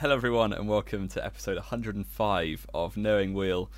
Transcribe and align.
Hello, 0.00 0.14
everyone, 0.14 0.52
and 0.52 0.68
welcome 0.68 1.08
to 1.08 1.26
episode 1.26 1.56
105 1.56 2.66
of 2.72 2.96
Knowing 2.96 3.34
Wheel. 3.34 3.68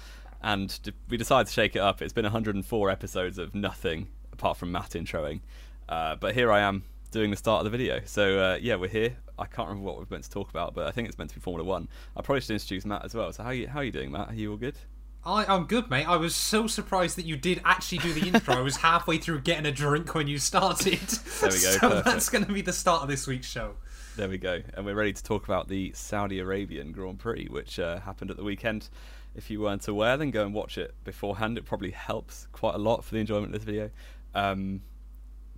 And 0.42 0.78
we 1.08 1.16
decided 1.16 1.46
to 1.46 1.52
shake 1.54 1.74
it 1.74 1.78
up. 1.78 2.02
It's 2.02 2.12
been 2.12 2.26
104 2.26 2.90
episodes 2.90 3.38
of 3.38 3.54
nothing 3.54 4.06
apart 4.30 4.58
from 4.58 4.70
Matt 4.70 4.90
introing. 4.90 5.40
Uh, 5.88 6.16
but 6.16 6.34
here 6.34 6.52
I 6.52 6.60
am 6.60 6.84
doing 7.10 7.30
the 7.30 7.38
start 7.38 7.64
of 7.64 7.72
the 7.72 7.74
video. 7.74 8.02
So, 8.04 8.38
uh, 8.38 8.58
yeah, 8.60 8.74
we're 8.76 8.90
here. 8.90 9.16
I 9.38 9.46
can't 9.46 9.66
remember 9.68 9.86
what 9.86 9.96
we're 9.96 10.04
meant 10.10 10.24
to 10.24 10.30
talk 10.30 10.50
about, 10.50 10.74
but 10.74 10.86
I 10.86 10.90
think 10.90 11.08
it's 11.08 11.16
meant 11.16 11.30
to 11.30 11.36
be 11.36 11.40
Formula 11.40 11.66
One. 11.66 11.88
I 12.14 12.20
probably 12.20 12.42
should 12.42 12.50
introduce 12.50 12.84
Matt 12.84 13.02
as 13.02 13.14
well. 13.14 13.32
So, 13.32 13.42
how 13.42 13.48
are 13.48 13.54
you 13.54 13.68
how 13.68 13.78
are 13.78 13.84
you 13.84 13.90
doing, 13.90 14.12
Matt? 14.12 14.28
Are 14.28 14.34
you 14.34 14.50
all 14.50 14.58
good? 14.58 14.76
I, 15.24 15.46
I'm 15.46 15.64
good, 15.64 15.88
mate. 15.88 16.04
I 16.06 16.16
was 16.16 16.34
so 16.34 16.66
surprised 16.66 17.16
that 17.16 17.24
you 17.24 17.36
did 17.36 17.62
actually 17.64 17.98
do 17.98 18.12
the 18.12 18.28
intro. 18.28 18.56
I 18.56 18.60
was 18.60 18.76
halfway 18.76 19.16
through 19.16 19.40
getting 19.40 19.64
a 19.64 19.72
drink 19.72 20.14
when 20.14 20.28
you 20.28 20.38
started. 20.38 20.98
There 21.00 21.50
we 21.50 21.50
go, 21.50 21.56
So 21.58 21.78
perfect. 21.78 22.04
that's 22.04 22.28
going 22.28 22.44
to 22.44 22.52
be 22.52 22.60
the 22.60 22.72
start 22.74 23.02
of 23.02 23.08
this 23.08 23.26
week's 23.26 23.46
show. 23.48 23.74
There 24.16 24.28
we 24.28 24.38
go. 24.38 24.60
And 24.74 24.84
we're 24.84 24.94
ready 24.94 25.12
to 25.12 25.22
talk 25.22 25.44
about 25.44 25.68
the 25.68 25.92
Saudi 25.94 26.40
Arabian 26.40 26.92
Grand 26.92 27.18
Prix, 27.18 27.46
which 27.48 27.78
uh, 27.78 28.00
happened 28.00 28.30
at 28.30 28.36
the 28.36 28.42
weekend. 28.42 28.88
If 29.36 29.50
you 29.50 29.60
weren't 29.60 29.86
aware, 29.86 30.16
then 30.16 30.30
go 30.30 30.44
and 30.44 30.52
watch 30.52 30.76
it 30.76 30.94
beforehand. 31.04 31.56
It 31.56 31.64
probably 31.64 31.92
helps 31.92 32.48
quite 32.52 32.74
a 32.74 32.78
lot 32.78 33.04
for 33.04 33.14
the 33.14 33.20
enjoyment 33.20 33.54
of 33.54 33.60
this 33.60 33.64
video. 33.64 33.90
Um, 34.34 34.82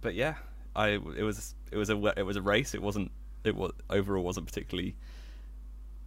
but 0.02 0.14
yeah, 0.14 0.34
I 0.76 0.90
it 0.90 1.22
was 1.22 1.54
it 1.70 1.76
was 1.76 1.88
a 1.88 2.12
it 2.16 2.24
was 2.24 2.36
a 2.36 2.42
race. 2.42 2.74
It 2.74 2.82
wasn't 2.82 3.10
it 3.42 3.56
was 3.56 3.72
overall 3.88 4.22
wasn't 4.22 4.46
particularly 4.46 4.96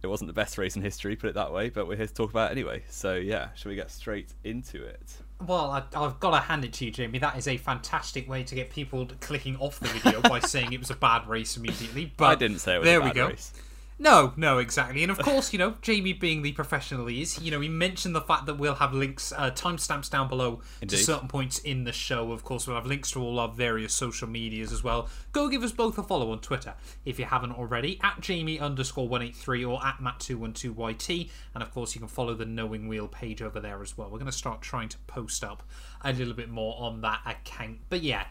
it 0.02 0.06
wasn't 0.06 0.28
the 0.28 0.34
best 0.34 0.58
race 0.58 0.76
in 0.76 0.82
history, 0.82 1.16
put 1.16 1.30
it 1.30 1.34
that 1.34 1.52
way. 1.52 1.68
But 1.70 1.88
we're 1.88 1.96
here 1.96 2.06
to 2.06 2.14
talk 2.14 2.30
about 2.30 2.50
it 2.50 2.52
anyway. 2.52 2.84
So 2.88 3.14
yeah, 3.14 3.48
shall 3.54 3.70
we 3.70 3.76
get 3.76 3.90
straight 3.90 4.32
into 4.44 4.84
it? 4.84 5.16
Well, 5.46 5.70
I, 5.70 5.82
I've 5.94 6.18
got 6.18 6.30
to 6.30 6.38
hand 6.38 6.64
it 6.64 6.72
to 6.74 6.86
you, 6.86 6.90
Jamie. 6.90 7.18
That 7.18 7.36
is 7.36 7.46
a 7.46 7.56
fantastic 7.56 8.28
way 8.28 8.42
to 8.44 8.54
get 8.54 8.70
people 8.70 9.06
clicking 9.20 9.56
off 9.56 9.78
the 9.80 9.88
video 9.88 10.22
by 10.22 10.38
saying 10.40 10.72
it 10.72 10.80
was 10.80 10.90
a 10.90 10.96
bad 10.96 11.26
race 11.28 11.56
immediately. 11.56 12.12
But 12.16 12.24
I 12.24 12.34
didn't 12.36 12.60
say 12.60 12.76
it 12.76 12.78
was 12.78 12.86
there 12.86 13.00
a 13.00 13.02
bad 13.02 13.14
we 13.14 13.14
go. 13.14 13.28
race. 13.28 13.52
No, 13.98 14.34
no, 14.36 14.58
exactly. 14.58 15.02
And 15.02 15.10
of 15.10 15.18
course, 15.18 15.52
you 15.54 15.58
know, 15.58 15.74
Jamie 15.80 16.12
being 16.12 16.42
the 16.42 16.52
professional 16.52 17.06
he 17.06 17.22
is, 17.22 17.40
you 17.40 17.50
know, 17.50 17.60
he 17.60 17.68
mentioned 17.68 18.14
the 18.14 18.20
fact 18.20 18.44
that 18.44 18.58
we'll 18.58 18.74
have 18.74 18.92
links, 18.92 19.32
uh, 19.32 19.50
timestamps 19.52 20.10
down 20.10 20.28
below 20.28 20.60
Indeed. 20.82 20.96
to 20.96 21.02
certain 21.02 21.28
points 21.28 21.58
in 21.60 21.84
the 21.84 21.92
show. 21.92 22.32
Of 22.32 22.44
course, 22.44 22.66
we'll 22.66 22.76
have 22.76 22.84
links 22.86 23.10
to 23.12 23.22
all 23.22 23.38
our 23.38 23.48
various 23.48 23.94
social 23.94 24.28
medias 24.28 24.70
as 24.70 24.84
well. 24.84 25.08
Go 25.32 25.48
give 25.48 25.62
us 25.62 25.72
both 25.72 25.96
a 25.96 26.02
follow 26.02 26.30
on 26.30 26.40
Twitter 26.40 26.74
if 27.06 27.18
you 27.18 27.24
haven't 27.24 27.52
already, 27.52 27.98
at 28.02 28.20
Jamie 28.20 28.60
underscore 28.60 29.08
183 29.08 29.64
or 29.64 29.84
at 29.84 29.96
Matt212YT. 29.98 31.30
And 31.54 31.62
of 31.62 31.72
course, 31.72 31.94
you 31.94 32.00
can 32.00 32.08
follow 32.08 32.34
the 32.34 32.44
Knowing 32.44 32.88
Wheel 32.88 33.08
page 33.08 33.40
over 33.40 33.60
there 33.60 33.80
as 33.82 33.96
well. 33.96 34.08
We're 34.10 34.18
going 34.18 34.30
to 34.30 34.36
start 34.36 34.60
trying 34.60 34.90
to 34.90 34.98
post 35.06 35.42
up 35.42 35.62
a 36.04 36.12
little 36.12 36.34
bit 36.34 36.50
more 36.50 36.76
on 36.78 37.00
that 37.00 37.20
account. 37.24 37.78
But 37.88 38.02
yeah. 38.02 38.26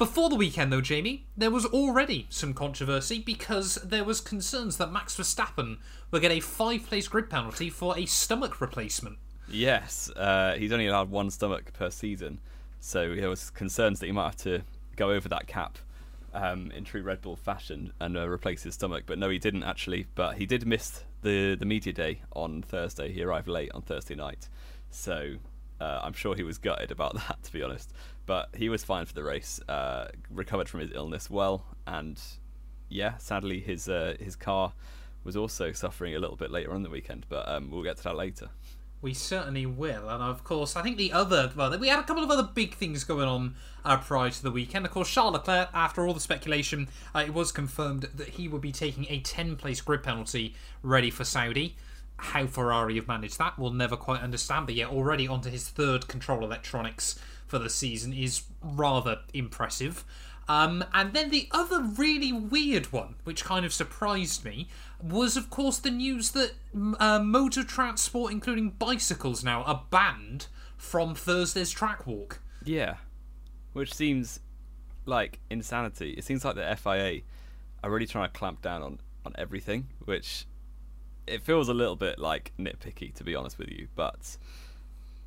Before 0.00 0.30
the 0.30 0.34
weekend, 0.34 0.72
though, 0.72 0.80
Jamie, 0.80 1.26
there 1.36 1.50
was 1.50 1.66
already 1.66 2.26
some 2.30 2.54
controversy 2.54 3.18
because 3.18 3.74
there 3.84 4.02
was 4.02 4.22
concerns 4.22 4.78
that 4.78 4.90
Max 4.90 5.14
Verstappen 5.14 5.76
would 6.10 6.22
get 6.22 6.30
a 6.30 6.40
five-place 6.40 7.06
grid 7.06 7.28
penalty 7.28 7.68
for 7.68 7.98
a 7.98 8.06
stomach 8.06 8.62
replacement. 8.62 9.18
Yes, 9.46 10.08
uh, 10.16 10.54
he's 10.54 10.72
only 10.72 10.86
allowed 10.86 11.10
one 11.10 11.28
stomach 11.28 11.74
per 11.74 11.90
season, 11.90 12.40
so 12.80 13.14
there 13.14 13.28
was 13.28 13.50
concerns 13.50 14.00
that 14.00 14.06
he 14.06 14.12
might 14.12 14.24
have 14.24 14.36
to 14.36 14.62
go 14.96 15.10
over 15.10 15.28
that 15.28 15.46
cap 15.46 15.76
um, 16.32 16.70
in 16.70 16.84
true 16.84 17.02
Red 17.02 17.20
Bull 17.20 17.36
fashion 17.36 17.92
and 18.00 18.16
uh, 18.16 18.26
replace 18.26 18.62
his 18.62 18.72
stomach. 18.72 19.02
But 19.04 19.18
no, 19.18 19.28
he 19.28 19.38
didn't 19.38 19.64
actually. 19.64 20.06
But 20.14 20.38
he 20.38 20.46
did 20.46 20.66
miss 20.66 21.04
the 21.20 21.56
the 21.56 21.66
media 21.66 21.92
day 21.92 22.22
on 22.32 22.62
Thursday. 22.62 23.12
He 23.12 23.22
arrived 23.22 23.48
late 23.48 23.70
on 23.74 23.82
Thursday 23.82 24.14
night, 24.14 24.48
so 24.88 25.34
uh, 25.80 26.00
I'm 26.02 26.12
sure 26.12 26.34
he 26.34 26.42
was 26.42 26.58
gutted 26.58 26.90
about 26.90 27.14
that, 27.28 27.42
to 27.42 27.52
be 27.52 27.62
honest. 27.62 27.92
But 28.30 28.50
he 28.54 28.68
was 28.68 28.84
fine 28.84 29.06
for 29.06 29.12
the 29.12 29.24
race. 29.24 29.60
Uh, 29.68 30.06
recovered 30.30 30.68
from 30.68 30.78
his 30.78 30.92
illness 30.94 31.28
well, 31.28 31.64
and 31.84 32.16
yeah, 32.88 33.16
sadly 33.16 33.58
his 33.58 33.88
uh, 33.88 34.14
his 34.20 34.36
car 34.36 34.72
was 35.24 35.36
also 35.36 35.72
suffering 35.72 36.14
a 36.14 36.20
little 36.20 36.36
bit 36.36 36.52
later 36.52 36.72
on 36.72 36.84
the 36.84 36.90
weekend. 36.90 37.26
But 37.28 37.48
um, 37.48 37.72
we'll 37.72 37.82
get 37.82 37.96
to 37.96 38.04
that 38.04 38.14
later. 38.14 38.50
We 39.02 39.14
certainly 39.14 39.66
will, 39.66 40.08
and 40.08 40.22
of 40.22 40.44
course, 40.44 40.76
I 40.76 40.82
think 40.82 40.96
the 40.96 41.12
other 41.12 41.50
well, 41.56 41.76
we 41.76 41.88
had 41.88 41.98
a 41.98 42.04
couple 42.04 42.22
of 42.22 42.30
other 42.30 42.48
big 42.54 42.74
things 42.74 43.02
going 43.02 43.26
on 43.26 43.56
uh, 43.84 43.96
prior 43.96 44.30
to 44.30 44.42
the 44.44 44.52
weekend. 44.52 44.86
Of 44.86 44.92
course, 44.92 45.10
Charles 45.10 45.32
Leclerc, 45.32 45.68
after 45.74 46.06
all 46.06 46.14
the 46.14 46.20
speculation, 46.20 46.86
uh, 47.12 47.24
it 47.26 47.34
was 47.34 47.50
confirmed 47.50 48.10
that 48.14 48.28
he 48.28 48.46
would 48.46 48.62
be 48.62 48.70
taking 48.70 49.06
a 49.08 49.18
ten-place 49.18 49.80
grid 49.80 50.04
penalty 50.04 50.54
ready 50.84 51.10
for 51.10 51.24
Saudi. 51.24 51.74
How 52.16 52.46
Ferrari 52.46 52.94
have 52.94 53.08
managed 53.08 53.38
that, 53.38 53.58
we'll 53.58 53.72
never 53.72 53.96
quite 53.96 54.20
understand. 54.20 54.66
But 54.66 54.76
yet, 54.76 54.90
already 54.90 55.26
onto 55.26 55.50
his 55.50 55.68
third 55.68 56.06
control 56.06 56.44
electronics 56.44 57.18
for 57.50 57.58
the 57.58 57.68
season 57.68 58.12
is 58.12 58.44
rather 58.62 59.18
impressive. 59.34 60.04
Um, 60.48 60.84
and 60.94 61.12
then 61.12 61.30
the 61.30 61.48
other 61.50 61.82
really 61.82 62.32
weird 62.32 62.92
one, 62.92 63.16
which 63.24 63.44
kind 63.44 63.66
of 63.66 63.72
surprised 63.72 64.44
me, 64.44 64.68
was 65.02 65.36
of 65.36 65.50
course 65.50 65.78
the 65.78 65.90
news 65.90 66.30
that 66.30 66.52
uh, 66.98 67.18
motor 67.20 67.64
transport, 67.64 68.32
including 68.32 68.70
bicycles, 68.70 69.44
now 69.44 69.62
are 69.64 69.84
banned 69.90 70.46
from 70.76 71.14
Thursday's 71.14 71.70
track 71.70 72.06
walk. 72.06 72.40
Yeah, 72.64 72.96
which 73.72 73.92
seems 73.92 74.40
like 75.06 75.40
insanity. 75.50 76.12
It 76.12 76.24
seems 76.24 76.44
like 76.44 76.56
the 76.56 76.76
FIA 76.76 77.20
are 77.82 77.90
really 77.90 78.06
trying 78.06 78.30
to 78.30 78.38
clamp 78.38 78.62
down 78.62 78.82
on 78.82 79.00
on 79.24 79.34
everything, 79.36 79.88
which 80.04 80.46
it 81.26 81.42
feels 81.42 81.68
a 81.68 81.74
little 81.74 81.96
bit 81.96 82.18
like 82.18 82.52
nitpicky 82.58 83.14
to 83.14 83.24
be 83.24 83.34
honest 83.34 83.58
with 83.58 83.68
you. 83.68 83.88
But 83.94 84.36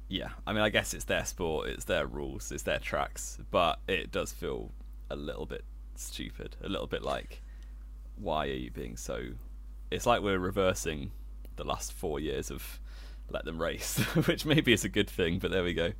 yeah, 0.09 0.30
I 0.46 0.53
mean, 0.53 0.62
I 0.62 0.69
guess 0.69 0.94
it's 0.94 1.06
their 1.06 1.25
sport, 1.25 1.69
it's 1.69 1.86
their 1.86 2.06
rules, 2.06 2.52
it's 2.52 2.64
their 2.64 2.80
tracks, 2.80 3.40
but 3.52 3.80
it 3.88 4.12
does 4.12 4.31
feel 4.31 4.72
a 5.09 5.16
little 5.16 5.46
bit 5.46 5.64
stupid, 5.96 6.56
a 6.64 6.69
little 6.69 6.88
bit 6.88 7.03
like 7.03 7.41
why 8.16 8.47
are 8.47 8.52
you 8.52 8.72
being 8.72 8.96
so? 8.97 9.22
It's 9.91 10.06
like 10.06 10.22
we're 10.22 10.40
reversing 10.40 11.12
the 11.56 11.64
last 11.64 11.94
four 11.94 12.19
years 12.19 12.52
of 12.52 12.80
let 13.30 13.46
them 13.46 13.62
race, 13.62 13.97
which 14.25 14.46
maybe 14.46 14.74
is 14.74 14.84
a 14.84 14.90
good 14.90 15.09
thing, 15.09 15.40
but 15.40 15.52
there 15.52 15.64
we 15.64 15.74
go. 15.74 15.94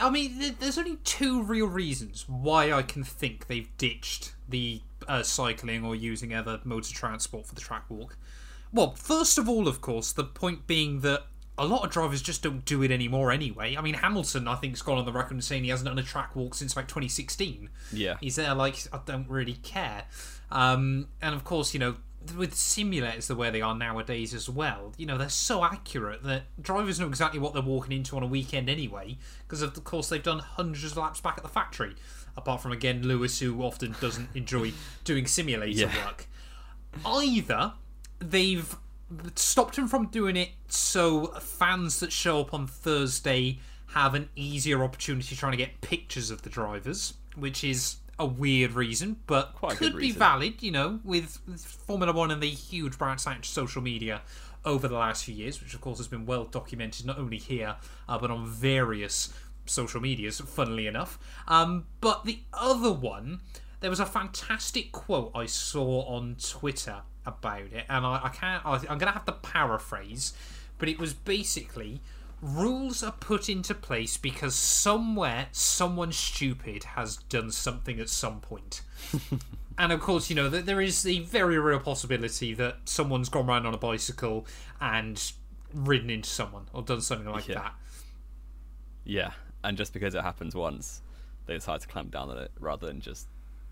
I 0.00 0.10
mean, 0.10 0.56
there's 0.58 0.78
only 0.78 0.96
two 1.04 1.42
real 1.42 1.68
reasons 1.68 2.24
why 2.28 2.72
I 2.72 2.82
can 2.82 3.04
think 3.04 3.46
they've 3.46 3.68
ditched 3.78 4.34
the 4.48 4.82
uh, 5.06 5.22
cycling 5.22 5.84
or 5.84 5.94
using 5.94 6.34
other 6.34 6.60
modes 6.64 6.90
of 6.90 6.96
transport 6.96 7.46
for 7.46 7.54
the 7.54 7.60
track 7.60 7.84
walk. 7.88 8.16
Well, 8.72 8.94
first 8.96 9.38
of 9.38 9.48
all, 9.48 9.68
of 9.68 9.80
course, 9.80 10.12
the 10.12 10.24
point 10.24 10.66
being 10.66 11.00
that 11.00 11.26
a 11.58 11.64
lot 11.66 11.84
of 11.84 11.90
drivers 11.90 12.20
just 12.22 12.42
don't 12.42 12.64
do 12.64 12.82
it 12.82 12.90
anymore 12.90 13.30
anyway. 13.32 13.76
I 13.76 13.80
mean, 13.80 13.94
Hamilton, 13.94 14.46
I 14.46 14.56
think, 14.56 14.74
has 14.74 14.82
gone 14.82 14.98
on 14.98 15.04
the 15.06 15.12
record 15.12 15.32
and 15.34 15.44
saying 15.44 15.64
he 15.64 15.70
hasn't 15.70 15.88
done 15.88 15.98
a 15.98 16.02
track 16.02 16.36
walk 16.36 16.54
since 16.54 16.76
like 16.76 16.86
2016. 16.88 17.70
Yeah. 17.92 18.16
He's 18.20 18.36
there 18.36 18.54
like, 18.54 18.76
I 18.92 19.00
don't 19.04 19.28
really 19.28 19.54
care. 19.54 20.04
Um, 20.50 21.08
and 21.22 21.34
of 21.34 21.44
course, 21.44 21.72
you 21.74 21.80
know, 21.80 21.96
with 22.36 22.54
simulators 22.54 23.26
the 23.28 23.36
way 23.36 23.50
they 23.50 23.62
are 23.62 23.74
nowadays 23.74 24.34
as 24.34 24.48
well, 24.50 24.92
you 24.98 25.06
know, 25.06 25.16
they're 25.16 25.28
so 25.28 25.64
accurate 25.64 26.24
that 26.24 26.42
drivers 26.60 26.98
know 27.00 27.06
exactly 27.06 27.38
what 27.40 27.52
they're 27.54 27.62
walking 27.62 27.96
into 27.96 28.16
on 28.16 28.22
a 28.22 28.26
weekend 28.26 28.68
anyway, 28.68 29.16
because 29.46 29.62
of 29.62 29.82
course 29.84 30.08
they've 30.08 30.22
done 30.22 30.40
hundreds 30.40 30.92
of 30.92 30.98
laps 30.98 31.20
back 31.20 31.34
at 31.38 31.42
the 31.42 31.48
factory. 31.48 31.94
Apart 32.36 32.60
from 32.60 32.72
again 32.72 33.02
Lewis, 33.06 33.38
who 33.40 33.62
often 33.62 33.94
doesn't 34.00 34.28
enjoy 34.34 34.72
doing 35.04 35.26
simulator 35.26 35.82
Yeah. 35.86 36.04
work. 36.04 36.26
Either 37.04 37.72
they've 38.18 38.76
stopped 39.34 39.76
him 39.76 39.86
from 39.88 40.06
doing 40.06 40.36
it 40.36 40.50
so 40.68 41.26
fans 41.40 42.00
that 42.00 42.12
show 42.12 42.40
up 42.40 42.52
on 42.52 42.66
Thursday 42.66 43.60
have 43.88 44.14
an 44.14 44.28
easier 44.34 44.82
opportunity 44.82 45.36
trying 45.36 45.52
to 45.52 45.58
get 45.58 45.80
pictures 45.80 46.30
of 46.30 46.42
the 46.42 46.50
drivers, 46.50 47.14
which 47.36 47.62
is 47.62 47.96
a 48.18 48.26
weird 48.26 48.72
reason, 48.72 49.16
but 49.26 49.54
Quite 49.54 49.76
could 49.76 49.96
be 49.96 50.10
valid, 50.10 50.62
you 50.62 50.70
know, 50.70 51.00
with 51.04 51.40
with 51.46 51.64
Formula 51.64 52.12
One 52.12 52.30
and 52.30 52.42
the 52.42 52.50
huge 52.50 52.98
bounce 52.98 53.26
out 53.26 53.42
to 53.42 53.48
social 53.48 53.82
media 53.82 54.22
over 54.64 54.88
the 54.88 54.96
last 54.96 55.24
few 55.24 55.34
years, 55.34 55.62
which 55.62 55.74
of 55.74 55.80
course 55.80 55.98
has 55.98 56.08
been 56.08 56.26
well 56.26 56.44
documented 56.44 57.06
not 57.06 57.18
only 57.18 57.38
here 57.38 57.76
uh, 58.08 58.18
but 58.18 58.30
on 58.30 58.46
various 58.46 59.32
social 59.66 60.00
medias, 60.00 60.40
funnily 60.40 60.86
enough. 60.86 61.18
Um, 61.46 61.86
but 62.00 62.24
the 62.24 62.40
other 62.52 62.92
one, 62.92 63.40
there 63.80 63.90
was 63.90 64.00
a 64.00 64.06
fantastic 64.06 64.92
quote 64.92 65.30
I 65.34 65.46
saw 65.46 66.02
on 66.06 66.36
Twitter 66.40 67.02
about 67.26 67.60
it, 67.72 67.84
and 67.88 68.06
I, 68.06 68.20
I 68.24 68.28
can't. 68.28 68.64
I, 68.64 68.74
I'm 68.74 68.98
going 68.98 69.00
to 69.00 69.12
have 69.12 69.24
to 69.26 69.32
paraphrase, 69.32 70.32
but 70.78 70.88
it 70.88 70.98
was 70.98 71.12
basically 71.14 72.00
rules 72.42 73.02
are 73.02 73.12
put 73.12 73.48
into 73.48 73.74
place 73.74 74.16
because 74.18 74.54
somewhere 74.54 75.46
someone 75.52 76.12
stupid 76.12 76.84
has 76.84 77.16
done 77.16 77.50
something 77.50 77.98
at 77.98 78.08
some 78.10 78.40
point. 78.40 78.82
and 79.78 79.90
of 79.90 80.00
course, 80.00 80.28
you 80.30 80.36
know 80.36 80.48
that 80.50 80.66
there 80.66 80.80
is 80.80 81.02
the 81.02 81.20
very 81.20 81.58
real 81.58 81.80
possibility 81.80 82.52
that 82.54 82.76
someone's 82.84 83.28
gone 83.30 83.46
round 83.46 83.66
on 83.66 83.72
a 83.74 83.78
bicycle 83.78 84.46
and 84.80 85.32
ridden 85.72 86.10
into 86.10 86.28
someone 86.28 86.66
or 86.72 86.82
done 86.82 87.00
something 87.00 87.28
like 87.30 87.48
Yeah. 87.48 87.54
that. 87.54 87.74
Yeah, 89.04 89.30
and 89.64 89.76
just 89.76 89.92
because 89.92 90.14
it 90.14 90.22
happens 90.22 90.54
once, 90.54 91.00
they 91.46 91.54
decide 91.54 91.80
to 91.80 91.86
clamp 91.88 92.10
down 92.10 92.28
on 92.30 92.38
it 92.38 92.50
rather 92.58 92.86
than 92.86 93.00
just 93.00 93.28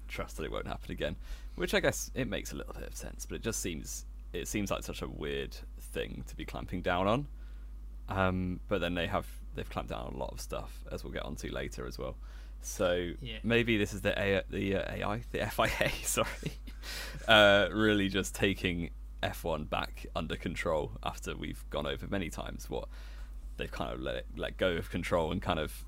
trust 0.09 0.37
that 0.37 0.45
it 0.45 0.53
won't 0.53 0.67
happen 0.67 0.91
again. 0.91 1.17
Which 1.57 1.75
I 1.75 1.81
guess 1.81 2.11
it 2.15 2.29
makes 2.29 2.53
a 2.53 2.57
little 2.57 2.75
bit 2.75 2.89
of 2.89 2.97
sense, 2.97 3.27
but 3.27 3.37
it 3.37 3.43
just 3.43 3.61
seems 3.61 4.05
it 4.33 4.49
seems 4.49 4.71
like 4.71 4.83
such 4.83 5.03
a 5.03 5.09
weird 5.09 5.57
thing 5.81 6.25
to 6.27 6.35
be 6.37 6.45
clamping 6.45 6.83
down 6.83 7.07
on. 7.07 7.29
Um, 8.09 8.61
but 8.69 8.81
then 8.81 8.95
they 8.95 9.07
have 9.07 9.27
they've 9.55 9.69
clamped 9.69 9.91
down 9.91 10.07
on 10.07 10.15
a 10.15 10.19
lot 10.19 10.33
of 10.33 10.41
stuff, 10.41 10.81
as 10.91 11.05
we'll 11.05 11.13
get 11.13 11.23
onto 11.25 11.51
later 11.53 11.87
as 11.87 11.99
well. 11.99 12.17
So 12.61 13.13
Yeah. 13.21 13.39
maybe 13.45 13.77
this 13.77 13.93
is 13.95 14.01
the 14.01 14.19
A- 14.21 14.43
the 14.51 14.77
uh, 14.77 14.93
AI, 14.95 15.23
the 15.31 15.47
FIA, 15.51 15.91
sorry, 16.03 16.29
uh, 17.29 17.69
really 17.73 18.09
just 18.09 18.35
taking 18.35 18.91
F1 19.23 19.69
back 19.71 20.07
under 20.17 20.35
control 20.37 20.93
after 21.03 21.37
we've 21.37 21.65
gone 21.71 21.87
over 21.87 22.07
many 22.09 22.29
times 22.31 22.69
what 22.69 22.89
they've 23.57 23.71
kind 23.71 23.93
of 23.93 24.01
let 24.01 24.17
it, 24.17 24.27
let 24.37 24.57
go 24.57 24.73
of 24.73 24.91
control 24.91 25.31
and 25.31 25.41
kind 25.41 25.59
of 25.61 25.85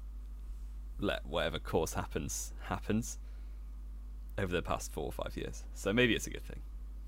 let 1.01 1.27
whatever 1.27 1.59
course 1.59 1.93
happens 1.95 2.53
happens 2.69 3.19
over 4.39 4.53
the 4.53 4.63
past 4.63 4.93
four 4.93 5.05
or 5.05 5.13
five 5.13 5.37
years. 5.37 5.65
So 5.75 5.93
maybe 5.93 6.15
it's 6.15 6.27
a 6.27 6.31
good 6.31 6.45
thing. 6.45 6.61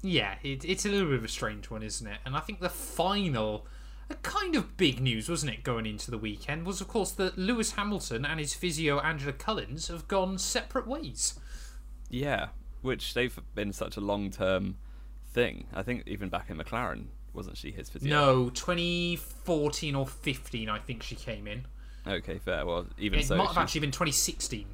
Yeah, 0.02 0.36
it, 0.42 0.64
it's 0.64 0.86
a 0.86 0.88
little 0.88 1.08
bit 1.08 1.18
of 1.18 1.24
a 1.24 1.28
strange 1.28 1.70
one, 1.70 1.82
isn't 1.82 2.06
it? 2.06 2.18
And 2.24 2.36
I 2.36 2.40
think 2.40 2.60
the 2.60 2.68
final, 2.68 3.66
a 4.08 4.14
kind 4.14 4.54
of 4.54 4.76
big 4.76 5.00
news, 5.00 5.28
wasn't 5.28 5.52
it, 5.52 5.62
going 5.64 5.86
into 5.86 6.10
the 6.10 6.18
weekend, 6.18 6.66
was 6.66 6.80
of 6.80 6.88
course 6.88 7.10
that 7.12 7.36
Lewis 7.36 7.72
Hamilton 7.72 8.24
and 8.24 8.38
his 8.38 8.54
physio 8.54 9.00
Angela 9.00 9.32
Cullen 9.32 9.78
have 9.88 10.06
gone 10.08 10.38
separate 10.38 10.86
ways. 10.86 11.38
Yeah, 12.08 12.48
which 12.82 13.14
they've 13.14 13.38
been 13.54 13.72
such 13.72 13.96
a 13.96 14.00
long 14.00 14.30
term 14.30 14.76
thing. 15.32 15.66
I 15.74 15.82
think 15.82 16.04
even 16.06 16.28
back 16.28 16.48
in 16.48 16.58
McLaren, 16.58 17.06
wasn't 17.34 17.56
she 17.56 17.72
his 17.72 17.90
physio? 17.90 18.08
No, 18.08 18.50
2014 18.50 19.94
or 19.94 20.06
15, 20.06 20.68
I 20.68 20.78
think 20.78 21.02
she 21.02 21.14
came 21.16 21.46
in. 21.46 21.66
Okay, 22.06 22.38
fair. 22.38 22.64
Well, 22.64 22.86
even 22.98 23.18
It 23.18 23.26
so, 23.26 23.36
might 23.36 23.48
have 23.48 23.58
actually 23.58 23.82
been 23.82 23.90
2016. 23.90 24.66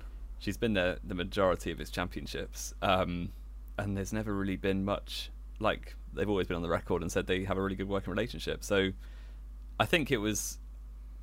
She's 0.44 0.58
been 0.58 0.74
there 0.74 0.98
the 1.02 1.14
majority 1.14 1.70
of 1.70 1.78
his 1.78 1.90
championships, 1.90 2.74
um, 2.82 3.30
and 3.78 3.96
there's 3.96 4.12
never 4.12 4.34
really 4.34 4.56
been 4.56 4.84
much. 4.84 5.30
Like 5.58 5.96
they've 6.12 6.28
always 6.28 6.46
been 6.46 6.56
on 6.56 6.62
the 6.62 6.68
record 6.68 7.00
and 7.00 7.10
said 7.10 7.26
they 7.26 7.44
have 7.44 7.56
a 7.56 7.62
really 7.62 7.76
good 7.76 7.88
working 7.88 8.10
relationship. 8.10 8.62
So 8.62 8.90
I 9.80 9.86
think 9.86 10.10
it 10.12 10.18
was. 10.18 10.58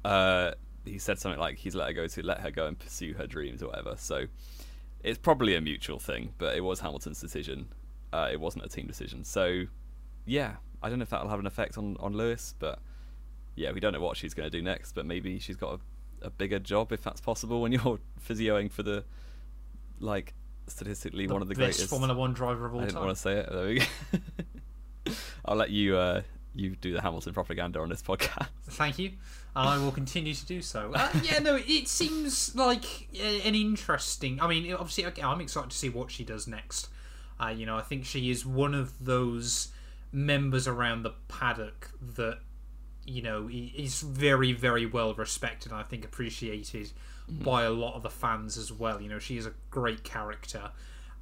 Uh, 0.04 0.52
he 0.84 0.98
said 0.98 1.20
something 1.20 1.40
like 1.40 1.60
he's 1.60 1.76
let 1.76 1.88
her 1.88 1.94
go 1.94 2.08
to 2.08 2.26
let 2.26 2.40
her 2.40 2.50
go 2.50 2.66
and 2.66 2.80
pursue 2.80 3.14
her 3.14 3.28
dreams 3.28 3.62
or 3.62 3.68
whatever. 3.68 3.94
So 3.98 4.26
it's 5.04 5.20
probably 5.20 5.56
a 5.56 5.62
mutual 5.62 6.00
thing, 6.00 6.34
but 6.40 6.58
it 6.58 6.62
was 6.62 6.80
Hamilton's 6.80 7.22
decision. 7.22 7.68
Uh, 8.12 8.30
it 8.32 8.40
wasn't 8.40 8.66
a 8.66 8.70
team 8.70 8.88
decision. 8.88 9.24
So 9.24 9.66
yeah, 10.26 10.56
I 10.82 10.90
don't 10.90 10.98
know 10.98 11.04
if 11.04 11.12
that'll 11.12 11.30
have 11.30 11.40
an 11.40 11.46
effect 11.46 11.78
on 11.78 11.96
on 12.00 12.14
Lewis, 12.14 12.56
but 12.58 12.80
yeah, 13.56 13.72
we 13.72 13.80
don't 13.80 13.94
know 13.94 14.02
what 14.02 14.18
she's 14.18 14.34
going 14.34 14.50
to 14.50 14.58
do 14.58 14.64
next. 14.64 14.96
But 14.96 15.06
maybe 15.06 15.38
she's 15.38 15.58
got 15.58 15.76
a, 15.76 15.80
a 16.22 16.30
bigger 16.30 16.60
job 16.60 16.92
if 16.92 17.02
that's 17.04 17.22
possible 17.22 17.62
when 17.62 17.72
you're 17.72 18.00
physioing 18.28 18.72
for 18.72 18.84
the 18.84 19.04
like 20.00 20.34
statistically 20.68 21.28
one 21.28 21.42
of 21.42 21.48
the 21.48 21.56
greatest. 21.56 21.90
Formula 21.90 22.14
One 22.14 22.34
driver 22.34 22.66
of 22.66 22.74
all 22.74 22.82
I 22.82 22.86
didn't 22.86 22.96
time. 22.96 23.06
want 23.06 23.16
to 23.16 23.22
say 23.22 23.38
it. 23.40 23.50
There 23.52 23.66
we 23.68 23.80
go. 23.80 25.14
I'll 25.46 25.56
let 25.56 25.70
you 25.70 25.98
uh, 25.98 26.22
you 26.54 26.76
do 26.76 26.94
the 26.94 27.02
Hamilton 27.02 27.34
propaganda 27.34 27.80
on 27.80 27.90
this 27.90 28.02
podcast. 28.02 28.48
Thank 28.70 29.00
you. 29.00 29.12
And 29.56 29.68
I 29.68 29.78
will 29.78 29.92
continue 29.92 30.34
to 30.34 30.46
do 30.46 30.62
so. 30.62 30.94
Uh, 30.94 31.10
yeah, 31.24 31.40
no, 31.40 31.56
it 31.58 31.88
seems 31.88 32.56
like 32.56 32.86
an 33.14 33.54
interesting. 33.54 34.40
I 34.42 34.48
mean, 34.48 34.72
obviously, 34.74 35.06
okay, 35.08 35.24
I'm 35.24 35.42
excited 35.42 35.72
to 35.72 35.78
see 35.78 35.90
what 35.90 36.10
she 36.10 36.24
does 36.24 36.48
next. 36.48 36.88
Uh, 37.40 37.50
you 37.50 37.66
know, 37.66 37.78
I 37.78 37.82
think 37.82 38.06
she 38.06 38.30
is 38.30 38.46
one 38.46 38.74
of 38.74 39.04
those 39.04 39.70
members 40.14 40.68
around 40.68 41.04
the 41.04 41.14
paddock 41.28 41.92
that 42.16 42.40
you 43.12 43.22
know 43.22 43.48
he's 43.48 44.02
very, 44.02 44.54
very 44.54 44.86
well 44.86 45.14
respected. 45.14 45.72
and 45.72 45.80
I 45.80 45.84
think 45.84 46.06
appreciated 46.06 46.92
by 47.30 47.64
a 47.64 47.70
lot 47.70 47.96
of 47.96 48.04
the 48.04 48.10
fans 48.10 48.58
as 48.58 48.72
well. 48.72 49.02
You 49.02 49.10
know, 49.10 49.20
she 49.20 49.38
is 49.38 49.46
a 49.46 49.54
great 49.70 50.04
character. 50.04 50.72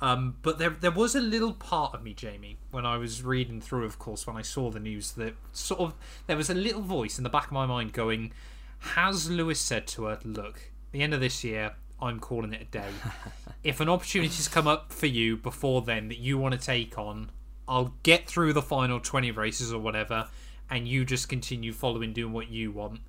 Um, 0.01 0.37
but 0.41 0.59
there, 0.59 0.69
there 0.69 0.91
was 0.91 1.13
a 1.13 1.19
little 1.19 1.51
part 1.51 1.93
of 1.93 2.03
me, 2.03 2.13
Jamie, 2.13 2.57
when 2.71 2.85
I 2.85 2.95
was 2.97 3.21
reading 3.21 3.59
through, 3.59 3.83
of 3.83 3.99
course, 3.99 4.25
when 4.25 4.37
I 4.37 4.41
saw 4.41 4.71
the 4.71 4.79
news, 4.79 5.11
that 5.13 5.35
sort 5.51 5.81
of 5.81 5.93
there 6.25 6.37
was 6.37 6.49
a 6.49 6.53
little 6.53 6.81
voice 6.81 7.17
in 7.17 7.25
the 7.25 7.29
back 7.29 7.47
of 7.47 7.51
my 7.51 7.65
mind 7.65 7.91
going, 7.91 8.31
"Has 8.79 9.29
Lewis 9.29 9.59
said 9.59 9.87
to 9.87 10.05
her, 10.05 10.19
look, 10.23 10.71
the 10.91 11.01
end 11.01 11.13
of 11.13 11.19
this 11.19 11.43
year, 11.43 11.73
I'm 12.01 12.19
calling 12.19 12.53
it 12.53 12.61
a 12.61 12.65
day. 12.65 12.89
if 13.63 13.81
an 13.81 13.89
opportunity's 13.89 14.47
come 14.47 14.67
up 14.67 14.93
for 14.93 15.07
you 15.07 15.35
before 15.35 15.81
then 15.81 16.07
that 16.07 16.19
you 16.19 16.37
want 16.37 16.53
to 16.53 16.59
take 16.59 16.97
on, 16.97 17.31
I'll 17.67 17.93
get 18.03 18.27
through 18.27 18.53
the 18.53 18.61
final 18.61 18.99
20 18.99 19.31
races 19.31 19.73
or 19.73 19.79
whatever, 19.79 20.27
and 20.69 20.87
you 20.87 21.05
just 21.05 21.29
continue 21.29 21.71
following 21.73 22.13
doing 22.13 22.33
what 22.33 22.49
you 22.49 22.71
want." 22.71 23.01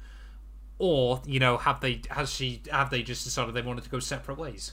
Or 0.79 1.21
you 1.27 1.39
know, 1.41 1.59
have 1.59 1.81
they 1.81 2.01
has 2.11 2.33
she 2.33 2.63
have 2.71 2.91
they 2.91 3.03
just 3.03 3.25
decided 3.25 3.55
they 3.55 3.63
wanted 3.63 3.85
to 3.85 3.91
go 3.91 3.99
separate 4.01 4.39
ways? 4.39 4.73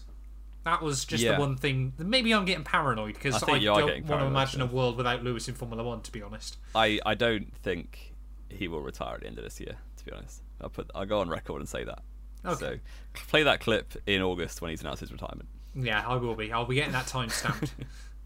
That 0.64 0.82
was 0.82 1.06
just 1.06 1.24
Yeah. 1.24 1.36
the 1.36 1.40
one 1.40 1.56
thing. 1.56 1.94
Maybe 1.98 2.34
I'm 2.34 2.44
getting 2.46 2.64
paranoid 2.64 3.14
because 3.14 3.42
I, 3.44 3.54
are 3.54 3.60
don't 3.60 4.06
want 4.06 4.22
to 4.22 4.26
imagine 4.28 4.62
a 4.62 4.66
world 4.66 4.98
without 4.98 5.24
Lewis 5.24 5.48
in 5.48 5.54
Formula 5.54 5.84
One. 5.84 6.02
To 6.02 6.12
be 6.12 6.22
honest, 6.22 6.58
I, 6.76 7.00
I 7.06 7.14
don't 7.14 7.54
think 7.58 8.14
he 8.50 8.68
will 8.68 8.82
retire 8.82 9.16
at 9.16 9.22
the 9.22 9.28
end 9.28 9.38
of 9.38 9.44
this 9.44 9.60
year. 9.60 9.76
To 9.98 10.06
be 10.06 10.12
honest, 10.12 10.42
I'll 10.62 10.70
put 10.70 10.90
I'll 10.96 11.06
go 11.06 11.20
on 11.20 11.30
record 11.30 11.62
and 11.62 11.70
say 11.70 11.84
that. 11.84 12.00
Okay. 12.46 12.80
So 13.14 13.22
play 13.28 13.44
that 13.44 13.60
clip 13.60 13.94
in 14.06 14.22
August 14.22 14.62
when 14.62 14.72
he's 14.72 14.82
announced 14.82 15.02
his 15.02 15.12
retirement. 15.12 15.48
yeah, 15.76 16.04
I 16.08 16.16
will 16.16 16.36
be. 16.36 16.52
I'll 16.52 16.66
be 16.66 16.76
getting 16.76 16.94
that 16.94 17.08
time 17.08 17.30
stamped. 17.30 17.74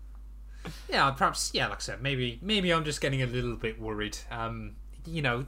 yeah, 0.89 1.11
perhaps. 1.11 1.51
Yeah, 1.53 1.67
like 1.67 1.77
I 1.77 1.81
said, 1.81 2.01
maybe 2.01 2.39
maybe 2.41 2.71
I'm 2.71 2.83
just 2.85 3.01
getting 3.01 3.21
a 3.21 3.27
little 3.27 3.55
bit 3.55 3.79
worried. 3.79 4.17
Um, 4.29 4.75
you 5.05 5.21
know, 5.21 5.45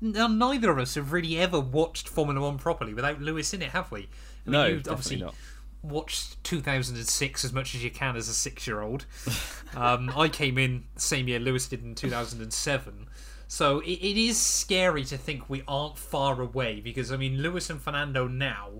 neither 0.00 0.70
of 0.70 0.78
us 0.78 0.96
have 0.96 1.12
really 1.12 1.38
ever 1.38 1.60
watched 1.60 2.08
Formula 2.08 2.40
One 2.40 2.58
properly 2.58 2.94
without 2.94 3.20
Lewis 3.20 3.54
in 3.54 3.62
it, 3.62 3.70
have 3.70 3.90
we? 3.92 4.00
I 4.00 4.50
mean, 4.50 4.52
No, 4.52 4.66
you've 4.66 4.88
obviously 4.88 5.18
not. 5.18 5.34
watched 5.82 6.42
2006 6.42 7.44
as 7.44 7.52
much 7.52 7.74
as 7.76 7.84
you 7.84 7.90
can 7.92 8.16
as 8.16 8.28
a 8.28 8.34
six-year-old. 8.34 9.06
um, 9.76 10.10
I 10.16 10.28
came 10.28 10.58
in 10.58 10.84
the 10.94 11.00
same 11.00 11.28
year 11.28 11.38
Lewis 11.38 11.68
did 11.68 11.84
in 11.84 11.94
2007. 11.94 13.08
So 13.46 13.78
it, 13.80 13.86
it 13.92 14.16
is 14.20 14.38
scary 14.38 15.04
to 15.04 15.16
think 15.16 15.48
we 15.48 15.62
aren't 15.68 15.96
far 15.96 16.40
away 16.40 16.80
because 16.80 17.12
I 17.12 17.16
mean 17.16 17.38
Lewis 17.40 17.70
and 17.70 17.80
Fernando 17.80 18.26
now 18.26 18.70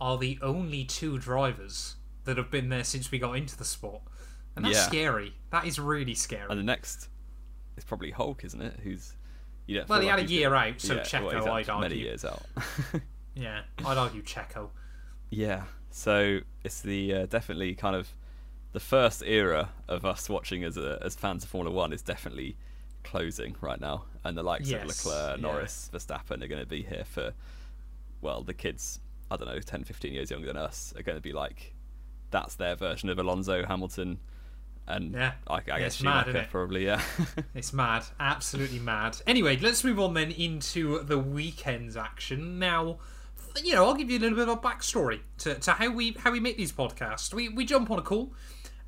are 0.00 0.16
the 0.16 0.38
only 0.40 0.84
two 0.84 1.18
drivers 1.18 1.96
that 2.24 2.38
have 2.38 2.50
been 2.50 2.70
there 2.70 2.84
since 2.84 3.10
we 3.10 3.18
got 3.18 3.32
into 3.36 3.56
the 3.56 3.64
sport, 3.64 4.00
and 4.56 4.64
that's 4.64 4.76
Yeah. 4.76 4.86
scary. 4.86 5.34
That 5.50 5.66
is 5.66 5.78
really 5.78 6.14
scary. 6.14 6.46
And 6.50 6.58
the 6.58 6.64
next 6.64 7.08
is 7.76 7.84
probably 7.84 8.10
Hulk, 8.10 8.44
isn't 8.44 8.60
it? 8.60 8.80
Who's 8.82 9.14
you 9.66 9.76
don't 9.78 9.88
well, 9.88 10.00
he 10.00 10.06
like 10.08 10.18
had 10.20 10.28
a 10.28 10.32
year 10.32 10.54
out, 10.54 10.80
so 10.80 10.94
yeah, 10.94 11.00
Checo, 11.02 11.24
well, 11.44 11.52
I'd 11.54 11.66
many 11.68 11.82
argue. 11.84 11.96
years 11.98 12.24
out. 12.24 12.42
Yeah, 13.36 13.62
I'd 13.86 13.96
argue 13.96 14.22
Checo. 14.22 14.70
Yeah, 15.30 15.62
so 15.90 16.40
it's 16.64 16.80
the 16.80 17.14
uh, 17.14 17.26
definitely 17.26 17.74
kind 17.76 17.94
of 17.94 18.08
the 18.72 18.80
first 18.80 19.22
era 19.24 19.70
of 19.88 20.04
us 20.04 20.28
watching 20.28 20.64
as 20.64 20.76
a, 20.76 20.98
as 21.00 21.14
fans 21.14 21.44
of 21.44 21.50
Formula 21.50 21.74
One 21.74 21.92
is 21.92 22.02
definitely 22.02 22.56
closing 23.04 23.54
right 23.60 23.80
now, 23.80 24.04
and 24.24 24.36
the 24.36 24.42
likes 24.42 24.68
Yes, 24.68 24.82
of 24.82 24.88
Leclerc, 24.88 25.36
yeah. 25.38 25.42
Norris, 25.42 25.88
Verstappen 25.92 26.42
are 26.42 26.48
going 26.48 26.60
to 26.60 26.66
be 26.66 26.82
here 26.82 27.04
for 27.04 27.32
well, 28.20 28.42
the 28.42 28.52
kids 28.52 28.98
I 29.30 29.36
don't 29.36 29.46
know 29.46 29.60
10, 29.60 29.84
15 29.84 30.12
years 30.12 30.30
younger 30.32 30.48
than 30.48 30.56
us 30.56 30.92
are 30.96 31.02
going 31.04 31.16
to 31.16 31.22
be 31.22 31.32
like 31.32 31.72
that's 32.32 32.56
their 32.56 32.74
version 32.74 33.08
of 33.08 33.18
Alonso, 33.20 33.64
Hamilton, 33.64 34.18
and 34.96 35.12
Yeah. 35.14 35.32
I, 35.46 35.56
I 35.56 35.60
guess 35.60 35.94
it's 35.94 36.02
mad, 36.02 36.28
it? 36.28 36.50
probably 36.50 36.86
yeah. 36.86 37.00
It's 37.54 37.72
mad, 37.72 38.04
absolutely 38.18 38.78
mad. 38.78 39.16
Anyway, 39.26 39.56
let's 39.56 39.84
move 39.84 39.98
on 40.00 40.14
then 40.14 40.30
into 40.30 41.02
the 41.02 41.18
weekend's 41.18 41.96
action. 41.96 42.58
Now, 42.58 42.98
you 43.62 43.74
know, 43.74 43.84
I'll 43.84 43.94
give 43.94 44.10
you 44.10 44.18
a 44.18 44.20
little 44.20 44.36
bit 44.38 44.48
of 44.48 44.58
a 44.58 44.60
backstory 44.60 45.20
to, 45.38 45.54
to 45.54 45.72
how 45.72 45.90
we 45.90 46.12
how 46.12 46.30
we 46.30 46.40
make 46.40 46.56
these 46.56 46.72
podcasts. 46.72 47.32
We 47.34 47.48
we 47.48 47.64
jump 47.64 47.90
on 47.90 47.98
a 47.98 48.02
call, 48.02 48.32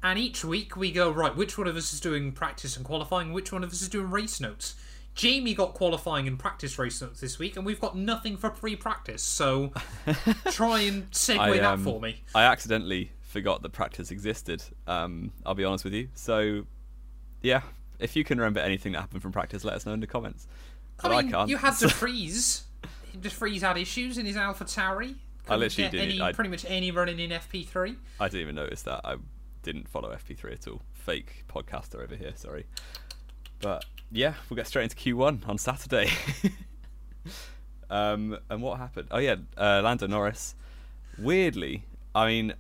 and 0.03 0.19
each 0.19 0.45
week 0.45 0.77
we 0.77 0.93
go 0.93 1.11
right. 1.11 1.35
Which 1.35 1.59
one 1.59 1.67
of 1.67 1.77
us 1.77 1.93
is 1.93 2.01
doing 2.01 2.33
practice 2.33 2.77
and 2.77 2.85
qualifying? 2.85 3.33
Which 3.33 3.53
one 3.53 3.65
of 3.65 3.71
us 3.71 3.83
is 3.83 3.89
doing 3.89 4.11
race 4.11 4.41
notes? 4.41 4.75
Jamie 5.15 5.53
got 5.53 5.75
qualifying 5.75 6.27
and 6.27 6.39
practice 6.39 6.79
race 6.79 7.03
notes 7.03 7.21
this 7.21 7.39
week, 7.39 7.57
and 7.57 7.67
we've 7.67 7.81
got 7.81 7.97
nothing 7.97 8.37
for 8.39 8.49
pre-practice. 8.49 9.23
So 9.23 9.73
try 10.51 10.81
and 10.81 11.11
segue 11.11 11.39
I, 11.39 11.59
that 11.59 11.65
um, 11.75 11.85
for 11.85 12.01
me. 12.01 12.23
I 12.35 12.45
accidentally 12.45 13.13
forgot 13.33 13.63
that 13.63 13.73
practice 13.73 14.11
existed. 14.11 14.63
Um, 14.87 15.33
I'll 15.47 15.55
be 15.55 15.65
honest 15.65 15.85
with 15.85 15.95
you. 15.95 16.09
So, 16.15 16.67
yeah, 17.41 17.63
if 17.99 18.15
you 18.15 18.25
can 18.25 18.39
remember 18.39 18.61
anything 18.61 18.93
that 18.93 19.01
happened 19.01 19.23
from 19.23 19.33
practice, 19.33 19.65
let 19.65 19.75
us 19.75 19.87
know 19.87 19.95
in 19.95 20.01
the 20.01 20.07
comments. 20.07 20.47
I 21.01 21.09
But 21.09 21.13
I, 21.13 21.23
mean, 21.23 21.31
can't. 21.33 21.49
you 21.49 21.57
had 21.57 21.75
to 21.79 21.89
freeze. 22.03 22.65
Just 23.13 23.23
de 23.23 23.29
Vries 23.31 23.63
had 23.63 23.79
issues 23.79 24.19
in 24.19 24.27
his 24.27 24.37
Alpha 24.37 24.65
Tauri. 24.65 25.15
Couldn't 25.45 25.61
literally 25.61 25.91
did. 25.91 26.01
Any, 26.01 26.21
I- 26.21 26.33
pretty 26.33 26.51
much 26.51 26.65
any 26.69 26.91
running 26.91 27.19
in 27.19 27.31
FP3. 27.31 27.97
I 28.21 28.29
didn't 28.29 28.43
even 28.43 28.55
notice 28.55 28.83
that. 28.83 29.01
I 29.05 29.17
didn't 29.63 29.89
follow 29.89 30.15
FP3 30.15 30.53
at 30.53 30.69
all. 30.69 30.83
Fake 30.93 31.45
podcaster 31.49 32.03
over 32.03 32.15
here. 32.15 32.33
Sorry. 32.37 32.67
But 33.61 33.85
yeah, 34.11 34.35
we'll 34.51 34.57
get 34.57 34.67
straight 34.67 34.85
into 34.85 34.97
Q1 34.97 35.49
on 35.49 35.57
Saturday. 35.57 36.11
um, 37.91 38.39
and 38.51 38.61
what 38.63 38.79
happened? 38.79 39.09
Oh 39.11 39.19
yeah, 39.19 39.37
uh, 39.57 39.81
Lando 39.83 40.07
Norris. 40.07 40.55
Weirdly, 41.19 41.85
I 42.15 42.27
mean, 42.27 42.55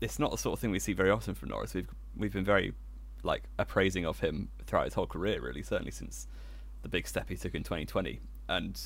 it's 0.00 0.18
not 0.18 0.30
the 0.30 0.38
sort 0.38 0.54
of 0.54 0.60
thing 0.60 0.70
we 0.70 0.78
see 0.78 0.92
very 0.92 1.10
often 1.10 1.34
from 1.34 1.50
Norris. 1.50 1.74
We've 1.74 1.88
we've 2.16 2.32
been 2.32 2.44
very 2.44 2.72
like 3.22 3.44
appraising 3.58 4.06
of 4.06 4.20
him 4.20 4.48
throughout 4.66 4.86
his 4.86 4.94
whole 4.94 5.06
career, 5.06 5.40
really. 5.40 5.62
Certainly 5.62 5.92
since 5.92 6.26
the 6.82 6.88
big 6.88 7.06
step 7.06 7.28
he 7.28 7.36
took 7.36 7.54
in 7.54 7.62
2020, 7.62 8.20
and 8.48 8.80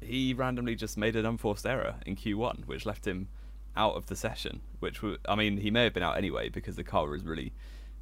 he 0.00 0.34
randomly 0.34 0.74
just 0.74 0.98
made 0.98 1.16
an 1.16 1.24
unforced 1.24 1.66
error 1.66 1.96
in 2.04 2.16
Q1, 2.16 2.66
which 2.66 2.84
left 2.84 3.06
him 3.06 3.28
out 3.76 3.94
of 3.94 4.06
the 4.06 4.16
session. 4.16 4.60
Which 4.80 5.00
I 5.28 5.34
mean, 5.34 5.58
he 5.58 5.70
may 5.70 5.84
have 5.84 5.94
been 5.94 6.02
out 6.02 6.16
anyway 6.16 6.48
because 6.48 6.76
the 6.76 6.84
car 6.84 7.08
was 7.08 7.24
really 7.24 7.52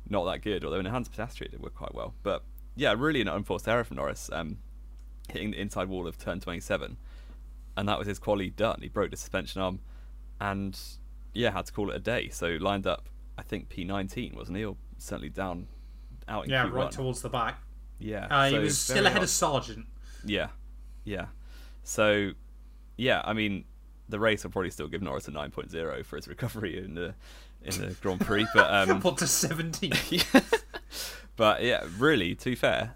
not 0.08 0.24
that 0.24 0.42
good. 0.42 0.64
Although 0.64 0.80
in 0.80 0.86
Hans 0.86 1.08
Piastri 1.08 1.42
it 1.42 1.50
did 1.52 1.62
work 1.62 1.74
quite 1.74 1.94
well, 1.94 2.14
but 2.22 2.42
yeah, 2.76 2.94
really 2.96 3.20
an 3.20 3.28
unforced 3.28 3.68
error 3.68 3.84
from 3.84 3.98
Norris, 3.98 4.30
um, 4.32 4.58
hitting 5.28 5.50
the 5.50 5.60
inside 5.60 5.88
wall 5.88 6.06
of 6.06 6.18
turn 6.18 6.40
27, 6.40 6.96
and 7.76 7.88
that 7.88 7.98
was 7.98 8.08
his 8.08 8.18
quali 8.18 8.50
done. 8.50 8.80
He 8.82 8.88
broke 8.88 9.10
the 9.10 9.16
suspension 9.16 9.60
arm, 9.60 9.80
and 10.40 10.78
yeah, 11.34 11.50
had 11.50 11.66
to 11.66 11.72
call 11.72 11.90
it 11.90 11.96
a 11.96 12.00
day. 12.00 12.28
So 12.30 12.56
lined 12.60 12.86
up, 12.86 13.08
I 13.36 13.42
think 13.42 13.68
P19 13.68 14.34
wasn't 14.36 14.56
he, 14.58 14.64
or 14.64 14.76
certainly 14.98 15.28
down 15.28 15.66
out 16.28 16.44
in 16.44 16.50
Yeah, 16.50 16.66
Q1. 16.66 16.72
right 16.72 16.90
towards 16.92 17.20
the 17.22 17.28
back. 17.28 17.60
Yeah, 17.98 18.26
Uh, 18.30 18.48
he 18.48 18.58
was 18.58 18.78
still 18.78 19.06
ahead 19.06 19.18
odd. 19.18 19.24
of 19.24 19.30
Sargent. 19.30 19.86
Yeah, 20.24 20.48
yeah. 21.04 21.26
So, 21.82 22.30
yeah, 22.96 23.20
I 23.24 23.32
mean, 23.34 23.64
the 24.08 24.18
race 24.18 24.42
will 24.44 24.50
probably 24.50 24.70
still 24.70 24.88
give 24.88 25.02
Norris 25.02 25.28
a 25.28 25.32
9.0 25.32 26.04
for 26.04 26.16
his 26.16 26.26
recovery 26.28 26.82
in 26.82 26.94
the 26.94 27.14
in 27.62 27.80
the 27.80 27.96
Grand 28.02 28.20
Prix, 28.20 28.46
but 28.54 28.70
um, 28.90 29.00
What 29.00 29.16
to 29.18 29.26
17? 29.26 29.92
yeah. 30.10 30.40
but 31.36 31.62
yeah, 31.62 31.86
really, 31.98 32.34
to 32.34 32.44
be 32.50 32.54
fair, 32.54 32.94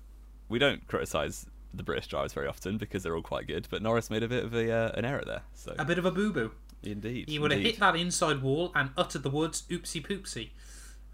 we 0.49 0.59
don't 0.59 0.87
criticise 0.87 1.47
the 1.73 1.83
British 1.83 2.07
drivers 2.09 2.33
very 2.33 2.47
often 2.47 2.77
because 2.79 3.03
they're 3.03 3.15
all 3.17 3.23
quite 3.23 3.47
good. 3.47 3.67
But 3.71 3.83
Norris 3.83 4.11
made 4.11 4.23
a 4.23 4.29
bit 4.29 4.45
of 4.45 4.55
a 4.55 4.71
uh, 4.71 4.93
an 4.95 5.05
error 5.05 5.23
there. 5.27 5.43
So 5.55 5.75
a 5.79 5.85
bit 5.85 5.99
of 5.99 6.05
a 6.05 6.11
boo 6.11 6.33
boo. 6.33 6.51
Indeed, 6.83 7.29
He 7.29 7.39
would 7.39 7.51
have 7.51 7.59
indeed. 7.61 7.73
hit 7.73 7.81
that 7.81 7.97
inside 7.97 8.43
wall 8.43 8.73
and 8.75 8.91
uttered 8.97 9.23
the 9.23 9.31
words 9.31 9.63
oopsie 9.71 10.05
poopsie. 10.07 10.51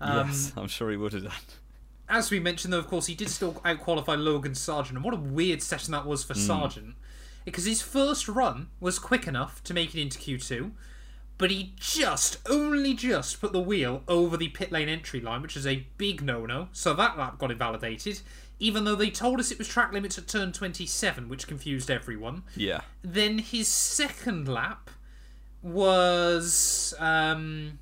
Um, 0.00 0.28
yes, 0.28 0.52
I'm 0.56 0.68
sure 0.68 0.90
he 0.90 0.96
would 0.96 1.12
have 1.12 1.24
done. 1.24 1.32
As 2.08 2.30
we 2.30 2.38
mentioned, 2.38 2.72
though, 2.72 2.78
of 2.78 2.86
course, 2.88 3.06
he 3.06 3.14
did 3.14 3.30
still 3.30 3.54
outqualify 3.64 4.22
Logan 4.22 4.54
Sargent, 4.54 4.96
and 4.96 5.04
what 5.04 5.14
a 5.14 5.18
weird 5.18 5.62
session 5.62 5.92
that 5.92 6.04
was 6.06 6.22
for 6.22 6.34
Sargent. 6.34 6.94
Because 7.46 7.64
his 7.64 7.80
first 7.80 8.28
run 8.28 8.68
was 8.80 8.98
quick 8.98 9.26
enough 9.26 9.62
to 9.64 9.74
make 9.74 9.94
it 9.94 10.00
into 10.00 10.18
Q2, 10.18 10.72
but 11.38 11.50
he 11.50 11.72
just, 11.76 12.38
only 12.48 12.94
just, 12.94 13.40
put 13.40 13.52
the 13.52 13.60
wheel 13.60 14.02
over 14.06 14.36
the 14.36 14.48
pit 14.48 14.70
lane 14.70 14.88
entry 14.88 15.20
line, 15.20 15.42
which 15.42 15.56
is 15.56 15.66
a 15.66 15.86
big 15.96 16.22
no 16.22 16.44
no, 16.46 16.68
so 16.72 16.92
that 16.94 17.18
lap 17.18 17.38
got 17.38 17.50
invalidated, 17.50 18.20
even 18.58 18.84
though 18.84 18.94
they 18.94 19.10
told 19.10 19.40
us 19.40 19.50
it 19.50 19.58
was 19.58 19.68
track 19.68 19.92
limits 19.92 20.16
at 20.18 20.28
turn 20.28 20.52
27, 20.52 21.28
which 21.28 21.46
confused 21.46 21.90
everyone. 21.90 22.42
Yeah, 22.56 22.80
Then 23.02 23.38
his 23.38 23.68
second 23.68 24.46
lap 24.48 24.90
was 25.64 26.94
um, 27.00 27.78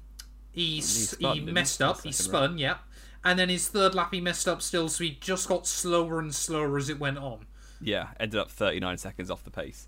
he 0.52 0.80
he, 0.80 1.08
he, 1.18 1.40
messed 1.40 1.82
up. 1.82 2.02
He 2.02 2.12
spun, 2.12 2.56
yeah. 2.56 2.76
And 3.24 3.38
then 3.38 3.48
his 3.48 3.68
third 3.68 3.94
lap 3.94 4.14
he 4.14 4.20
messed 4.20 4.48
up 4.48 4.62
still, 4.62 4.88
so 4.88 5.04
he 5.04 5.18
just 5.20 5.48
got 5.48 5.66
slower 5.66 6.18
and 6.18 6.34
slower 6.34 6.76
as 6.78 6.88
it 6.88 6.98
went 6.98 7.18
on. 7.18 7.46
yeah, 7.80 8.08
ended 8.18 8.40
up 8.40 8.50
39 8.50 8.98
seconds 8.98 9.30
off 9.30 9.44
the 9.44 9.50
pace, 9.50 9.86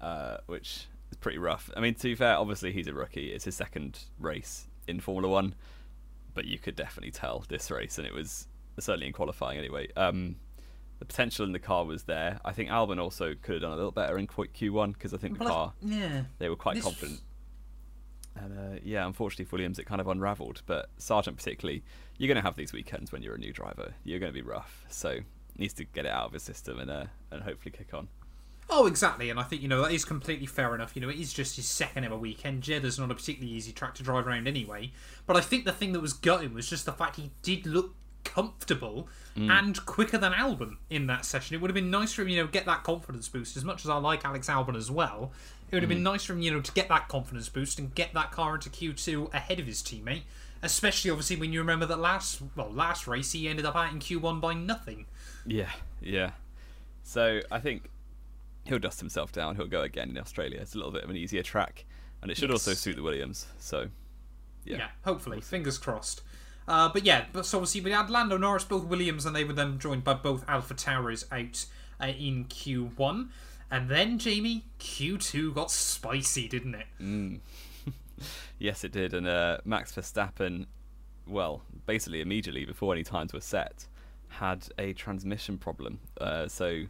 uh, 0.00 0.38
which 0.46 0.86
is 1.10 1.16
pretty 1.18 1.38
rough. 1.38 1.70
I 1.76 1.80
mean, 1.80 1.94
to 1.94 2.02
be 2.02 2.14
fair, 2.14 2.36
obviously 2.36 2.72
he's 2.72 2.86
a 2.86 2.94
rookie. 2.94 3.32
It's 3.32 3.44
his 3.44 3.56
second 3.56 4.00
race 4.18 4.66
in 4.88 5.00
Formula 5.00 5.28
One, 5.28 5.54
but 6.34 6.46
you 6.46 6.58
could 6.58 6.76
definitely 6.76 7.12
tell 7.12 7.44
this 7.48 7.70
race, 7.70 7.98
and 7.98 8.06
it 8.06 8.12
was 8.12 8.48
certainly 8.78 9.06
in 9.06 9.12
qualifying 9.12 9.58
anyway. 9.58 9.88
Um, 9.96 10.36
the 10.98 11.04
potential 11.04 11.44
in 11.44 11.52
the 11.52 11.58
car 11.58 11.84
was 11.84 12.04
there. 12.04 12.40
I 12.44 12.52
think 12.52 12.70
Albon 12.70 12.98
also 13.00 13.34
could 13.40 13.54
have 13.54 13.62
done 13.62 13.72
a 13.72 13.76
little 13.76 13.90
better 13.90 14.16
in 14.18 14.26
Q- 14.26 14.46
Q1 14.72 14.92
because 14.94 15.12
I 15.12 15.16
think 15.18 15.34
the 15.34 15.40
But 15.44 15.46
I- 15.48 15.50
car 15.50 15.72
yeah, 15.82 16.24
they 16.38 16.48
were 16.48 16.56
quite 16.56 16.76
This- 16.76 16.84
confident. 16.84 17.20
And 18.36 18.58
uh, 18.58 18.80
yeah, 18.82 19.06
unfortunately 19.06 19.44
for 19.44 19.56
Williams, 19.56 19.78
it 19.78 19.84
kind 19.86 20.00
of 20.00 20.08
unravelled. 20.08 20.62
But 20.66 20.90
Sargent, 20.98 21.36
particularly, 21.36 21.84
you're 22.18 22.26
going 22.26 22.36
to 22.36 22.42
have 22.42 22.56
these 22.56 22.72
weekends 22.72 23.12
when 23.12 23.22
you're 23.22 23.36
a 23.36 23.38
new 23.38 23.52
driver. 23.52 23.94
You're 24.02 24.18
going 24.18 24.32
to 24.32 24.34
be 24.34 24.42
rough, 24.42 24.84
so 24.88 25.20
needs 25.56 25.72
to 25.74 25.84
get 25.84 26.04
it 26.04 26.10
out 26.10 26.26
of 26.26 26.32
his 26.32 26.42
system 26.42 26.80
and 26.80 26.90
uh, 26.90 27.04
and 27.30 27.42
hopefully 27.44 27.70
kick 27.70 27.94
on. 27.94 28.08
Oh, 28.70 28.86
exactly, 28.86 29.30
and 29.30 29.38
I 29.38 29.44
think 29.44 29.62
you 29.62 29.68
know 29.68 29.82
that 29.82 29.92
is 29.92 30.04
completely 30.04 30.46
fair 30.46 30.74
enough. 30.74 30.96
You 30.96 31.02
know, 31.02 31.10
it 31.10 31.18
is 31.20 31.32
just 31.32 31.54
his 31.56 31.68
second 31.68 32.04
ever 32.04 32.16
weekend. 32.16 32.62
Jeddah's 32.62 32.98
not 32.98 33.10
a 33.10 33.14
particularly 33.14 33.54
easy 33.54 33.70
track 33.72 33.94
to 33.96 34.02
drive 34.02 34.26
around 34.26 34.48
anyway. 34.48 34.90
But 35.26 35.36
I 35.36 35.40
think 35.40 35.64
the 35.64 35.72
thing 35.72 35.92
that 35.92 36.00
was 36.00 36.12
gutting 36.12 36.54
was 36.54 36.68
just 36.68 36.86
the 36.86 36.92
fact 36.92 37.16
he 37.16 37.30
did 37.42 37.66
look 37.66 37.94
comfortable 38.24 39.08
mm. 39.36 39.50
and 39.50 39.84
quicker 39.86 40.18
than 40.18 40.32
Albon 40.32 40.76
in 40.90 41.06
that 41.06 41.24
session. 41.24 41.54
It 41.54 41.60
would 41.60 41.70
have 41.70 41.74
been 41.74 41.90
nice 41.90 42.12
for 42.12 42.22
him, 42.22 42.28
you 42.28 42.40
know, 42.40 42.46
get 42.46 42.66
that 42.66 42.82
confidence 42.82 43.28
boost. 43.28 43.56
As 43.56 43.64
much 43.64 43.84
as 43.84 43.90
I 43.90 43.96
like 43.96 44.24
Alex 44.24 44.48
Albon 44.48 44.76
as 44.76 44.90
well, 44.90 45.32
it 45.70 45.74
would 45.74 45.82
have 45.82 45.88
been 45.88 45.98
mm. 45.98 46.02
nice 46.02 46.24
for 46.24 46.32
him, 46.32 46.42
you 46.42 46.50
know, 46.50 46.60
to 46.60 46.72
get 46.72 46.88
that 46.88 47.08
confidence 47.08 47.48
boost 47.48 47.78
and 47.78 47.94
get 47.94 48.14
that 48.14 48.32
car 48.32 48.54
into 48.54 48.70
Q 48.70 48.92
two 48.92 49.30
ahead 49.32 49.60
of 49.60 49.66
his 49.66 49.82
teammate. 49.82 50.22
Especially, 50.62 51.10
obviously, 51.10 51.36
when 51.36 51.52
you 51.52 51.60
remember 51.60 51.84
that 51.84 51.98
last 51.98 52.40
well 52.56 52.70
last 52.70 53.06
race 53.06 53.32
he 53.32 53.48
ended 53.48 53.66
up 53.66 53.76
out 53.76 53.92
in 53.92 53.98
Q 53.98 54.18
one 54.18 54.40
by 54.40 54.54
nothing. 54.54 55.06
Yeah, 55.46 55.70
yeah. 56.00 56.30
So 57.02 57.40
I 57.50 57.60
think 57.60 57.90
he'll 58.64 58.78
dust 58.78 58.98
himself 58.98 59.30
down. 59.30 59.56
He'll 59.56 59.66
go 59.66 59.82
again 59.82 60.08
in 60.08 60.16
Australia. 60.16 60.60
It's 60.62 60.74
a 60.74 60.78
little 60.78 60.92
bit 60.92 61.04
of 61.04 61.10
an 61.10 61.16
easier 61.16 61.42
track, 61.42 61.84
and 62.22 62.30
it 62.30 62.38
should 62.38 62.50
also 62.50 62.72
suit 62.72 62.96
the 62.96 63.02
Williams. 63.02 63.46
So 63.58 63.88
Yeah, 64.64 64.76
yeah, 64.78 64.88
hopefully. 65.04 65.40
Fingers 65.40 65.78
crossed. 65.78 66.22
Uh, 66.66 66.88
but 66.88 67.04
yeah, 67.04 67.26
but 67.32 67.44
so 67.44 67.58
obviously 67.58 67.80
we 67.80 67.90
had 67.90 68.08
Lando 68.10 68.36
Norris, 68.36 68.64
both 68.64 68.84
Williams, 68.84 69.26
and 69.26 69.36
they 69.36 69.44
were 69.44 69.52
then 69.52 69.78
joined 69.78 70.04
by 70.04 70.14
both 70.14 70.44
Alpha 70.48 70.74
Tauris 70.74 71.24
out 71.30 71.66
uh, 72.00 72.12
in 72.12 72.46
Q1. 72.46 73.28
And 73.70 73.88
then, 73.88 74.18
Jamie, 74.18 74.64
Q2 74.78 75.54
got 75.54 75.70
spicy, 75.70 76.48
didn't 76.48 76.76
it? 76.76 77.40
Yes, 78.58 78.84
it 78.84 78.92
did. 78.92 79.14
And 79.14 79.26
uh, 79.26 79.58
Max 79.64 79.92
Verstappen, 79.92 80.66
well, 81.26 81.62
basically 81.86 82.20
immediately 82.20 82.64
before 82.64 82.94
any 82.94 83.02
times 83.02 83.32
were 83.32 83.40
set, 83.40 83.86
had 84.28 84.68
a 84.78 84.92
transmission 84.92 85.58
problem. 85.58 85.98
Uh, 86.20 86.48
so 86.48 86.84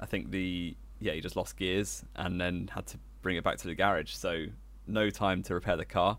I 0.00 0.06
think 0.06 0.30
the 0.30 0.76
yeah 0.98 1.12
he 1.12 1.20
just 1.20 1.36
lost 1.36 1.56
gears 1.56 2.04
and 2.16 2.40
then 2.40 2.70
had 2.72 2.86
to 2.86 2.98
bring 3.22 3.36
it 3.36 3.44
back 3.44 3.58
to 3.58 3.68
the 3.68 3.74
garage. 3.74 4.12
So 4.12 4.46
no 4.86 5.10
time 5.10 5.42
to 5.44 5.54
repair 5.54 5.76
the 5.76 5.84
car, 5.84 6.18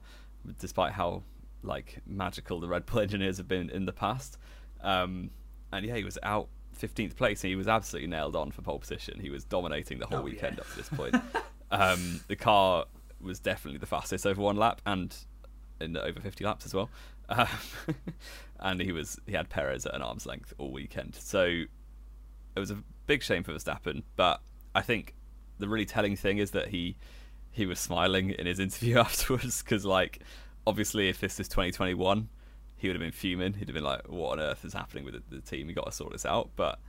despite 0.59 0.93
how 0.93 1.23
like 1.67 1.99
magical 2.07 2.59
the 2.59 2.67
Red 2.67 2.85
Bull 2.85 2.99
engineers 3.01 3.37
have 3.37 3.47
been 3.47 3.69
in 3.69 3.85
the 3.85 3.93
past. 3.93 4.37
Um, 4.81 5.29
and 5.71 5.85
yeah, 5.85 5.95
he 5.95 6.03
was 6.03 6.17
out 6.23 6.47
15th 6.79 7.15
place 7.15 7.43
and 7.43 7.49
he 7.49 7.55
was 7.55 7.67
absolutely 7.67 8.07
nailed 8.07 8.35
on 8.35 8.51
for 8.51 8.61
pole 8.61 8.79
position. 8.79 9.19
He 9.19 9.29
was 9.29 9.43
dominating 9.43 9.99
the 9.99 10.05
whole 10.05 10.19
Oh, 10.19 10.23
weekend 10.23 10.55
yeah. 10.57 10.61
up 10.61 10.69
to 10.69 10.77
this 10.77 10.89
point. 10.89 11.15
um, 11.71 12.21
the 12.27 12.35
car 12.35 12.85
was 13.19 13.39
definitely 13.39 13.79
the 13.79 13.85
fastest 13.85 14.25
over 14.25 14.41
one 14.41 14.55
lap 14.57 14.81
and 14.85 15.15
in 15.81 15.97
over 15.97 16.19
50 16.19 16.43
laps 16.43 16.65
as 16.65 16.73
well. 16.73 16.89
Um, 17.29 17.47
and 18.59 18.79
he 18.81 18.91
was 18.91 19.19
he 19.25 19.33
had 19.33 19.49
Perez 19.49 19.85
at 19.85 19.93
an 19.93 20.01
arm's 20.01 20.25
length 20.25 20.53
all 20.57 20.71
weekend. 20.71 21.15
So 21.15 21.43
it 21.45 22.59
was 22.59 22.71
a 22.71 22.77
big 23.05 23.21
shame 23.23 23.43
for 23.43 23.53
Verstappen, 23.53 24.03
but 24.15 24.41
I 24.73 24.81
think 24.81 25.13
the 25.59 25.67
really 25.67 25.85
telling 25.85 26.15
thing 26.15 26.37
is 26.37 26.51
that 26.51 26.69
he 26.69 26.95
he 27.51 27.65
was 27.65 27.79
smiling 27.79 28.29
in 28.31 28.45
his 28.45 28.59
interview 28.67 28.99
afterwards 28.99 29.61
because 29.63 29.83
like 29.85 30.19
obviously 30.67 31.09
if 31.09 31.19
this 31.19 31.39
is 31.39 31.47
2021 31.47 32.29
he 32.77 32.87
would 32.87 32.95
have 32.95 33.01
been 33.01 33.11
fuming. 33.11 33.53
He'd 33.53 33.67
have 33.67 33.73
been 33.73 33.83
like 33.83 34.07
what 34.07 34.33
on 34.33 34.39
earth 34.39 34.63
is 34.63 34.73
happening 34.73 35.03
with 35.03 35.15
the, 35.15 35.37
the 35.37 35.41
team? 35.41 35.65
We 35.65 35.73
got 35.73 35.87
to 35.87 35.91
sort 35.91 36.11
this 36.11 36.25
out. 36.25 36.51
But 36.55 36.79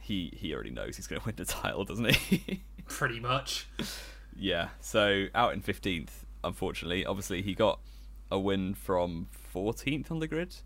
he 0.00 0.32
he 0.36 0.52
already 0.52 0.70
knows 0.70 0.96
he's 0.96 1.06
going 1.06 1.20
to 1.20 1.26
win 1.26 1.36
the 1.36 1.44
title 1.62 1.84
doesn't 1.84 2.16
he? 2.16 2.62
Pretty 2.88 3.20
much. 3.20 3.68
yeah 4.36 4.68
so 4.80 5.26
out 5.34 5.54
in 5.54 5.62
15th 5.62 6.10
unfortunately. 6.42 7.06
Obviously 7.06 7.42
he 7.42 7.54
got 7.54 7.78
a 8.30 8.38
win 8.38 8.74
from 8.74 9.28
14th 9.54 10.10
on 10.10 10.18
the 10.18 10.26
grid 10.26 10.56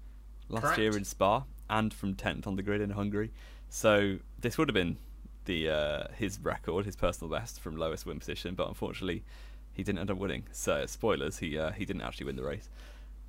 last 0.49 0.63
Correct. 0.63 0.79
year 0.79 0.97
in 0.97 1.05
Spa 1.05 1.45
and 1.69 1.93
from 1.93 2.15
10th 2.15 2.47
on 2.47 2.57
the 2.57 2.63
grid 2.63 2.81
in 2.81 2.91
Hungary. 2.91 3.31
So 3.69 4.19
this 4.41 4.57
would 4.57 4.69
have 4.69 4.75
been 4.75 4.97
the 5.45 5.69
uh, 5.69 6.05
his 6.17 6.39
record, 6.41 6.87
his 6.87 6.97
personal 6.97 7.31
best 7.31 7.61
from 7.61 7.77
lowest 7.77 8.07
win 8.07 8.19
position, 8.19 8.55
but 8.55 8.69
unfortunately, 8.69 9.25
he 9.79 9.85
didn't 9.85 10.01
end 10.01 10.11
up 10.11 10.19
winning. 10.19 10.43
So 10.53 10.85
spoilers, 10.87 11.39
he 11.39 11.57
uh, 11.57 11.71
he 11.71 11.85
didn't 11.87 12.03
actually 12.03 12.27
win 12.27 12.37
the 12.37 12.43
race. 12.43 12.69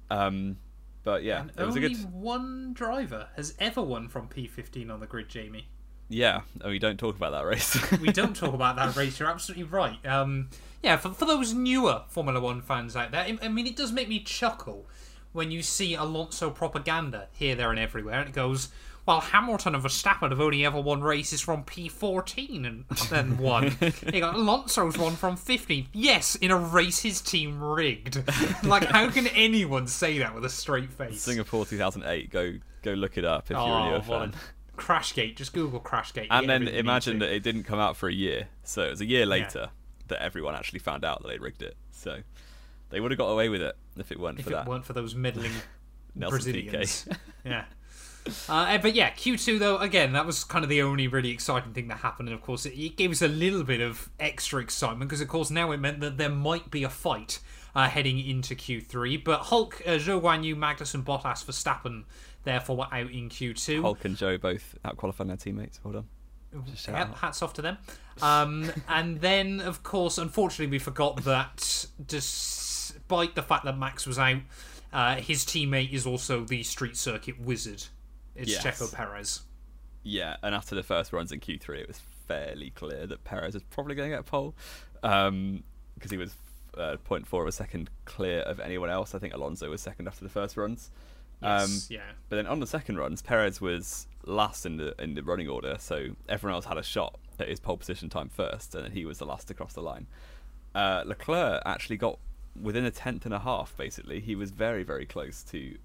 Um, 0.10 0.58
but 1.04 1.24
yeah, 1.24 1.42
And 1.42 1.52
it 1.52 1.64
was 1.64 1.76
a 1.76 1.80
only 1.80 1.94
good. 1.94 2.12
one 2.12 2.74
driver 2.74 3.28
has 3.36 3.54
ever 3.60 3.82
won 3.84 4.10
from 4.10 4.28
P15 4.28 4.92
on 4.92 5.00
the 5.00 5.06
grid, 5.06 5.30
Jamie. 5.30 5.68
Yeah, 6.10 6.42
oh, 6.62 6.70
we 6.70 6.80
don't 6.80 6.98
talk 6.98 7.16
about 7.16 7.32
that 7.34 7.46
race. 7.46 7.78
we 8.02 8.12
don't 8.12 8.36
talk 8.36 8.56
about 8.56 8.76
that 8.78 8.96
race. 8.96 9.20
You're 9.20 9.30
absolutely 9.30 9.66
right. 9.66 10.04
Um, 10.06 10.50
yeah, 10.82 10.98
for, 10.98 11.12
for 11.12 11.26
those 11.26 11.54
newer 11.54 12.02
Formula 12.08 12.40
One 12.42 12.62
fans 12.64 12.96
out 12.96 13.12
there, 13.12 13.22
I 13.22 13.38
I 13.44 13.48
mean, 13.48 13.68
it 13.68 13.76
does 13.76 13.92
make 13.92 14.10
me 14.10 14.20
chuckle 14.20 14.88
when 15.34 15.52
you 15.52 15.62
see 15.62 15.94
Alonso 15.94 16.50
propaganda 16.50 17.28
here, 17.32 17.54
there, 17.54 17.70
and 17.70 17.80
everywhere, 17.80 18.20
and 18.22 18.30
it 18.30 18.34
goes, 18.34 18.70
"Well, 19.10 19.22
Hamilton 19.22 19.74
and 19.74 19.84
Verstappen 19.84 20.30
have 20.30 20.40
only 20.40 20.64
ever 20.64 20.80
won 20.80 21.02
races 21.02 21.42
from 21.42 21.64
P14 21.64 22.68
and 22.68 22.86
then 23.10 23.40
won. 23.40 23.76
you 24.14 24.20
got 24.20 24.36
Alonso's 24.36 25.00
won 25.00 25.16
from 25.16 25.36
15. 25.36 25.88
Yes, 25.94 26.36
in 26.36 26.52
a 26.52 26.58
race 26.58 27.00
his 27.00 27.20
team 27.20 27.60
rigged. 27.60 28.24
like, 28.64 28.84
how 28.84 29.10
can 29.10 29.26
anyone 29.30 29.88
say 29.88 30.20
that 30.20 30.36
with 30.36 30.46
a 30.46 30.50
straight 30.50 30.92
face? 30.94 31.24
Singapore 31.24 31.66
2008. 31.66 32.30
Go 32.30 32.54
go 32.84 32.92
look 32.92 33.18
it 33.18 33.26
up 33.26 33.46
if 33.46 33.50
you're 33.50 33.60
oh, 33.60 33.64
a 33.64 33.66
Oh, 33.66 33.86
newer 33.86 34.00
what 34.02 34.06
fan. 34.06 34.34
a- 34.36 34.80
Crashgate. 34.80 35.36
Just 35.36 35.54
Google 35.54 35.80
Crashgate. 35.80 36.28
And 36.30 36.48
then 36.48 36.68
imagine 36.68 37.18
that 37.18 37.34
it 37.34 37.42
didn't 37.42 37.64
come 37.64 37.80
out 37.80 37.98
for 37.98 38.10
a 38.10 38.14
year. 38.14 38.50
So 38.64 38.84
it 38.84 38.92
was 38.92 39.02
a 39.02 39.08
year 39.08 39.26
later 39.26 39.72
that 40.10 40.22
everyone 40.22 40.54
actually 40.54 40.80
found 40.80 41.04
out 41.04 41.24
that 41.24 41.30
they 41.30 41.40
rigged 41.40 41.64
it. 41.64 41.76
So 41.90 42.20
they 42.92 43.00
would 43.00 43.10
have 43.10 43.18
got 43.18 43.30
away 43.30 43.50
with 43.50 43.64
it 43.64 43.76
if 43.98 44.12
it 44.12 44.20
weren't 44.20 44.38
if 44.38 44.46
for 44.46 44.52
that. 44.52 44.62
If 44.62 44.68
it 44.68 44.70
weren't 44.70 44.86
for 44.86 44.94
those 44.94 45.16
middling 45.16 45.54
Nelson 46.16 46.36
Brazilians. 46.36 47.08
Yeah. 47.44 47.66
Uh, 48.48 48.78
but 48.78 48.96
yeah, 48.96 49.12
Q2 49.12 49.60
though, 49.60 49.78
again, 49.78 50.14
that 50.14 50.26
was 50.26 50.44
kind 50.44 50.64
of 50.64 50.70
the 50.70 50.82
only 50.82 51.08
really 51.08 51.32
exciting 51.32 51.74
thing 51.74 51.88
that 51.88 52.00
happened. 52.00 52.30
And 52.30 52.36
of 52.36 52.42
course, 52.42 52.66
it, 52.66 52.74
it 52.74 52.96
gave 52.96 53.12
us 53.12 53.22
a 53.22 53.28
little 53.28 53.64
bit 53.64 53.82
of 53.82 54.10
extra 54.20 54.62
excitement 54.62 55.10
because, 55.10 55.22
of 55.22 55.28
course, 55.28 55.50
now 55.50 55.72
it 55.72 55.78
meant 55.78 56.00
that 56.02 56.18
there 56.18 56.30
might 56.30 56.72
be 56.72 56.84
a 56.84 56.90
fight 56.90 57.40
uh, 57.76 57.88
heading 57.88 58.20
into 58.20 58.56
Q3. 58.56 59.24
But 59.24 59.42
Hulk, 59.42 59.82
uh, 59.86 59.92
Zhou 59.92 60.22
Guanyu, 60.22 60.56
Magnussen, 60.56 61.04
Bottas, 61.04 61.46
Verstappen, 61.46 62.04
therefore, 62.44 62.78
were 62.78 62.88
out 62.92 63.12
in 63.12 63.30
Q2. 63.30 63.82
Hulk 63.82 64.06
and 64.06 64.18
Zhou 64.18 64.40
both 64.40 64.76
out 64.84 64.98
qualifying 64.98 65.28
their 65.28 65.38
teammates. 65.38 65.80
Hold 65.84 65.98
on. 65.98 66.06
Yep, 66.88 67.18
hats 67.18 67.42
off 67.42 67.54
to 67.54 67.62
them. 67.62 67.78
Um, 68.22 68.72
and 68.88 69.22
then, 69.22 69.60
of 69.60 69.84
course, 69.84 70.18
unfortunately, 70.18 70.72
we 70.72 70.80
forgot 70.80 71.24
that 71.24 71.86
despite 72.06 73.36
the 73.36 73.44
fact 73.44 73.66
that 73.66 73.78
Max 73.78 74.08
was 74.08 74.18
out, 74.18 74.42
uh, 74.92 75.18
his 75.18 75.46
teammate 75.46 75.94
is 75.94 76.06
also 76.06 76.44
the 76.44 76.64
street 76.64 76.98
circuit 76.98 77.40
wizard. 77.40 77.86
It's 78.40 78.52
Yes. 78.52 78.64
Checo 78.64 78.94
Perez. 78.94 79.42
Yeah, 80.04 80.38
and 80.42 80.56
after 80.56 80.76
the 80.76 80.84
first 80.84 81.12
runs 81.14 81.32
in 81.32 81.40
Q3, 81.40 81.80
it 81.82 81.88
was 81.88 82.00
fairly 82.28 82.70
clear 82.72 83.06
that 83.08 83.24
Perez 83.24 83.54
was 83.54 83.64
probably 83.64 83.96
going 83.96 84.10
to 84.10 84.16
get 84.16 84.22
a 84.22 84.24
pole 84.24 84.56
because 85.02 85.28
um, 85.30 85.64
he 86.10 86.18
was 86.18 86.36
uh, 86.78 86.96
0.4 87.10 87.42
of 87.42 87.48
a 87.48 87.52
second 87.52 87.90
clear 88.06 88.40
of 88.42 88.60
anyone 88.60 88.90
else. 88.90 89.14
I 89.14 89.20
think 89.20 89.34
Alonso 89.34 89.70
was 89.70 89.82
second 89.82 90.08
after 90.08 90.24
the 90.24 90.30
first 90.30 90.56
runs. 90.56 90.90
Yes, 91.42 91.90
Um, 91.90 91.96
yeah. 91.96 92.12
But 92.30 92.38
then 92.38 92.48
on 92.48 92.60
the 92.60 92.68
second 92.68 92.98
runs, 92.98 93.22
Perez 93.22 93.60
was 93.62 94.08
last 94.26 94.66
in 94.66 94.78
the 94.78 94.94
in 95.02 95.14
the 95.16 95.24
running 95.24 95.48
order, 95.50 95.76
so 95.80 96.10
everyone 96.28 96.56
else 96.56 96.66
had 96.66 96.78
a 96.78 96.84
shot 96.84 97.18
at 97.40 97.48
his 97.48 97.60
pole 97.60 97.78
position 97.78 98.10
time 98.10 98.30
first, 98.30 98.76
and 98.76 98.84
then 98.86 98.92
he 98.92 99.06
was 99.06 99.18
the 99.20 99.26
last 99.26 99.48
to 99.50 99.54
cross 99.54 99.74
the 99.74 99.82
line. 99.82 100.08
Uh, 100.76 101.04
Leclerc 101.06 101.62
actually 101.66 101.98
got 101.98 102.20
within 102.62 102.84
a 102.86 102.92
tenth 102.92 103.26
and 103.26 103.34
a 103.34 103.40
half. 103.40 103.76
Basically, 103.78 104.20
he 104.20 104.36
was 104.36 104.52
very 104.52 104.84
very 104.84 105.06
close 105.06 105.42
to 105.44 105.78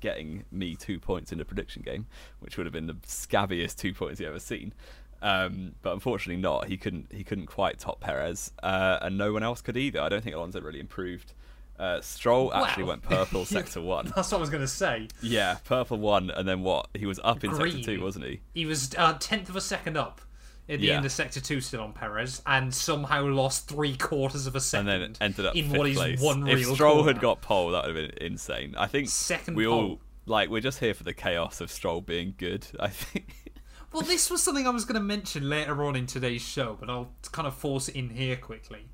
getting 0.00 0.44
me 0.50 0.74
two 0.74 0.98
points 0.98 1.32
in 1.32 1.38
the 1.38 1.44
prediction 1.44 1.82
game, 1.82 2.06
which 2.40 2.56
would 2.56 2.66
have 2.66 2.72
been 2.72 2.86
the 2.86 2.96
scabbiest 3.06 3.76
two 3.78 3.94
points 3.94 4.18
he 4.18 4.26
ever 4.26 4.38
seen. 4.40 4.72
Um, 5.20 5.76
but 5.82 5.92
unfortunately 5.92 6.42
not. 6.42 6.66
He 6.66 6.76
couldn't. 6.76 7.12
He 7.12 7.22
couldn't 7.24 7.46
quite 7.46 7.78
top 7.78 8.00
Perez, 8.00 8.52
uh, 8.62 8.98
and 9.02 9.16
no 9.16 9.32
one 9.32 9.42
else 9.42 9.60
could 9.62 9.76
either. 9.76 10.00
I 10.00 10.08
don't 10.08 10.22
think 10.22 10.34
Alonso 10.34 10.60
really 10.60 10.80
improved. 10.80 11.32
Uh, 11.78 12.00
Stroll 12.00 12.52
actually 12.54 12.84
Well, 12.84 12.90
went 12.92 13.02
purple 13.02 13.44
sector 13.46 13.80
one. 13.80 14.12
That's 14.14 14.30
what 14.30 14.38
I 14.38 14.40
was 14.40 14.50
going 14.50 14.62
to 14.62 14.68
say. 14.68 15.08
Yeah, 15.22 15.56
purple 15.64 15.98
one, 15.98 16.30
and 16.30 16.46
then 16.46 16.62
what? 16.62 16.88
He 16.94 17.06
was 17.06 17.20
up 17.24 17.44
in 17.44 17.54
sector 17.54 17.82
two, 17.82 18.02
wasn't 18.02 18.24
he? 18.26 18.40
He 18.54 18.66
was 18.66 18.94
a 18.98 19.14
tenth 19.18 19.48
of 19.48 19.56
a 19.56 19.60
second 19.60 19.96
up 19.96 20.20
at 20.68 20.80
the 20.80 20.86
Yeah. 20.86 20.96
end 20.96 21.06
of 21.06 21.12
sector 21.12 21.40
two, 21.40 21.60
still 21.60 21.80
on 21.82 21.92
Perez, 21.92 22.40
and 22.46 22.74
somehow 22.74 23.24
lost 23.26 23.68
three 23.68 23.96
quarters 23.96 24.46
of 24.46 24.54
a 24.56 24.60
second. 24.60 24.88
And 24.88 25.02
then 25.02 25.16
ended 25.20 25.46
up 25.46 25.56
in 25.56 25.70
what 25.70 25.88
is 25.88 25.96
place. 25.96 26.20
one 26.20 26.46
if 26.48 26.56
real 26.56 26.74
Stroll 26.74 26.94
corner. 26.96 27.12
had 27.12 27.20
got 27.20 27.40
pole, 27.42 27.70
that 27.72 27.86
would 27.86 27.96
have 27.96 28.10
been 28.18 28.26
insane. 28.32 28.74
I 28.78 28.86
think 28.86 29.08
Second 29.08 29.56
we 29.56 29.66
all 29.66 30.00
like 30.26 30.48
we're 30.50 30.60
just 30.60 30.78
here 30.78 30.94
for 30.94 31.02
the 31.02 31.12
chaos 31.12 31.60
of 31.60 31.70
Stroll 31.70 32.00
being 32.00 32.34
good. 32.38 32.66
I 32.80 32.88
think. 32.88 33.34
Well, 33.92 34.00
this 34.00 34.30
was 34.30 34.42
something 34.42 34.66
I 34.66 34.70
was 34.70 34.86
going 34.86 34.94
to 34.94 35.02
mention 35.06 35.50
later 35.50 35.84
on 35.84 35.96
in 35.96 36.06
today's 36.06 36.40
show, 36.40 36.78
but 36.80 36.88
I'll 36.88 37.12
kind 37.30 37.46
of 37.46 37.54
force 37.54 37.90
it 37.90 37.94
in 37.94 38.08
here 38.08 38.36
quickly. 38.36 38.86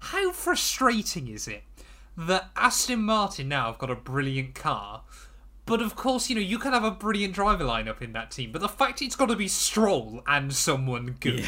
How 0.00 0.32
frustrating 0.32 1.28
is 1.28 1.46
it 1.46 1.62
that 2.16 2.48
Aston 2.56 3.02
Martin 3.02 3.48
now 3.50 3.66
have 3.66 3.76
got 3.76 3.90
a 3.90 3.94
brilliant 3.94 4.54
car, 4.54 5.02
but 5.66 5.82
of 5.82 5.96
course, 5.96 6.30
you 6.30 6.36
know, 6.36 6.40
you 6.40 6.58
can 6.58 6.72
have 6.72 6.84
a 6.84 6.90
brilliant 6.90 7.34
driver 7.34 7.64
lineup 7.64 8.00
in 8.00 8.12
that 8.12 8.30
team, 8.30 8.52
but 8.52 8.60
the 8.60 8.68
fact 8.68 9.02
it's 9.02 9.16
got 9.16 9.26
to 9.26 9.36
be 9.36 9.48
Stroll 9.48 10.22
and 10.26 10.54
someone 10.54 11.16
good. 11.20 11.44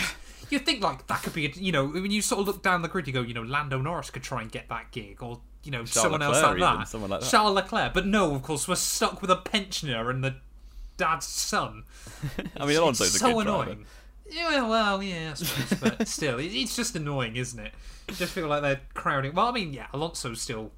You 0.50 0.58
think 0.58 0.82
like 0.82 1.06
that 1.06 1.22
could 1.22 1.34
be, 1.34 1.46
a, 1.46 1.50
you 1.50 1.72
know, 1.72 1.86
when 1.86 2.10
you 2.10 2.22
sort 2.22 2.40
of 2.40 2.46
look 2.46 2.62
down 2.62 2.82
the 2.82 2.88
grid, 2.88 3.06
you 3.06 3.12
go, 3.12 3.22
you 3.22 3.34
know, 3.34 3.42
Lando 3.42 3.78
Norris 3.80 4.10
could 4.10 4.22
try 4.22 4.42
and 4.42 4.50
get 4.50 4.68
that 4.70 4.90
gig, 4.90 5.22
or 5.22 5.40
you 5.62 5.70
know, 5.70 5.84
someone 5.84 6.22
else 6.22 6.42
like 6.42 6.56
even, 6.56 6.60
that, 6.60 6.88
someone 6.88 7.10
like 7.10 7.20
that. 7.20 7.30
Charles 7.30 7.54
Leclerc. 7.54 7.92
But 7.92 8.06
no, 8.06 8.34
of 8.34 8.42
course, 8.42 8.66
we're 8.66 8.76
stuck 8.76 9.20
with 9.20 9.30
a 9.30 9.36
pensioner 9.36 10.08
and 10.10 10.24
the 10.24 10.36
dad's 10.96 11.26
son. 11.26 11.84
I 12.56 12.66
mean, 12.66 12.76
Alonso's 12.76 13.08
it's 13.08 13.16
a 13.16 13.18
so 13.18 13.34
good 13.34 13.44
driver. 13.44 13.62
annoying. 13.62 13.86
Yeah, 14.30 14.68
well, 14.68 15.02
yeah, 15.02 15.30
I 15.30 15.34
suppose, 15.34 15.80
but 15.80 16.08
still, 16.08 16.38
it's 16.38 16.76
just 16.76 16.96
annoying, 16.96 17.36
isn't 17.36 17.58
it? 17.58 17.72
Just 18.08 18.32
feel 18.32 18.48
like 18.48 18.62
they're 18.62 18.80
crowding. 18.94 19.34
Well, 19.34 19.46
I 19.46 19.52
mean, 19.52 19.72
yeah, 19.72 19.86
Alonso's 19.92 20.40
still 20.40 20.72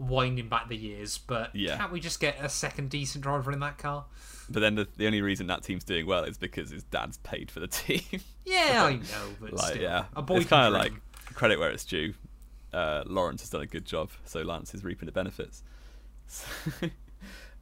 winding 0.00 0.48
back 0.48 0.68
the 0.68 0.76
years, 0.76 1.18
but 1.18 1.54
Yeah. 1.54 1.76
can't 1.76 1.92
we 1.92 2.00
just 2.00 2.18
get 2.18 2.42
a 2.42 2.48
second 2.48 2.90
decent 2.90 3.22
driver 3.22 3.52
in 3.52 3.60
that 3.60 3.78
car? 3.78 4.06
But 4.48 4.60
then 4.60 4.74
the, 4.74 4.88
the 4.96 5.06
only 5.06 5.20
reason 5.22 5.46
that 5.48 5.62
team's 5.62 5.84
doing 5.84 6.06
well 6.06 6.24
is 6.24 6.38
because 6.38 6.70
his 6.70 6.82
dad's 6.84 7.18
paid 7.18 7.50
for 7.50 7.60
the 7.60 7.68
team. 7.68 8.00
Yeah, 8.46 8.82
I 8.84 8.94
know, 8.94 9.02
but 9.40 9.52
like, 9.52 9.64
still, 9.74 9.82
yeah, 9.82 10.04
a 10.16 10.22
boy 10.22 10.38
it's 10.38 10.48
kind 10.48 10.66
of 10.66 10.72
like 10.72 10.92
credit 11.34 11.60
where 11.60 11.70
it's 11.70 11.84
due. 11.84 12.14
Uh, 12.72 13.04
Lawrence 13.06 13.42
has 13.42 13.50
done 13.50 13.60
a 13.60 13.66
good 13.66 13.84
job, 13.84 14.10
so 14.24 14.42
Lance 14.42 14.74
is 14.74 14.82
reaping 14.82 15.06
the 15.06 15.12
benefits. 15.12 15.62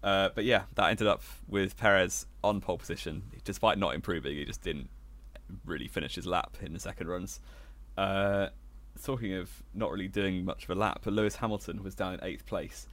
uh, 0.02 0.30
but 0.34 0.44
yeah, 0.44 0.62
that 0.76 0.88
ended 0.88 1.06
up 1.06 1.22
with 1.46 1.76
Perez 1.76 2.24
on 2.42 2.62
pole 2.62 2.78
position, 2.78 3.22
despite 3.44 3.76
not 3.76 3.94
improving. 3.94 4.36
He 4.36 4.44
just 4.46 4.62
didn't 4.62 4.88
really 5.66 5.88
finish 5.88 6.14
his 6.14 6.26
lap 6.26 6.56
in 6.62 6.72
the 6.72 6.80
second 6.80 7.08
runs. 7.08 7.40
Uh, 7.98 8.48
talking 9.04 9.34
of 9.34 9.62
not 9.74 9.90
really 9.90 10.08
doing 10.08 10.44
much 10.44 10.64
of 10.64 10.70
a 10.70 10.74
lap, 10.74 11.00
but 11.04 11.12
Lewis 11.12 11.36
Hamilton 11.36 11.82
was 11.82 11.94
down 11.94 12.14
in 12.14 12.20
eighth 12.22 12.46
place, 12.46 12.86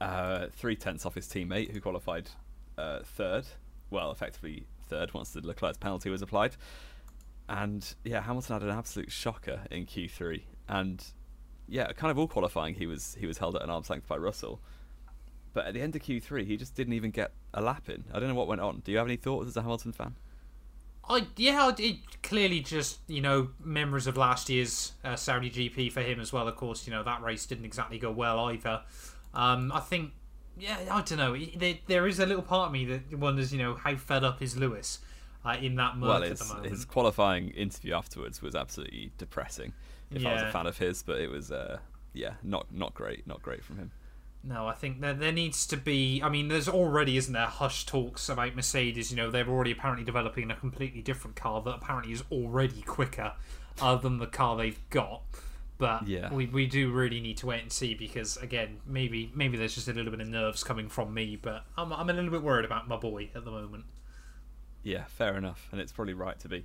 uh, 0.00 0.46
three 0.52 0.76
tenths 0.76 1.06
off 1.06 1.14
his 1.14 1.26
teammate 1.26 1.70
who 1.70 1.80
qualified 1.80 2.30
uh, 2.78 3.00
third. 3.02 3.46
Well, 3.90 4.10
effectively 4.10 4.66
third 4.88 5.14
once 5.14 5.30
the 5.30 5.46
Leclerc's 5.46 5.78
penalty 5.78 6.10
was 6.10 6.22
applied. 6.22 6.56
And 7.48 7.94
yeah, 8.04 8.20
Hamilton 8.20 8.54
had 8.54 8.62
an 8.62 8.70
absolute 8.70 9.10
shocker 9.10 9.62
in 9.70 9.86
Q3, 9.86 10.42
and 10.68 11.04
yeah, 11.68 11.90
kind 11.92 12.10
of 12.10 12.18
all 12.18 12.28
qualifying 12.28 12.74
he 12.74 12.86
was 12.86 13.16
he 13.18 13.26
was 13.26 13.38
held 13.38 13.56
at 13.56 13.62
an 13.62 13.70
arm's 13.70 13.90
length 13.90 14.06
by 14.06 14.16
Russell. 14.16 14.60
But 15.52 15.66
at 15.66 15.74
the 15.74 15.80
end 15.80 15.96
of 15.96 16.02
Q3, 16.02 16.46
he 16.46 16.56
just 16.56 16.76
didn't 16.76 16.92
even 16.92 17.10
get 17.10 17.32
a 17.52 17.60
lap 17.60 17.88
in. 17.88 18.04
I 18.14 18.20
don't 18.20 18.28
know 18.28 18.36
what 18.36 18.46
went 18.46 18.60
on. 18.60 18.82
Do 18.84 18.92
you 18.92 18.98
have 18.98 19.06
any 19.08 19.16
thoughts 19.16 19.48
as 19.48 19.56
a 19.56 19.62
Hamilton 19.62 19.92
fan? 19.92 20.14
I 21.10 21.26
yeah, 21.36 21.72
it 21.76 21.96
clearly 22.22 22.60
just 22.60 23.00
you 23.08 23.20
know 23.20 23.50
memories 23.62 24.06
of 24.06 24.16
last 24.16 24.48
year's 24.48 24.92
uh, 25.04 25.16
Saudi 25.16 25.50
GP 25.50 25.92
for 25.92 26.00
him 26.00 26.20
as 26.20 26.32
well. 26.32 26.48
Of 26.48 26.56
course, 26.56 26.86
you 26.86 26.92
know 26.92 27.02
that 27.02 27.22
race 27.22 27.46
didn't 27.46 27.64
exactly 27.64 27.98
go 27.98 28.10
well 28.10 28.38
either. 28.46 28.82
Um, 29.34 29.72
I 29.72 29.80
think 29.80 30.12
yeah, 30.56 30.76
I 30.90 31.02
don't 31.02 31.18
know. 31.18 31.36
There, 31.56 31.74
there 31.86 32.06
is 32.06 32.20
a 32.20 32.26
little 32.26 32.42
part 32.42 32.66
of 32.66 32.72
me 32.72 32.84
that 32.86 33.18
wonders, 33.18 33.52
you 33.52 33.58
know, 33.58 33.74
how 33.74 33.96
fed 33.96 34.24
up 34.24 34.42
is 34.42 34.56
Lewis 34.56 34.98
uh, 35.44 35.56
in 35.60 35.76
that 35.76 35.96
Merc 35.96 36.08
well, 36.08 36.24
at 36.24 36.36
the 36.36 36.44
moment. 36.44 36.66
his 36.66 36.84
qualifying 36.84 37.48
interview 37.50 37.94
afterwards 37.94 38.42
was 38.42 38.54
absolutely 38.54 39.10
depressing. 39.18 39.72
If 40.12 40.26
I 40.26 40.34
was 40.34 40.42
a 40.42 40.50
fan 40.50 40.66
of 40.66 40.76
his, 40.76 41.02
but 41.02 41.20
it 41.20 41.30
was 41.30 41.52
uh, 41.52 41.78
yeah, 42.12 42.34
not 42.42 42.66
not 42.72 42.94
great, 42.94 43.26
not 43.26 43.42
great 43.42 43.64
from 43.64 43.76
him. 43.78 43.90
No, 44.42 44.66
I 44.66 44.72
think 44.72 45.00
there 45.00 45.12
there 45.14 45.32
needs 45.32 45.66
to 45.66 45.76
be. 45.76 46.22
I 46.22 46.28
mean, 46.30 46.48
there's 46.48 46.68
already 46.68 47.16
isn't 47.18 47.32
there 47.32 47.46
hush 47.46 47.84
talks 47.84 48.28
about 48.28 48.56
Mercedes. 48.56 49.10
You 49.10 49.16
know, 49.18 49.30
they're 49.30 49.46
already 49.48 49.72
apparently 49.72 50.04
developing 50.04 50.50
a 50.50 50.56
completely 50.56 51.02
different 51.02 51.36
car 51.36 51.60
that 51.62 51.70
apparently 51.74 52.12
is 52.12 52.24
already 52.32 52.80
quicker 52.82 53.32
uh, 53.82 53.96
than 53.96 54.18
the 54.18 54.26
car 54.26 54.56
they've 54.56 54.80
got. 54.90 55.22
But 55.76 56.06
Yeah. 56.08 56.32
we, 56.32 56.46
we 56.46 56.66
do 56.66 56.90
really 56.92 57.20
need 57.20 57.36
to 57.38 57.46
wait 57.46 57.62
and 57.62 57.72
see 57.72 57.94
because 57.94 58.36
again, 58.38 58.80
maybe 58.86 59.30
maybe 59.34 59.56
there's 59.58 59.74
just 59.74 59.88
a 59.88 59.92
little 59.92 60.10
bit 60.10 60.20
of 60.20 60.28
nerves 60.28 60.64
coming 60.64 60.88
from 60.88 61.12
me, 61.12 61.36
but 61.36 61.64
I'm 61.76 61.92
I'm 61.92 62.08
a 62.08 62.12
little 62.12 62.30
bit 62.30 62.42
worried 62.42 62.64
about 62.64 62.88
my 62.88 62.96
boy 62.96 63.28
at 63.34 63.44
the 63.44 63.50
moment. 63.50 63.84
Yeah, 64.82 65.04
fair 65.04 65.36
enough, 65.36 65.68
and 65.72 65.80
it's 65.80 65.92
probably 65.92 66.14
right 66.14 66.38
to 66.40 66.48
be. 66.48 66.64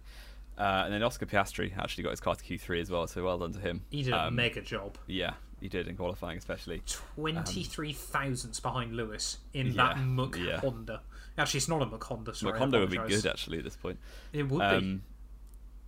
Uh, 0.58 0.84
and 0.86 0.94
then 0.94 1.04
Oscar 1.04 1.26
Piastri 1.26 1.78
actually 1.78 2.04
got 2.06 2.12
his 2.12 2.22
car 2.22 2.34
to 2.36 2.42
Q3 2.44 2.80
as 2.80 2.90
well, 2.90 3.06
so 3.08 3.22
well 3.26 3.38
done 3.38 3.52
to 3.52 3.60
him. 3.60 3.82
He 3.90 4.04
did 4.04 4.14
a 4.14 4.28
Um, 4.28 4.36
mega 4.36 4.62
job. 4.62 4.98
Yeah, 5.06 5.34
he 5.66 5.70
did 5.70 5.88
in 5.88 5.98
qualifying, 5.98 6.38
especially. 6.38 6.82
Twenty 6.86 7.64
three 7.64 7.94
thousandths 7.94 8.60
behind 8.60 8.96
Lewis 8.96 9.40
in 9.54 9.76
that 9.76 9.98
yeah, 9.98 10.04
Muck 10.04 10.38
yeah. 10.38 10.60
Honda. 10.60 11.02
Actually, 11.38 11.58
it's 11.58 11.68
not 11.68 11.82
a 11.82 11.86
Muck 11.86 12.04
Honda. 12.04 12.34
Sorry, 12.34 12.54
I 12.54 12.58
Honda 12.60 12.80
would 12.80 12.92
be 12.92 12.98
good 12.98 13.26
actually 13.26 13.58
at 13.58 13.64
this 13.64 13.76
point. 13.76 13.98
It 14.32 14.44
would 14.50 14.60
be. 14.60 14.66
Um, 14.66 15.04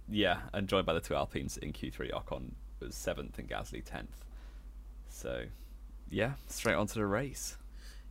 yeah, 0.10 0.40
and 0.54 0.68
joined 0.68 0.86
by 0.86 0.94
the 0.94 1.00
two 1.00 1.16
Alpines 1.16 1.58
in 1.58 1.74
Q3. 1.74 2.12
Ocon 2.12 2.52
was 2.80 2.96
seventh 2.96 3.38
and 3.38 3.50
Gasly 3.50 3.84
tenth. 3.84 4.26
So, 5.10 5.46
yeah, 6.10 6.34
straight 6.48 6.76
onto 6.76 6.96
the 6.96 7.06
race. 7.06 7.58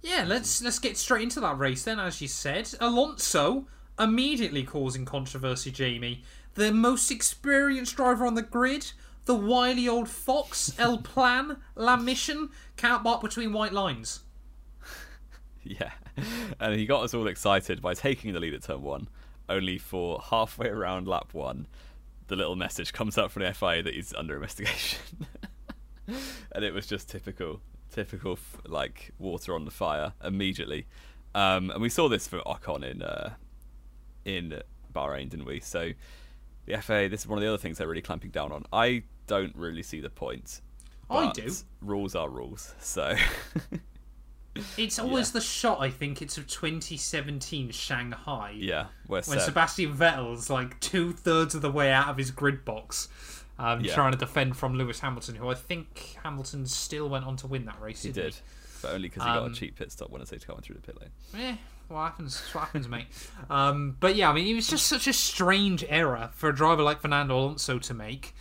Yeah, 0.03 0.25
let's 0.27 0.63
let's 0.63 0.79
get 0.79 0.97
straight 0.97 1.23
into 1.23 1.41
that 1.41 1.59
race 1.59 1.85
then. 1.85 1.99
As 1.99 2.21
you 2.21 2.29
said, 2.29 2.73
Alonso 2.81 3.67
immediately 3.99 4.63
causing 4.63 5.05
controversy. 5.05 5.71
Jamie, 5.73 6.23
the 6.55 6.73
most 6.73 7.11
experienced 7.11 7.97
driver 7.97 8.25
on 8.25 8.35
the 8.35 8.43
grid, 8.43 8.93
the 9.27 9.35
wily 9.35 9.89
old 9.89 10.09
fox, 10.09 10.73
El 10.79 10.99
Plan, 10.99 11.59
La 11.75 11.97
Mission, 11.97 12.49
can't 12.77 13.05
bark 13.05 13.21
between 13.21 13.53
white 13.53 13.73
lines. 13.73 14.21
Yeah, 15.69 15.91
and 16.61 16.77
he 16.77 16.87
got 16.87 17.03
us 17.03 17.13
all 17.13 17.27
excited 17.27 17.83
by 17.83 17.93
taking 17.93 18.33
the 18.33 18.39
lead 18.39 18.55
at 18.55 18.63
turn 18.63 18.83
one, 18.83 19.09
only 19.49 19.79
for 19.79 20.21
halfway 20.31 20.69
around 20.69 21.09
lap 21.09 21.35
one, 21.35 21.67
the 22.29 22.37
little 22.37 22.55
message 22.55 22.93
comes 22.93 23.19
up 23.19 23.33
from 23.33 23.43
the 23.43 23.53
FIA 23.53 23.83
that 23.83 23.93
he's 23.93 24.15
under 24.15 24.37
investigation, 24.37 25.27
and 26.53 26.65
it 26.65 26.73
was 26.73 26.87
just 26.87 27.09
typical, 27.09 27.61
typical 27.91 28.39
like 28.65 29.11
water 29.19 29.57
on 29.57 29.65
the 29.65 29.73
fire 29.73 30.13
immediately, 30.23 30.87
um, 31.35 31.73
and 31.73 31.83
we 31.83 31.89
saw 31.89 32.09
this 32.09 32.29
for 32.29 32.39
Ocon 32.47 32.85
in 32.89 33.03
uh, 33.03 33.35
in 34.25 34.63
Bahrain, 34.95 35.29
didn't 35.29 35.47
we? 35.47 35.59
So 35.59 35.91
the 36.67 36.77
FA, 36.83 37.09
this 37.11 37.21
is 37.23 37.27
one 37.29 37.39
of 37.39 37.43
the 37.43 37.49
other 37.49 37.59
things 37.59 37.79
they're 37.79 37.89
really 37.89 38.03
clamping 38.03 38.31
down 38.31 38.53
on. 38.53 38.65
I 38.73 39.05
don't 39.27 39.55
really 39.57 39.83
see 39.83 40.01
the 40.01 40.11
point. 40.11 40.61
I 41.09 41.31
do. 41.33 41.53
Rules 41.81 42.15
are 42.15 42.29
rules, 42.29 42.75
so. 42.81 43.15
It's 44.79 44.99
always 44.99 45.33
the 45.33 45.41
shot. 45.43 45.81
I 45.83 45.91
think 45.91 46.23
it's 46.23 46.39
of 46.39 46.47
2017 46.47 47.71
Shanghai. 47.73 48.55
Yeah, 48.57 48.87
where 49.07 49.21
when 49.23 49.39
Seb- 49.39 49.49
Sebastian 49.49 49.95
Vettel's 49.95 50.49
like 50.49 50.81
two 50.81 51.13
thirds 51.13 51.55
of 51.55 51.61
the 51.61 51.71
way 51.71 51.93
out 51.93 52.09
of 52.09 52.17
his 52.17 52.31
grid 52.31 52.65
box, 52.65 53.09
um, 53.59 53.83
Yeah. 53.83 53.95
trying 53.95 54.13
to 54.13 54.19
defend 54.19 54.57
from 54.57 54.75
Lewis 54.75 55.01
Hamilton, 55.01 55.35
who 55.35 55.51
I 55.51 55.55
think 55.55 56.17
Hamilton 56.23 56.65
still 56.67 57.09
went 57.11 57.27
on 57.27 57.37
to 57.37 57.47
win 57.47 57.67
that 57.67 57.79
race. 57.83 58.03
He 58.03 58.13
did, 58.13 58.35
but 58.81 58.93
only 58.95 59.09
because 59.09 59.25
he 59.25 59.29
got 59.29 59.43
Um, 59.43 59.53
a 59.53 59.55
cheap 59.55 59.77
pit 59.77 59.93
stop 59.93 60.09
when 60.09 60.25
say 60.25 60.39
to 60.39 60.47
go 60.47 60.57
through 60.63 60.77
the 60.77 60.81
pit 60.81 60.97
lane. 61.03 61.11
Eh, 61.45 61.57
what 61.89 62.03
happens? 62.03 62.41
What 62.53 62.63
happens, 62.65 62.89
mate? 62.89 63.07
Um, 63.51 63.97
but 64.01 64.17
yeah, 64.17 64.31
I 64.31 64.33
mean, 64.33 64.47
it 64.47 64.55
was 64.55 64.67
just 64.69 64.87
such 64.87 65.07
a 65.07 65.13
strange 65.13 65.85
error 65.89 66.31
for 66.33 66.49
a 66.49 66.55
driver 66.55 66.83
like 66.83 67.01
Fernando 67.01 67.39
Alonso 67.39 67.79
to 67.79 67.95
make. 67.95 68.35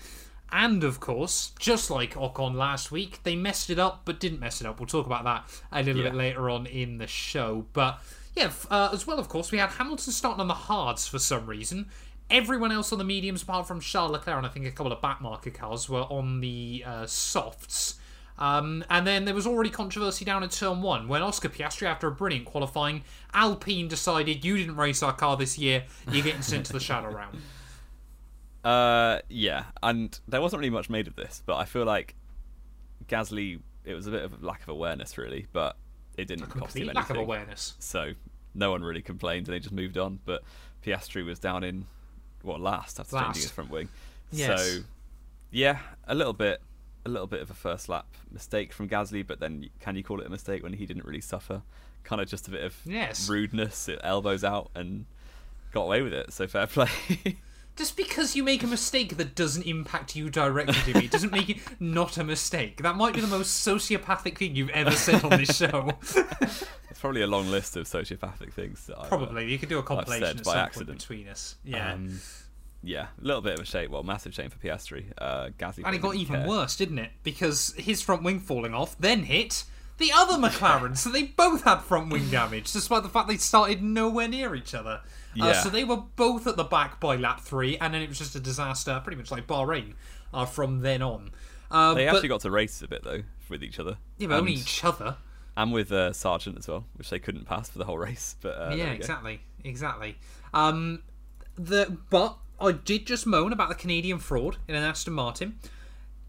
And 0.52 0.84
of 0.84 1.00
course, 1.00 1.52
just 1.60 1.90
like 1.90 2.14
Ocon 2.14 2.56
last 2.56 2.92
week, 2.92 3.20
they 3.24 3.36
messed 3.36 3.70
it 3.70 3.80
up 3.80 4.02
but 4.06 4.20
didn't 4.20 4.40
mess 4.40 4.62
it 4.62 4.68
up. 4.68 4.80
We'll 4.80 4.88
talk 4.88 5.06
about 5.06 5.24
that 5.26 5.44
a 5.72 5.84
little 5.84 6.02
Yeah. 6.04 6.10
bit 6.10 6.18
later 6.18 6.50
on 6.50 6.66
in 6.66 6.98
the 6.98 7.08
show. 7.08 7.66
But 7.74 8.00
Yeah, 8.36 8.52
uh, 8.70 8.90
as 8.92 9.08
well, 9.08 9.18
of 9.18 9.30
course, 9.30 9.52
we 9.52 9.58
had 9.60 9.70
Hamilton 9.72 10.12
starting 10.12 10.42
on 10.42 10.48
the 10.50 10.54
hards 10.54 11.08
for 11.08 11.20
some 11.20 11.46
reason. 11.48 11.90
Everyone 12.30 12.72
else 12.72 12.92
on 12.92 12.98
the 12.98 13.06
mediums, 13.06 13.44
apart 13.44 13.66
from 13.68 13.80
Charles 13.80 14.12
Leclerc 14.12 14.36
and 14.38 14.46
I 14.46 14.50
think 14.50 14.66
a 14.66 14.72
couple 14.72 14.92
of 14.92 15.00
backmarker 15.02 15.54
cars, 15.54 15.88
were 15.88 16.02
on 16.02 16.42
the 16.42 16.84
uh, 16.86 17.06
softs. 17.06 17.96
Um, 18.38 18.84
and 18.90 19.08
then 19.08 19.26
there 19.26 19.34
was 19.34 19.48
already 19.48 19.70
controversy 19.70 20.26
down 20.26 20.44
in 20.44 20.50
turn 20.50 20.82
one 20.82 21.08
when 21.08 21.22
Oscar 21.22 21.50
Piastri, 21.50 21.88
after 21.88 22.08
a 22.08 22.12
brilliant 22.12 22.46
qualifying, 22.46 23.04
Alpine 23.34 23.88
decided 23.88 24.44
you 24.44 24.58
didn't 24.58 24.76
race 24.76 25.02
our 25.02 25.14
car 25.14 25.38
this 25.38 25.58
year, 25.58 25.86
you're 26.12 26.24
getting 26.24 26.42
sent 26.42 26.66
to 26.66 26.74
the 26.74 26.80
shadow 26.80 27.10
round. 27.10 27.38
Uh, 28.66 29.20
yeah, 29.30 29.66
and 29.84 30.20
there 30.28 30.42
wasn't 30.42 30.60
really 30.60 30.72
much 30.72 30.90
made 30.90 31.06
of 31.06 31.16
this, 31.16 31.44
but 31.46 31.56
I 31.58 31.66
feel 31.66 31.86
like 31.86 32.16
Gasly, 33.08 33.60
it 33.84 33.94
was 33.94 34.08
a 34.08 34.10
bit 34.10 34.24
of 34.24 34.42
a 34.42 34.44
lack 34.44 34.64
of 34.64 34.70
awareness, 34.70 35.20
really, 35.20 35.46
but 35.54 35.78
it 36.18 36.28
didn't 36.28 36.48
cost 36.48 36.76
him 36.76 36.82
anything. 36.82 36.96
lack 36.96 37.12
of 37.12 37.18
awareness. 37.18 37.76
So 37.78 38.14
no 38.56 38.72
one 38.72 38.82
really 38.82 39.04
complained, 39.04 39.48
and 39.48 39.54
they 39.54 39.60
just 39.60 39.72
moved 39.72 40.00
on. 40.00 40.20
But 40.26 40.42
Piastri 40.84 41.24
was 41.24 41.38
down 41.38 41.64
in 41.64 41.86
what 42.42 42.60
last 42.60 43.00
after 43.00 43.16
Last. 43.16 43.26
changing 43.26 43.42
his 43.44 43.52
front 43.52 43.70
wing. 43.70 43.90
Yes. 44.32 44.60
So 44.60 44.80
yeah, 45.52 45.78
a 46.08 46.16
little 46.16 46.34
bit, 46.34 46.60
a 47.06 47.10
little 47.10 47.28
bit 47.28 47.42
of 47.42 47.50
a 47.50 47.54
first 47.54 47.88
lap 47.90 48.06
mistake 48.32 48.74
from 48.74 48.90
Gasly, 48.90 49.26
but 49.26 49.40
then 49.40 49.70
can 49.80 49.96
you 49.96 50.04
call 50.04 50.20
it 50.22 50.28
a 50.28 50.30
mistake 50.30 50.64
when 50.64 50.74
he 50.74 50.86
didn't 50.86 51.06
really 51.06 51.22
suffer? 51.22 51.62
Kind 52.04 52.22
of 52.22 52.28
just 52.28 52.48
a 52.48 52.52
bit 52.52 52.64
of 52.64 52.76
Yes. 52.86 53.30
rudeness, 53.30 53.88
it 53.88 54.00
elbows 54.04 54.44
out, 54.44 54.70
and 54.76 55.06
got 55.72 55.84
away 55.84 56.02
with 56.02 56.14
it. 56.14 56.34
So 56.34 56.48
fair 56.48 56.68
play. 56.68 56.88
Just 57.76 57.98
because 57.98 58.36
you 58.38 58.44
make 58.44 58.64
a 58.64 58.68
mistake 58.68 59.18
that 59.18 59.36
doesn't 59.36 59.64
impact 59.64 60.16
you 60.16 60.30
directly, 60.30 60.76
Jimmy, 60.94 61.08
doesn't 61.10 61.32
make 61.34 61.50
it 61.50 61.58
not 61.80 62.18
a 62.18 62.24
mistake. 62.24 62.82
That 62.84 62.96
might 62.96 63.14
be 63.14 63.20
the 63.20 63.28
most 63.28 63.68
sociopathic 63.68 64.38
thing 64.38 64.56
you've 64.56 64.70
ever 64.70 64.92
said 64.92 65.24
on 65.26 65.32
this 65.32 65.58
show. 65.58 65.92
it's 66.90 67.00
probably 67.02 67.22
a 67.22 67.28
long 67.28 67.52
list 67.52 67.76
of 67.76 67.86
sociopathic 67.86 68.54
things 68.54 68.86
that 68.88 68.98
I've, 68.98 69.06
uh, 69.06 69.10
Probably. 69.10 69.52
You 69.52 69.58
could 69.60 69.68
do 69.68 69.78
a 69.80 69.84
compilation 69.84 70.40
by 70.46 70.56
accident. 70.58 71.00
between 71.00 71.28
us. 71.28 71.56
Yeah. 71.66 71.94
Um, 71.94 72.22
yeah, 72.86 73.08
a 73.22 73.26
little 73.26 73.42
bit 73.42 73.56
of 73.56 73.60
a 73.62 73.66
shame. 73.66 73.92
Well, 73.92 74.04
massive 74.04 74.34
shame 74.34 74.50
for 74.50 74.58
Piastri. 74.60 75.06
Uh, 75.18 75.50
Gasly 75.58 75.84
and 75.86 75.96
it 75.96 76.02
got 76.02 76.16
even 76.16 76.36
care. 76.42 76.48
worse, 76.48 76.76
didn't 76.76 77.00
it? 77.00 77.12
Because 77.24 77.74
his 77.78 78.02
front 78.02 78.24
wing 78.24 78.40
falling 78.40 78.74
off 78.74 78.96
then 79.00 79.24
hit 79.24 79.64
the 79.98 80.12
other 80.14 80.34
McLaren, 80.38 80.98
so 80.98 81.10
they 81.10 81.24
both 81.24 81.64
had 81.64 81.78
front 81.82 82.12
wing 82.12 82.30
damage, 82.30 82.72
despite 82.72 83.04
the 83.04 83.10
fact 83.10 83.28
they 83.30 83.38
started 83.38 83.82
nowhere 83.82 84.28
near 84.28 84.54
each 84.56 84.74
other. 84.76 85.02
Uh, 85.40 85.48
Yeah. 85.48 85.62
so 85.62 85.70
they 85.70 85.84
were 85.84 86.04
both 86.16 86.48
at 86.48 86.58
the 86.58 86.64
back 86.66 87.00
by 87.00 87.16
lap 87.16 87.42
three, 87.42 87.78
and 87.78 87.94
then 87.94 88.02
it 88.02 88.10
was 88.10 88.18
just 88.18 88.36
a 88.36 88.40
disaster, 88.40 89.00
pretty 89.04 89.18
much 89.18 89.32
like 89.32 89.48
Bahrain, 89.48 89.94
uh, 90.34 90.46
from 90.46 90.82
then 90.82 91.02
on. 91.02 91.32
Uh, 91.72 91.94
They 91.94 92.06
but, 92.06 92.16
actually 92.16 92.30
got 92.30 92.42
to 92.42 92.52
race 92.52 92.82
a 92.82 92.88
bit 92.88 93.04
though 93.04 93.24
with 93.50 93.64
each 93.64 93.80
other. 93.80 93.98
yeah, 94.18 94.28
but 94.28 94.40
only 94.40 94.54
and, 94.54 94.62
each 94.62 94.84
other. 94.84 95.18
and 95.58 95.72
with 95.72 95.92
uh, 95.92 96.12
Sargent 96.14 96.58
as 96.58 96.68
well, 96.68 96.86
which 96.96 97.10
they 97.10 97.20
couldn't 97.20 97.46
pass 97.46 97.70
for 97.70 97.78
the 97.80 97.86
whole 97.86 97.98
race. 97.98 98.36
But 98.42 98.50
uh, 98.58 98.76
yeah, 98.76 98.92
exactly, 98.92 99.40
exactly. 99.64 100.18
Um, 100.54 101.04
the 101.58 101.98
but 102.10 102.38
I 102.60 102.72
did 102.72 103.06
just 103.06 103.26
moan 103.26 103.52
about 103.54 103.70
the 103.70 103.76
Canadian 103.76 104.20
fraud 104.20 104.58
in 104.68 104.76
an 104.76 104.84
Aston 104.84 105.14
Martin. 105.14 105.60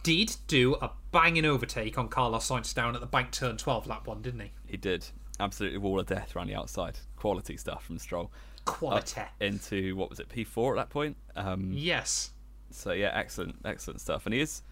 Did 0.02 0.36
do 0.46 0.74
a 0.76 0.90
banging 1.12 1.44
overtake 1.44 1.98
on 1.98 2.08
Carlos 2.08 2.48
Sainz 2.48 2.74
down 2.74 2.94
at 2.94 3.00
the 3.00 3.06
bank 3.06 3.32
turn 3.32 3.56
twelve 3.56 3.86
lap 3.86 4.06
one, 4.06 4.22
didn't 4.22 4.40
he? 4.40 4.50
He 4.66 4.76
did 4.76 5.06
absolutely 5.40 5.78
wall 5.78 6.00
of 6.00 6.06
death 6.06 6.34
around 6.34 6.48
the 6.48 6.54
outside. 6.54 6.98
Quality 7.16 7.56
stuff 7.56 7.84
from 7.84 7.98
Stroll. 7.98 8.30
Quality. 8.64 9.20
Up 9.20 9.28
into 9.40 9.94
what 9.96 10.10
was 10.10 10.18
it 10.20 10.28
P4 10.28 10.70
at 10.72 10.76
that 10.76 10.90
point? 10.90 11.16
Um, 11.36 11.72
Yes. 11.72 12.30
So 12.70 12.92
yeah, 12.92 13.10
excellent, 13.14 13.56
excellent 13.64 14.00
stuff. 14.00 14.26
And 14.26 14.34
he 14.34 14.40
is, 14.40 14.62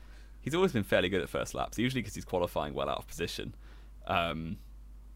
he's 0.40 0.54
always 0.54 0.72
been 0.72 0.82
fairly 0.84 1.08
good 1.08 1.22
at 1.22 1.28
first 1.28 1.54
laps. 1.54 1.78
Usually 1.78 2.02
because 2.02 2.14
he's 2.14 2.24
qualifying 2.24 2.74
well 2.74 2.88
out 2.88 2.98
of 2.98 3.06
position, 3.06 3.54
um, 4.06 4.56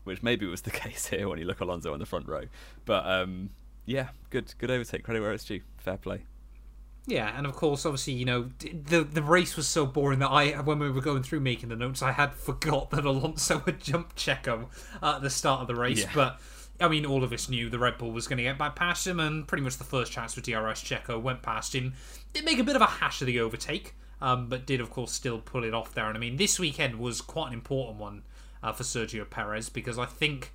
which 0.04 0.22
maybe 0.22 0.46
was 0.46 0.62
the 0.62 0.70
case 0.84 1.06
here 1.08 1.28
when 1.28 1.38
you 1.38 1.44
look 1.44 1.60
Alonso 1.60 1.92
on 1.92 1.98
the 1.98 2.06
front 2.06 2.28
row. 2.28 2.44
But 2.84 3.06
um, 3.06 3.50
yeah, 3.88 4.08
good, 4.30 4.54
good 4.58 4.70
overtake. 4.70 5.02
Credit 5.02 5.20
where 5.20 5.32
it's 5.32 5.44
due. 5.44 5.62
Fair 5.78 5.96
play. 5.96 6.20
Yeah, 7.06 7.32
and 7.34 7.46
of 7.46 7.56
course, 7.56 7.86
obviously, 7.86 8.12
you 8.12 8.26
know, 8.26 8.50
the 8.60 9.02
the 9.02 9.22
race 9.22 9.56
was 9.56 9.66
so 9.66 9.86
boring 9.86 10.18
that 10.18 10.28
I, 10.28 10.60
when 10.60 10.78
we 10.78 10.90
were 10.90 11.00
going 11.00 11.22
through 11.22 11.40
making 11.40 11.70
the 11.70 11.76
notes, 11.76 12.02
I 12.02 12.12
had 12.12 12.34
forgot 12.34 12.90
that 12.90 13.04
Alonso 13.06 13.60
had 13.60 13.80
jumped 13.80 14.16
Checo 14.16 14.66
at 15.02 15.22
the 15.22 15.30
start 15.30 15.62
of 15.62 15.68
the 15.68 15.74
race. 15.74 16.02
Yeah. 16.02 16.10
But 16.14 16.40
I 16.78 16.88
mean, 16.88 17.06
all 17.06 17.24
of 17.24 17.32
us 17.32 17.48
knew 17.48 17.70
the 17.70 17.78
Red 17.78 17.96
Bull 17.96 18.12
was 18.12 18.28
going 18.28 18.36
to 18.36 18.42
get 18.42 18.58
back 18.58 18.76
past 18.76 19.06
him, 19.06 19.20
and 19.20 19.48
pretty 19.48 19.64
much 19.64 19.78
the 19.78 19.84
first 19.84 20.12
chance 20.12 20.34
for 20.34 20.42
DRS 20.42 20.84
Checo 20.84 21.20
went 21.20 21.40
past 21.40 21.74
him. 21.74 21.94
Did 22.34 22.44
make 22.44 22.58
a 22.58 22.64
bit 22.64 22.76
of 22.76 22.82
a 22.82 22.86
hash 22.86 23.22
of 23.22 23.26
the 23.26 23.40
overtake, 23.40 23.94
um, 24.20 24.50
but 24.50 24.66
did 24.66 24.82
of 24.82 24.90
course 24.90 25.12
still 25.12 25.38
pull 25.38 25.64
it 25.64 25.72
off 25.72 25.94
there. 25.94 26.08
And 26.08 26.16
I 26.16 26.20
mean, 26.20 26.36
this 26.36 26.58
weekend 26.58 26.96
was 26.96 27.22
quite 27.22 27.48
an 27.48 27.54
important 27.54 27.98
one 27.98 28.22
uh, 28.62 28.72
for 28.72 28.82
Sergio 28.82 29.28
Perez 29.28 29.70
because 29.70 29.98
I 29.98 30.04
think. 30.04 30.52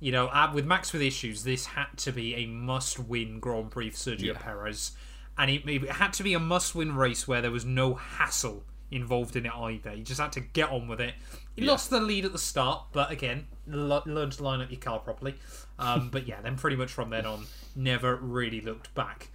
You 0.00 0.12
know, 0.12 0.26
uh, 0.28 0.50
with 0.52 0.66
Max 0.66 0.92
with 0.92 1.02
issues, 1.02 1.44
this 1.44 1.66
had 1.66 1.86
to 1.98 2.12
be 2.12 2.34
a 2.34 2.46
must-win 2.46 3.40
Grand 3.40 3.70
Prix 3.70 3.90
for 3.90 3.96
Sergio 3.96 4.20
Yeah. 4.26 4.38
Perez 4.38 4.92
and 5.38 5.50
it, 5.50 5.68
it 5.68 5.90
had 5.90 6.12
to 6.14 6.22
be 6.22 6.34
a 6.34 6.38
must-win 6.38 6.94
race 6.96 7.28
where 7.28 7.42
there 7.42 7.50
was 7.50 7.64
no 7.64 7.94
hassle 7.94 8.64
involved 8.90 9.36
in 9.36 9.44
it 9.46 9.52
either. 9.52 9.94
You 9.94 10.02
just 10.02 10.20
had 10.20 10.32
to 10.32 10.40
get 10.40 10.70
on 10.70 10.88
with 10.88 11.00
it. 11.00 11.14
He 11.54 11.62
Yeah. 11.62 11.72
lost 11.72 11.90
the 11.90 12.00
lead 12.00 12.24
at 12.24 12.32
the 12.32 12.38
start, 12.38 12.84
but 12.92 13.10
again, 13.10 13.46
learn 13.66 14.30
to 14.30 14.42
line 14.42 14.60
up 14.60 14.70
your 14.70 14.80
car 14.80 14.98
properly. 14.98 15.34
Um, 15.78 16.08
but 16.10 16.26
yeah, 16.26 16.40
then 16.40 16.56
pretty 16.56 16.76
much 16.76 16.90
from 16.92 17.10
then 17.10 17.26
on, 17.26 17.46
never 17.74 18.16
really 18.16 18.60
looked 18.60 18.94
back. 18.94 19.28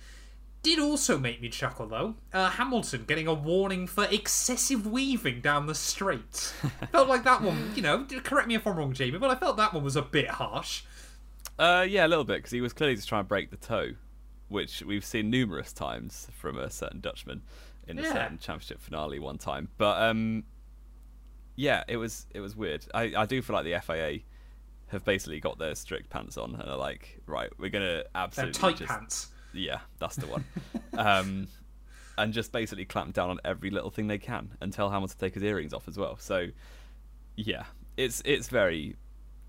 Did 0.64 0.78
also 0.80 1.18
make 1.18 1.42
me 1.42 1.50
chuckle 1.50 1.88
though. 1.88 2.16
Uh, 2.32 2.50
Hamilton 2.50 3.06
getting 3.08 3.28
a 3.28 3.34
warning 3.34 3.88
for 3.88 4.06
excessive 4.12 4.86
weaving 4.86 5.42
down 5.42 5.66
the 5.66 5.74
straight. 5.74 6.54
felt 6.92 7.08
like 7.08 7.24
that 7.24 7.42
one. 7.42 7.72
You 7.76 7.82
know, 7.82 8.06
correct 8.24 8.48
me 8.48 8.56
if 8.56 8.68
I'm 8.68 8.76
wrong, 8.78 8.94
Jamie, 8.94 9.18
but 9.18 9.32
I 9.32 9.36
felt 9.36 9.58
that 9.58 9.74
one 9.74 9.84
was 9.84 9.96
a 9.96 10.04
bit 10.04 10.28
harsh. 10.28 10.84
Uh, 11.58 11.86
yeah, 11.90 12.06
a 12.06 12.10
little 12.10 12.24
bit 12.24 12.38
because 12.38 12.52
he 12.52 12.62
was 12.62 12.74
clearly 12.74 12.96
just 12.96 13.10
trying 13.10 13.24
to 13.24 13.28
break 13.28 13.50
the 13.50 13.58
toe, 13.58 13.92
which 14.50 14.84
we've 14.84 15.06
seen 15.06 15.30
numerous 15.32 15.74
times 15.74 16.28
from 16.38 16.58
a 16.58 16.70
certain 16.70 17.00
Dutchman 17.02 17.42
in 17.88 17.98
a 17.98 18.04
Yeah. 18.04 18.14
certain 18.14 18.38
championship 18.38 18.82
finale 18.82 19.18
one 19.20 19.40
time. 19.40 19.70
But 19.80 20.00
um, 20.02 20.44
yeah, 21.56 21.84
it 21.88 21.98
was 21.98 22.28
it 22.36 22.40
was 22.40 22.56
weird. 22.56 22.86
I, 22.94 23.14
I 23.18 23.26
do 23.26 23.42
feel 23.42 23.56
like 23.56 23.66
the 23.66 23.80
FIA 23.82 24.20
have 24.88 25.04
basically 25.06 25.40
got 25.40 25.58
their 25.58 25.74
strict 25.74 26.10
pants 26.12 26.38
on 26.38 26.54
and 26.56 26.70
are 26.70 26.78
like, 26.78 27.20
right, 27.26 27.50
we're 27.58 27.70
gonna 27.70 28.04
absolutely 28.14 28.54
They're 28.54 28.70
tight 28.72 28.78
just, 28.78 28.90
pants. 28.92 29.28
Yeah, 29.54 29.80
that's 30.00 30.16
the 30.16 30.28
one. 30.28 30.44
um, 30.98 31.48
and 32.18 32.34
just 32.34 32.52
basically 32.52 32.86
clamp 32.86 33.14
down 33.14 33.30
on 33.30 33.40
every 33.44 33.70
little 33.70 33.90
thing 33.90 34.08
they 34.08 34.18
can 34.18 34.52
and 34.62 34.72
tell 34.72 34.90
Hamilton 34.90 35.18
to 35.18 35.26
take 35.26 35.34
his 35.34 35.44
earrings 35.44 35.74
off 35.74 35.88
as 35.88 35.98
well. 35.98 36.18
So, 36.18 36.48
yeah, 37.36 37.64
it's 37.98 38.22
it's 38.26 38.50
very. 38.50 38.96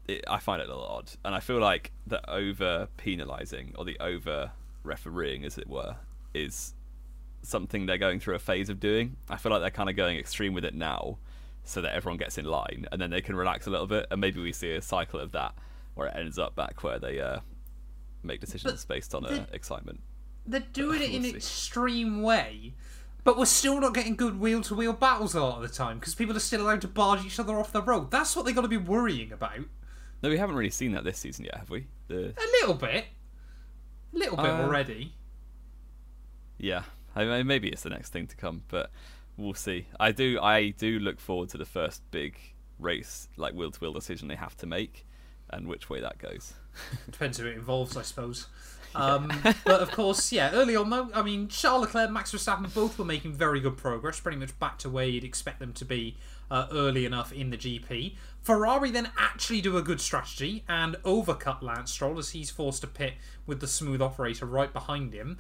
It, 0.08 0.24
I 0.28 0.38
find 0.38 0.60
it 0.60 0.68
a 0.68 0.68
little 0.68 0.84
odd, 0.84 1.10
and 1.24 1.34
I 1.34 1.40
feel 1.40 1.60
like 1.60 1.92
the 2.06 2.28
over 2.28 2.88
penalising 2.98 3.72
or 3.78 3.84
the 3.84 3.98
over 4.00 4.50
refereeing, 4.82 5.44
as 5.44 5.58
it 5.58 5.68
were, 5.68 5.96
is 6.34 6.74
something 7.42 7.86
they're 7.86 7.98
going 7.98 8.18
through 8.18 8.34
a 8.34 8.40
phase 8.40 8.68
of 8.68 8.80
doing. 8.80 9.16
I 9.28 9.36
feel 9.36 9.52
like 9.52 9.60
they're 9.60 9.70
kind 9.70 9.88
of 9.88 9.96
going 9.96 10.18
extreme 10.18 10.54
with 10.54 10.64
it 10.64 10.74
now, 10.74 11.18
so 11.62 11.80
that 11.82 11.94
everyone 11.94 12.18
gets 12.18 12.36
in 12.36 12.46
line, 12.46 12.86
and 12.90 13.00
then 13.00 13.10
they 13.10 13.20
can 13.20 13.36
relax 13.36 13.66
a 13.66 13.70
little 13.70 13.86
bit, 13.86 14.06
and 14.10 14.20
maybe 14.20 14.40
we 14.40 14.52
see 14.52 14.72
a 14.72 14.82
cycle 14.82 15.20
of 15.20 15.32
that 15.32 15.54
where 15.94 16.08
it 16.08 16.16
ends 16.16 16.38
up 16.38 16.56
back 16.56 16.82
where 16.82 16.98
they 16.98 17.20
uh, 17.20 17.38
make 18.26 18.40
decisions 18.40 18.84
based 18.84 19.14
on 19.14 19.24
uh, 19.24 19.28
the- 19.28 19.46
excitement. 19.54 20.00
they're 20.46 20.60
doing 20.72 21.00
it 21.02 21.10
in 21.10 21.24
an 21.24 21.34
extreme 21.36 22.22
way, 22.22 22.74
but 23.24 23.36
we're 23.38 23.44
still 23.44 23.80
not 23.80 23.94
getting 23.94 24.16
good 24.16 24.38
wheel 24.40 24.60
to 24.62 24.74
wheel 24.74 24.92
battles 24.92 25.34
a 25.34 25.40
lot 25.42 25.56
of 25.56 25.62
the 25.62 25.74
time 25.74 25.98
because 25.98 26.14
people 26.14 26.36
are 26.36 26.40
still 26.40 26.62
allowed 26.62 26.80
to 26.80 26.88
barge 26.88 27.24
each 27.24 27.38
other 27.38 27.58
off 27.58 27.72
the 27.72 27.82
road. 27.82 28.10
That's 28.10 28.34
what 28.36 28.44
they 28.44 28.52
got 28.52 28.62
to 28.62 28.68
be 28.68 28.76
worrying 28.76 29.32
about. 29.32 29.60
No, 30.22 30.28
we 30.28 30.38
haven't 30.38 30.56
really 30.56 30.70
seen 30.70 30.92
that 30.92 31.04
this 31.04 31.18
season 31.18 31.44
yet, 31.44 31.56
have 31.56 31.70
we? 31.70 31.86
The 32.08 32.28
A 32.36 32.46
little 32.60 32.74
bit. 32.74 33.06
A 34.14 34.18
little 34.18 34.36
bit 34.36 34.46
Uh, 34.46 34.62
already. 34.62 35.12
yeah, 36.58 36.84
I 37.16 37.24
mean, 37.24 37.46
maybe 37.46 37.68
it's 37.68 37.82
the 37.82 37.90
next 37.90 38.10
thing 38.12 38.26
to 38.28 38.36
come, 38.36 38.62
but 38.68 38.90
we'll 39.36 39.54
see. 39.54 39.86
I 39.98 40.12
do, 40.12 40.38
I 40.40 40.70
do 40.70 40.98
look 40.98 41.18
forward 41.20 41.48
to 41.50 41.58
the 41.58 41.64
first 41.64 42.02
big 42.10 42.36
race, 42.78 43.28
like 43.36 43.54
wheel 43.54 43.70
to 43.70 43.80
wheel 43.80 43.92
decision 43.92 44.28
they 44.28 44.36
have 44.36 44.56
to 44.58 44.66
make, 44.66 45.06
and 45.52 45.68
which 45.68 45.90
way 45.90 46.00
that 46.00 46.18
goes. 46.18 46.54
Depends 47.10 47.38
who 47.38 47.46
it 47.46 47.56
involves, 47.56 47.96
I 47.96 48.02
suppose. 48.02 48.46
Um, 48.94 49.32
but 49.64 49.80
of 49.80 49.90
course, 49.92 50.32
yeah, 50.32 50.50
early 50.52 50.76
on 50.76 50.90
though, 50.90 51.08
I 51.14 51.22
mean, 51.22 51.48
Charles 51.48 51.86
Leclerc, 51.86 52.10
Max 52.10 52.30
Verstappen 52.30 52.74
both 52.74 52.98
were 52.98 53.06
making 53.06 53.32
very 53.32 53.58
good 53.58 53.78
progress, 53.78 54.20
pretty 54.20 54.36
much 54.36 54.58
back 54.58 54.76
to 54.80 54.90
where 54.90 55.06
you'd 55.06 55.24
expect 55.24 55.60
them 55.60 55.72
to 55.72 55.86
be 55.86 56.18
uh, 56.50 56.66
early 56.70 57.06
enough 57.06 57.32
in 57.32 57.48
the 57.48 57.56
GP. 57.56 58.16
Ferrari 58.42 58.90
then 58.90 59.08
actually 59.16 59.62
do 59.62 59.78
a 59.78 59.82
good 59.82 59.98
strategy 59.98 60.62
and 60.68 60.96
overcut 61.04 61.62
Lance 61.62 61.90
Stroll 61.90 62.18
as 62.18 62.32
he's 62.32 62.50
forced 62.50 62.82
to 62.82 62.86
pit 62.86 63.14
with 63.46 63.60
the 63.60 63.66
smooth 63.66 64.02
operator 64.02 64.44
right 64.44 64.72
behind 64.72 65.14
him. 65.14 65.38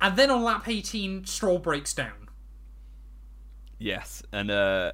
And 0.00 0.16
then 0.16 0.30
on 0.30 0.44
lap 0.44 0.68
18, 0.68 1.24
Stroll 1.24 1.58
breaks 1.58 1.92
down. 1.92 2.28
Yes, 3.78 4.22
and 4.30 4.48
uh, 4.48 4.92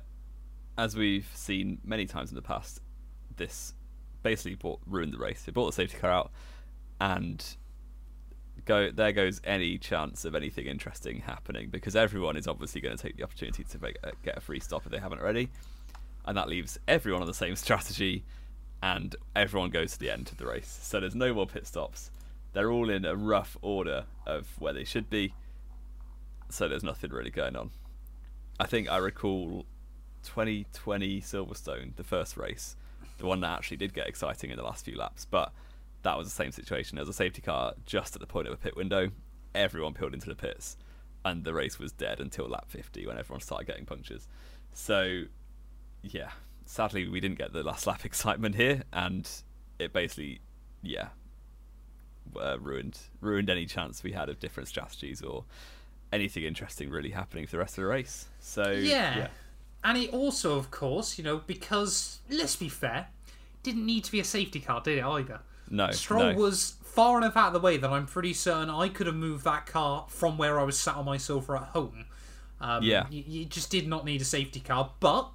as 0.78 0.96
we've 0.96 1.28
seen 1.34 1.78
many 1.84 2.06
times 2.06 2.30
in 2.30 2.36
the 2.36 2.42
past, 2.42 2.80
this 3.36 3.74
basically 4.22 4.54
bought, 4.54 4.80
ruined 4.86 5.12
the 5.12 5.18
race. 5.18 5.44
It 5.46 5.54
brought 5.54 5.66
the 5.66 5.72
safety 5.72 5.98
car 5.98 6.10
out, 6.10 6.30
and 7.00 7.44
go 8.64 8.90
there 8.90 9.12
goes 9.12 9.40
any 9.44 9.78
chance 9.78 10.24
of 10.24 10.34
anything 10.34 10.66
interesting 10.66 11.20
happening 11.20 11.70
because 11.70 11.96
everyone 11.96 12.36
is 12.36 12.46
obviously 12.46 12.80
going 12.80 12.96
to 12.96 13.02
take 13.02 13.16
the 13.16 13.22
opportunity 13.22 13.64
to 13.64 13.78
make, 13.80 13.96
get 14.22 14.36
a 14.36 14.40
free 14.40 14.60
stop 14.60 14.84
if 14.84 14.92
they 14.92 14.98
haven't 14.98 15.20
already, 15.20 15.48
and 16.26 16.36
that 16.36 16.48
leaves 16.48 16.78
everyone 16.86 17.22
on 17.22 17.28
the 17.28 17.34
same 17.34 17.56
strategy, 17.56 18.24
and 18.82 19.16
everyone 19.34 19.70
goes 19.70 19.92
to 19.92 19.98
the 19.98 20.10
end 20.10 20.28
of 20.30 20.36
the 20.38 20.46
race. 20.46 20.78
So 20.82 21.00
there's 21.00 21.14
no 21.14 21.32
more 21.34 21.46
pit 21.46 21.66
stops. 21.66 22.10
They're 22.52 22.70
all 22.70 22.90
in 22.90 23.04
a 23.04 23.14
rough 23.14 23.56
order 23.62 24.04
of 24.26 24.48
where 24.58 24.72
they 24.72 24.84
should 24.84 25.10
be. 25.10 25.34
So 26.50 26.66
there's 26.66 26.82
nothing 26.82 27.10
really 27.10 27.30
going 27.30 27.56
on. 27.56 27.70
I 28.58 28.66
think 28.66 28.88
I 28.90 28.96
recall 28.96 29.66
2020 30.24 31.20
Silverstone, 31.20 31.94
the 31.96 32.04
first 32.04 32.36
race, 32.36 32.74
the 33.18 33.26
one 33.26 33.40
that 33.40 33.56
actually 33.56 33.76
did 33.76 33.92
get 33.94 34.06
exciting 34.06 34.50
in 34.50 34.56
the 34.56 34.62
last 34.62 34.84
few 34.84 34.96
laps, 34.96 35.24
but 35.24 35.52
that 36.02 36.16
was 36.16 36.26
the 36.28 36.34
same 36.34 36.52
situation. 36.52 36.96
There 36.96 37.02
was 37.02 37.08
a 37.08 37.12
safety 37.12 37.42
car 37.42 37.74
just 37.84 38.14
at 38.14 38.20
the 38.20 38.26
point 38.26 38.46
of 38.46 38.54
a 38.54 38.56
pit 38.56 38.76
window. 38.76 39.10
Everyone 39.54 39.92
peeled 39.94 40.14
into 40.14 40.28
the 40.28 40.34
pits, 40.36 40.76
and 41.24 41.44
the 41.44 41.52
race 41.52 41.78
was 41.78 41.92
dead 41.92 42.20
until 42.20 42.46
lap 42.48 42.66
50 42.68 43.06
when 43.06 43.18
everyone 43.18 43.40
started 43.40 43.66
getting 43.66 43.84
punctures. 43.84 44.28
So, 44.72 45.22
yeah, 46.02 46.30
sadly 46.64 47.08
we 47.08 47.18
didn't 47.20 47.38
get 47.38 47.52
the 47.52 47.62
last 47.62 47.86
lap 47.88 48.04
excitement 48.04 48.54
here, 48.54 48.82
and 48.92 49.28
it 49.78 49.92
basically, 49.92 50.40
yeah, 50.82 51.08
uh, 52.38 52.58
ruined 52.60 52.98
ruined 53.20 53.48
any 53.50 53.66
chance 53.66 54.02
we 54.02 54.12
had 54.12 54.28
of 54.28 54.38
different 54.38 54.68
strategies 54.68 55.22
or 55.22 55.44
anything 56.12 56.44
interesting 56.44 56.90
really 56.90 57.10
happening 57.10 57.46
for 57.46 57.52
the 57.52 57.58
rest 57.58 57.72
of 57.78 57.82
the 57.82 57.86
race. 57.86 58.26
So 58.38 58.70
Yeah. 58.70 59.18
yeah, 59.18 59.28
And 59.84 59.96
it 59.96 60.12
also, 60.12 60.56
of 60.56 60.70
course, 60.70 61.18
you 61.18 61.24
know, 61.24 61.38
because 61.46 62.20
let's 62.28 62.56
be 62.56 62.68
fair, 62.68 63.08
didn't 63.62 63.86
need 63.86 64.04
to 64.04 64.12
be 64.12 64.20
a 64.20 64.24
safety 64.24 64.60
car, 64.60 64.80
did 64.80 64.98
it 64.98 65.04
either? 65.04 65.40
no, 65.70 65.90
Stroll 65.90 66.32
no. 66.32 66.38
was 66.38 66.74
far 66.82 67.18
enough 67.18 67.36
out 67.36 67.48
of 67.48 67.52
the 67.52 67.60
way 67.60 67.76
that 67.76 67.90
I'm 67.90 68.06
pretty 68.06 68.32
certain 68.32 68.70
I 68.70 68.88
could 68.88 69.06
have 69.06 69.16
moved 69.16 69.44
that 69.44 69.66
car 69.66 70.06
from 70.08 70.38
where 70.38 70.58
I 70.58 70.64
was 70.64 70.78
sat 70.78 70.96
on 70.96 71.04
my 71.04 71.16
sofa 71.16 71.52
at 71.52 71.68
home. 71.68 72.06
Um, 72.60 72.82
Yeah. 72.82 73.06
You, 73.10 73.22
you 73.26 73.44
just 73.44 73.70
did 73.70 73.86
not 73.86 74.04
need 74.04 74.20
a 74.20 74.24
safety 74.24 74.60
car, 74.60 74.92
but 75.00 75.30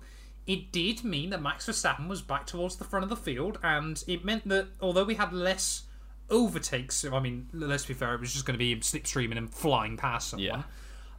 it 0.46 0.72
did 0.72 1.04
mean 1.04 1.30
that 1.30 1.42
Max 1.42 1.68
Verstappen 1.68 2.08
was 2.08 2.22
back 2.22 2.46
towards 2.46 2.76
the 2.76 2.84
front 2.84 3.04
of 3.04 3.10
the 3.10 3.16
field, 3.16 3.60
and 3.64 4.04
it 4.08 4.26
meant 4.26 4.48
that 4.50 4.68
although 4.82 5.06
we 5.06 5.16
had 5.16 5.32
less 5.32 5.84
overtakes, 6.30 7.06
I 7.06 7.20
mean, 7.20 7.48
let's 7.54 7.86
be 7.86 7.94
fair, 7.94 8.14
it 8.16 8.20
was 8.20 8.34
just 8.34 8.46
going 8.46 8.56
to 8.56 8.60
be 8.60 8.72
him 8.72 8.82
slipstreaming 8.82 9.38
and 9.38 9.54
flying 9.54 9.96
past 9.96 10.32
someone. 10.32 10.46
Yeah. 10.46 10.64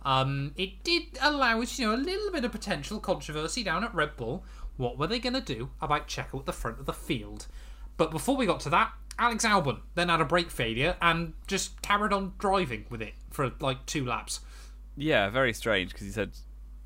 Um, 0.04 0.52
it 0.56 0.84
did 0.84 1.18
allow 1.20 1.62
us, 1.62 1.78
you 1.78 1.86
know, 1.86 1.94
a 1.94 1.96
little 1.96 2.30
bit 2.30 2.44
of 2.44 2.52
potential 2.52 3.00
controversy 3.00 3.62
down 3.64 3.84
at 3.84 3.94
Red 3.94 4.16
Bull. 4.16 4.44
What 4.76 4.98
were 4.98 5.06
they 5.06 5.18
going 5.18 5.34
to 5.34 5.40
do 5.40 5.70
about 5.80 6.08
Checo 6.08 6.40
at 6.40 6.46
the 6.46 6.52
front 6.52 6.78
of 6.78 6.86
the 6.86 6.92
field? 6.92 7.46
But 7.96 8.10
before 8.10 8.36
we 8.36 8.44
got 8.44 8.60
to 8.60 8.70
that, 8.70 8.92
Alex 9.18 9.44
Albon 9.44 9.80
then 9.94 10.08
had 10.08 10.20
a 10.20 10.24
brake 10.24 10.50
failure 10.50 10.96
and 11.00 11.34
just 11.46 11.80
carried 11.82 12.12
on 12.12 12.34
driving 12.38 12.84
with 12.90 13.00
it 13.00 13.14
for 13.30 13.52
like 13.60 13.86
two 13.86 14.04
laps. 14.04 14.40
Yeah, 14.96 15.30
very 15.30 15.52
strange 15.52 15.90
because 15.92 16.06
he 16.06 16.12
said, 16.12 16.32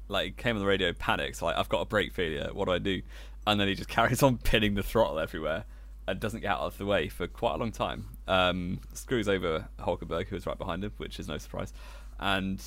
like, 0.09 0.25
he 0.25 0.31
came 0.33 0.57
on 0.57 0.61
the 0.61 0.67
radio, 0.67 0.93
panicked, 0.93 1.43
like, 1.43 1.57
I've 1.57 1.69
got 1.69 1.81
a 1.81 1.87
brake 1.87 2.13
failure, 2.13 2.51
what 2.53 2.67
do 2.67 2.73
I 2.73 2.79
do? 2.79 3.03
And 3.47 3.59
then 3.59 3.69
he 3.69 3.75
just 3.75 3.89
carries 3.89 4.23
on 4.23 4.39
pinning 4.39 4.75
the 4.75 4.83
throttle 4.83 5.19
everywhere 5.19 5.65
and 6.07 6.19
doesn't 6.21 6.41
get 6.41 6.51
out 6.51 6.61
of 6.61 6.79
the 6.79 6.87
way 6.87 7.09
for 7.09 7.27
quite 7.27 7.55
a 7.55 7.59
long 7.59 7.73
time. 7.73 8.07
Um, 8.27 8.81
screws 8.95 9.29
over 9.29 9.69
Hulkenberg, 9.79 10.29
who 10.29 10.37
was 10.37 10.47
right 10.47 10.57
behind 10.57 10.85
him, 10.85 10.93
which 10.97 11.19
is 11.19 11.29
no 11.29 11.37
surprise. 11.37 11.73
And 12.19 12.63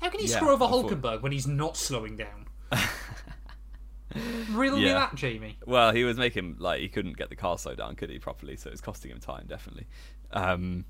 How 0.00 0.08
can 0.08 0.20
he 0.20 0.26
Yeah, 0.26 0.36
screw 0.36 0.50
over 0.50 0.64
Hulkenberg 0.66 1.22
when 1.22 1.32
he's 1.32 1.46
not 1.46 1.76
slowing 1.76 2.16
down? 2.16 2.46
Really 4.50 4.82
Yeah. 4.84 4.94
that, 4.94 5.14
Jamie? 5.14 5.56
Well, 5.66 5.92
he 5.92 6.02
was 6.02 6.16
making 6.16 6.56
like 6.58 6.80
he 6.80 6.88
couldn't 6.88 7.16
get 7.16 7.28
the 7.28 7.36
car 7.36 7.56
slowed 7.58 7.78
down, 7.78 7.94
could 7.94 8.10
he 8.10 8.18
properly? 8.18 8.56
So 8.56 8.68
it 8.68 8.72
was 8.72 8.80
costing 8.80 9.12
him 9.12 9.20
time, 9.20 9.44
definitely. 9.48 9.86
Um, 10.32 10.84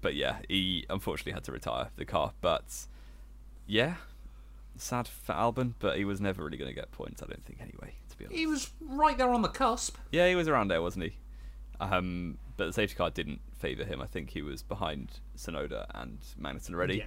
but 0.00 0.14
yeah, 0.14 0.38
he 0.48 0.86
unfortunately 0.88 1.32
had 1.32 1.44
to 1.44 1.52
retire 1.52 1.90
the 1.96 2.06
car. 2.06 2.32
But 2.40 2.86
yeah, 3.66 3.96
sad 4.78 5.06
for 5.08 5.34
Albon, 5.34 5.74
but 5.78 5.98
he 5.98 6.06
was 6.06 6.22
never 6.22 6.42
really 6.42 6.56
going 6.56 6.70
to 6.70 6.74
get 6.74 6.90
points. 6.90 7.22
I 7.22 7.26
don't 7.26 7.44
think 7.44 7.60
anyway. 7.60 7.94
To 8.10 8.16
be 8.16 8.24
honest, 8.24 8.38
He 8.38 8.46
was 8.46 8.70
right 8.80 9.18
there 9.18 9.30
on 9.30 9.42
the 9.42 9.48
cusp. 9.48 9.98
yeah, 10.10 10.26
he 10.26 10.34
was 10.34 10.48
around 10.48 10.68
there, 10.68 10.80
wasn't 10.80 11.04
he? 11.04 11.18
Um, 11.80 12.38
but 12.56 12.66
the 12.66 12.72
safety 12.72 12.94
car 12.96 13.10
didn't 13.10 13.40
favour 13.58 13.84
him. 13.84 14.00
I 14.00 14.06
think 14.06 14.30
he 14.30 14.40
was 14.40 14.62
behind 14.62 15.20
Tsunoda 15.36 15.84
and 15.94 16.18
Magnussen 16.40 16.72
already, 16.72 16.98
Yeah. 16.98 17.04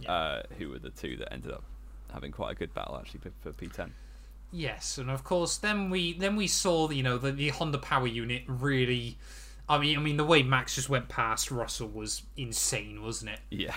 Yeah. 0.00 0.12
Uh, 0.12 0.42
who 0.58 0.70
were 0.70 0.78
the 0.78 0.90
two 0.90 1.16
that 1.18 1.32
ended 1.32 1.52
up 1.52 1.64
having 2.12 2.32
quite 2.32 2.52
a 2.52 2.54
good 2.54 2.72
battle 2.74 2.96
actually 2.98 3.20
for, 3.20 3.30
for 3.40 3.52
P10. 3.52 3.90
Yes, 4.50 4.96
and 4.96 5.10
of 5.10 5.24
course, 5.24 5.58
then 5.58 5.90
we 5.90 6.14
then 6.14 6.34
we 6.36 6.46
saw 6.46 6.88
you 6.90 7.02
know 7.02 7.18
the, 7.18 7.32
the 7.32 7.48
Honda 7.50 7.78
Power 7.78 8.06
Unit 8.06 8.42
really. 8.46 9.18
I 9.68 9.76
mean, 9.78 9.98
I 9.98 10.00
mean 10.00 10.16
the 10.16 10.24
way 10.24 10.42
Max 10.42 10.76
just 10.76 10.88
went 10.88 11.08
past 11.10 11.50
Russell 11.50 11.88
was 11.88 12.22
insane, 12.38 13.02
wasn't 13.02 13.32
it? 13.32 13.40
Yeah, 13.50 13.74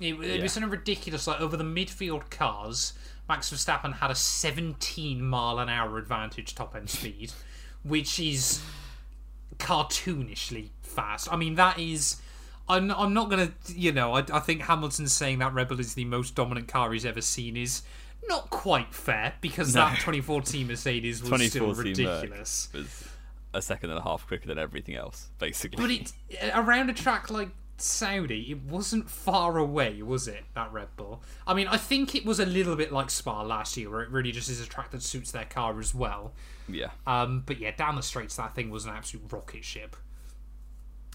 It, 0.00 0.14
it 0.14 0.36
Yeah. 0.36 0.42
was 0.42 0.52
something 0.52 0.70
ridiculous. 0.70 1.26
Like 1.26 1.42
over 1.42 1.58
the 1.58 1.64
midfield 1.64 2.30
cars, 2.30 2.94
Max 3.28 3.50
Verstappen 3.52 3.92
had 3.98 4.10
a 4.10 4.14
17 4.14 5.20
mile 5.22 5.58
an 5.58 5.68
hour 5.68 5.98
advantage 5.98 6.54
top 6.54 6.74
end 6.74 6.88
speed, 6.98 7.32
which 7.82 8.18
is 8.18 8.62
cartoonishly 9.58 10.70
fast. 10.82 11.30
I 11.32 11.36
mean, 11.36 11.54
that 11.56 11.78
is. 11.78 12.20
I'm, 12.68 12.90
I'm 12.90 13.14
not 13.14 13.30
gonna, 13.30 13.52
you 13.68 13.92
know, 13.92 14.14
I, 14.14 14.24
I 14.32 14.40
think 14.40 14.62
Hamilton 14.62 15.06
saying 15.08 15.38
that 15.38 15.54
Red 15.54 15.68
Bull 15.68 15.78
is 15.80 15.94
the 15.94 16.04
most 16.04 16.34
dominant 16.34 16.68
car 16.68 16.92
he's 16.92 17.06
ever 17.06 17.20
seen 17.20 17.56
is 17.56 17.82
not 18.28 18.50
quite 18.50 18.92
fair 18.94 19.34
because 19.40 19.74
No. 19.74 19.82
that 19.82 19.96
2014 19.96 20.66
Mercedes 20.66 21.22
was 21.22 21.28
still 21.48 21.72
2014 21.74 22.04
Merc 22.06 22.22
ridiculous. 22.22 22.68
was 22.74 23.04
a 23.54 23.62
second 23.62 23.90
and 23.90 23.98
a 24.00 24.02
half 24.02 24.26
quicker 24.26 24.48
than 24.48 24.58
everything 24.58 24.96
else, 24.96 25.28
basically. 25.38 25.80
But 25.80 25.90
it 25.92 26.50
around 26.54 26.90
a 26.90 26.92
track 26.92 27.30
like 27.30 27.50
Saudi, 27.78 28.50
it 28.50 28.62
wasn't 28.62 29.08
far 29.08 29.58
away, 29.58 30.02
was 30.02 30.26
it? 30.26 30.44
That 30.54 30.72
Red 30.72 30.88
Bull. 30.96 31.22
I 31.46 31.54
mean, 31.54 31.68
I 31.68 31.76
think 31.76 32.14
it 32.14 32.24
was 32.24 32.40
a 32.40 32.46
little 32.46 32.74
bit 32.74 32.90
like 32.90 33.10
Spa 33.10 33.42
last 33.42 33.76
year, 33.76 33.90
where 33.90 34.00
it 34.02 34.10
really 34.10 34.32
just 34.32 34.48
is 34.48 34.60
a 34.60 34.66
track 34.66 34.90
that 34.90 35.02
suits 35.02 35.30
their 35.30 35.44
car 35.44 35.78
as 35.78 35.94
well. 35.94 36.32
yeah, 36.68 36.90
Um, 37.06 37.42
but 37.46 37.60
yeah, 37.60 37.70
down 37.76 37.94
the 37.94 38.02
straights, 38.02 38.34
that 38.36 38.54
thing 38.54 38.70
was 38.70 38.86
an 38.86 38.92
absolute 38.92 39.30
rocket 39.30 39.62
ship. 39.62 39.94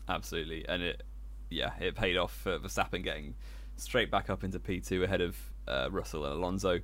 absolutely, 0.08 0.66
and 0.68 0.82
it, 0.84 1.04
yeah, 1.52 1.74
it 1.80 1.96
paid 1.96 2.18
off 2.18 2.34
for 2.34 2.58
Verstappen 2.58 3.04
getting 3.04 3.36
straight 3.76 4.10
back 4.10 4.30
up 4.30 4.44
into 4.44 4.60
P2 4.60 5.04
ahead 5.04 5.22
of 5.22 5.38
uh, 5.68 5.90
Russell 5.92 6.26
and 6.26 6.34
Alonso, 6.34 6.80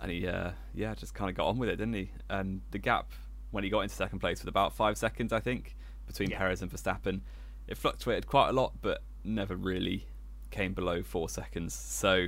and 0.00 0.10
he, 0.10 0.26
uh, 0.26 0.52
yeah, 0.74 0.94
just 0.94 1.14
kind 1.14 1.28
of 1.28 1.36
got 1.36 1.46
on 1.46 1.58
with 1.58 1.68
it, 1.68 1.76
didn't 1.76 1.94
he? 1.94 2.10
And 2.30 2.62
the 2.70 2.78
gap 2.78 3.10
when 3.50 3.64
he 3.64 3.70
got 3.70 3.80
into 3.80 3.94
second 3.94 4.18
place 4.18 4.40
with 4.40 4.48
about 4.48 4.72
five 4.72 4.98
seconds, 4.98 5.32
I 5.32 5.40
think, 5.40 5.76
between 6.06 6.30
Yeah. 6.30 6.38
Perez 6.38 6.62
and 6.62 6.70
Verstappen, 6.70 7.20
it 7.66 7.76
fluctuated 7.76 8.26
quite 8.26 8.48
a 8.50 8.52
lot, 8.52 8.74
but 8.80 9.02
never 9.24 9.56
really 9.56 10.06
came 10.50 10.74
below 10.74 11.02
four 11.02 11.28
seconds. 11.28 11.74
So 11.74 12.26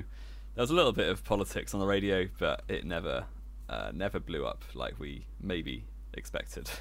there 0.54 0.62
was 0.62 0.70
a 0.70 0.74
little 0.74 0.92
bit 0.92 1.08
of 1.08 1.22
politics 1.24 1.74
on 1.74 1.80
the 1.80 1.86
radio, 1.86 2.28
but 2.38 2.62
it 2.68 2.84
never, 2.84 3.26
uh, 3.68 3.90
never 3.94 4.18
blew 4.18 4.46
up 4.46 4.64
like 4.74 4.98
we 4.98 5.26
maybe 5.40 5.84
expected. 6.14 6.70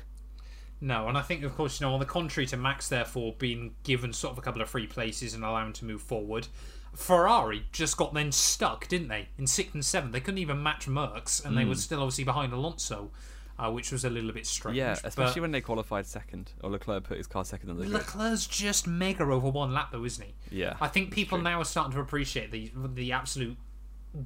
No, 0.79 1.07
and 1.07 1.17
I 1.17 1.21
think, 1.21 1.43
of 1.43 1.55
course, 1.55 1.79
you 1.79 1.87
know, 1.87 1.93
on 1.93 1.99
the 1.99 2.05
contrary 2.05 2.45
to 2.47 2.57
Max, 2.57 2.87
therefore, 2.87 3.33
being 3.39 3.73
given 3.83 4.13
sort 4.13 4.33
of 4.33 4.37
a 4.37 4.41
couple 4.41 4.61
of 4.61 4.69
free 4.69 4.85
places 4.87 5.33
and 5.33 5.43
allowing 5.43 5.73
to 5.73 5.85
move 5.85 6.01
forward, 6.01 6.47
Ferrari 6.93 7.65
just 7.71 7.97
got 7.97 8.13
then 8.13 8.31
stuck, 8.31 8.87
didn't 8.87 9.07
they? 9.07 9.29
In 9.37 9.47
sixth 9.47 9.73
and 9.73 9.83
seventh. 9.85 10.13
They 10.13 10.19
couldn't 10.19 10.37
even 10.39 10.61
match 10.61 10.87
Mercs, 10.87 11.43
and 11.43 11.57
they 11.57 11.65
were 11.65 11.75
still 11.75 11.99
obviously 12.01 12.23
behind 12.23 12.53
Alonso, 12.53 13.11
uh, 13.59 13.71
which 13.71 13.91
was 13.91 14.05
a 14.05 14.09
little 14.09 14.31
bit 14.31 14.45
strange. 14.45 14.77
Yeah, 14.77 14.93
but- 14.95 15.05
especially 15.05 15.41
when 15.41 15.51
they 15.51 15.61
qualified 15.61 16.05
second, 16.05 16.51
or 16.63 16.69
Leclerc 16.69 17.03
put 17.03 17.17
his 17.17 17.27
car 17.27 17.43
second 17.45 17.69
on 17.71 17.77
the 17.77 17.83
grid. 17.83 17.93
Leclerc's 17.93 18.45
just 18.47 18.85
mega 18.87 19.23
over 19.23 19.49
one 19.49 19.73
lap, 19.73 19.89
though, 19.91 20.05
isn't 20.05 20.25
he? 20.25 20.59
Yeah, 20.59 20.75
I 20.81 20.87
think 20.87 21.11
people 21.11 21.39
now 21.39 21.59
are 21.61 21.65
starting 21.65 21.93
to 21.93 21.99
appreciate 21.99 22.51
the 22.51 22.71
the 22.93 23.11
absolute 23.13 23.57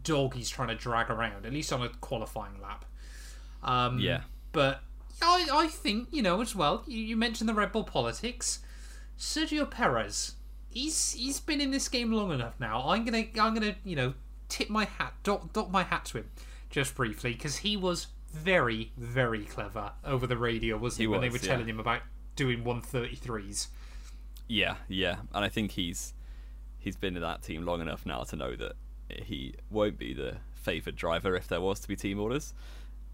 dog 0.04 0.34
he's 0.36 0.50
trying 0.50 0.68
to 0.70 0.76
drag 0.76 1.10
around, 1.10 1.46
at 1.46 1.54
least 1.54 1.72
on 1.74 1.82
a 1.82 1.90
qualifying 2.02 2.62
lap. 2.62 2.86
Um, 3.64 4.00
Yeah. 4.00 4.22
But 4.54 4.82
I, 5.22 5.48
I 5.52 5.68
think, 5.68 6.08
you 6.12 6.22
know, 6.22 6.42
as 6.42 6.56
well, 6.56 6.84
you, 6.88 7.00
you 7.00 7.18
mentioned 7.18 7.50
the 7.50 7.54
Red 7.54 7.72
Bull 7.72 7.84
politics. 7.84 8.60
Sergio 9.18 9.70
Perez, 9.70 10.36
he's 10.70 11.12
he's 11.14 11.40
been 11.40 11.62
in 11.62 11.72
this 11.72 11.88
game 11.88 12.12
long 12.12 12.32
enough 12.32 12.60
now. 12.60 12.82
I'm 12.88 13.06
gonna 13.06 13.26
I'm 13.40 13.54
gonna 13.54 13.76
you 13.84 13.96
know 13.96 14.14
tip 14.50 14.70
my 14.70 14.86
hat, 14.86 15.14
dot, 15.24 15.54
dot 15.54 15.72
my 15.72 15.84
hat 15.84 16.06
to 16.06 16.20
him, 16.20 16.32
just 16.70 16.96
briefly, 16.96 17.34
because 17.34 17.58
he 17.58 17.78
was 17.78 18.08
very 18.34 18.92
very 18.98 19.44
clever 19.44 19.92
over 20.04 20.26
the 20.26 20.38
radio, 20.38 20.78
wasn't 20.78 20.98
he? 21.00 21.04
He 21.04 21.08
when 21.08 21.22
they 21.22 21.30
were 21.30 21.38
yeah. 21.38 21.50
telling 21.50 21.68
him 21.68 21.80
about 21.80 22.02
doing 22.36 22.64
133s. 22.64 23.68
Yeah, 24.48 24.76
yeah, 24.88 25.18
and 25.34 25.46
I 25.46 25.50
think 25.50 25.72
he's 25.72 26.14
he's 26.80 26.96
been 26.96 27.16
in 27.16 27.22
that 27.22 27.44
team 27.44 27.64
long 27.64 27.80
enough 27.82 28.06
now 28.06 28.24
to 28.24 28.36
know 28.36 28.56
that 28.56 28.74
he 29.10 29.56
won't 29.70 29.98
be 29.98 30.14
the 30.14 30.38
favoured 30.54 30.96
driver 30.96 31.36
if 31.36 31.48
there 31.48 31.62
was 31.62 31.80
to 31.82 31.88
be 31.88 31.96
team 31.96 32.20
orders. 32.20 32.54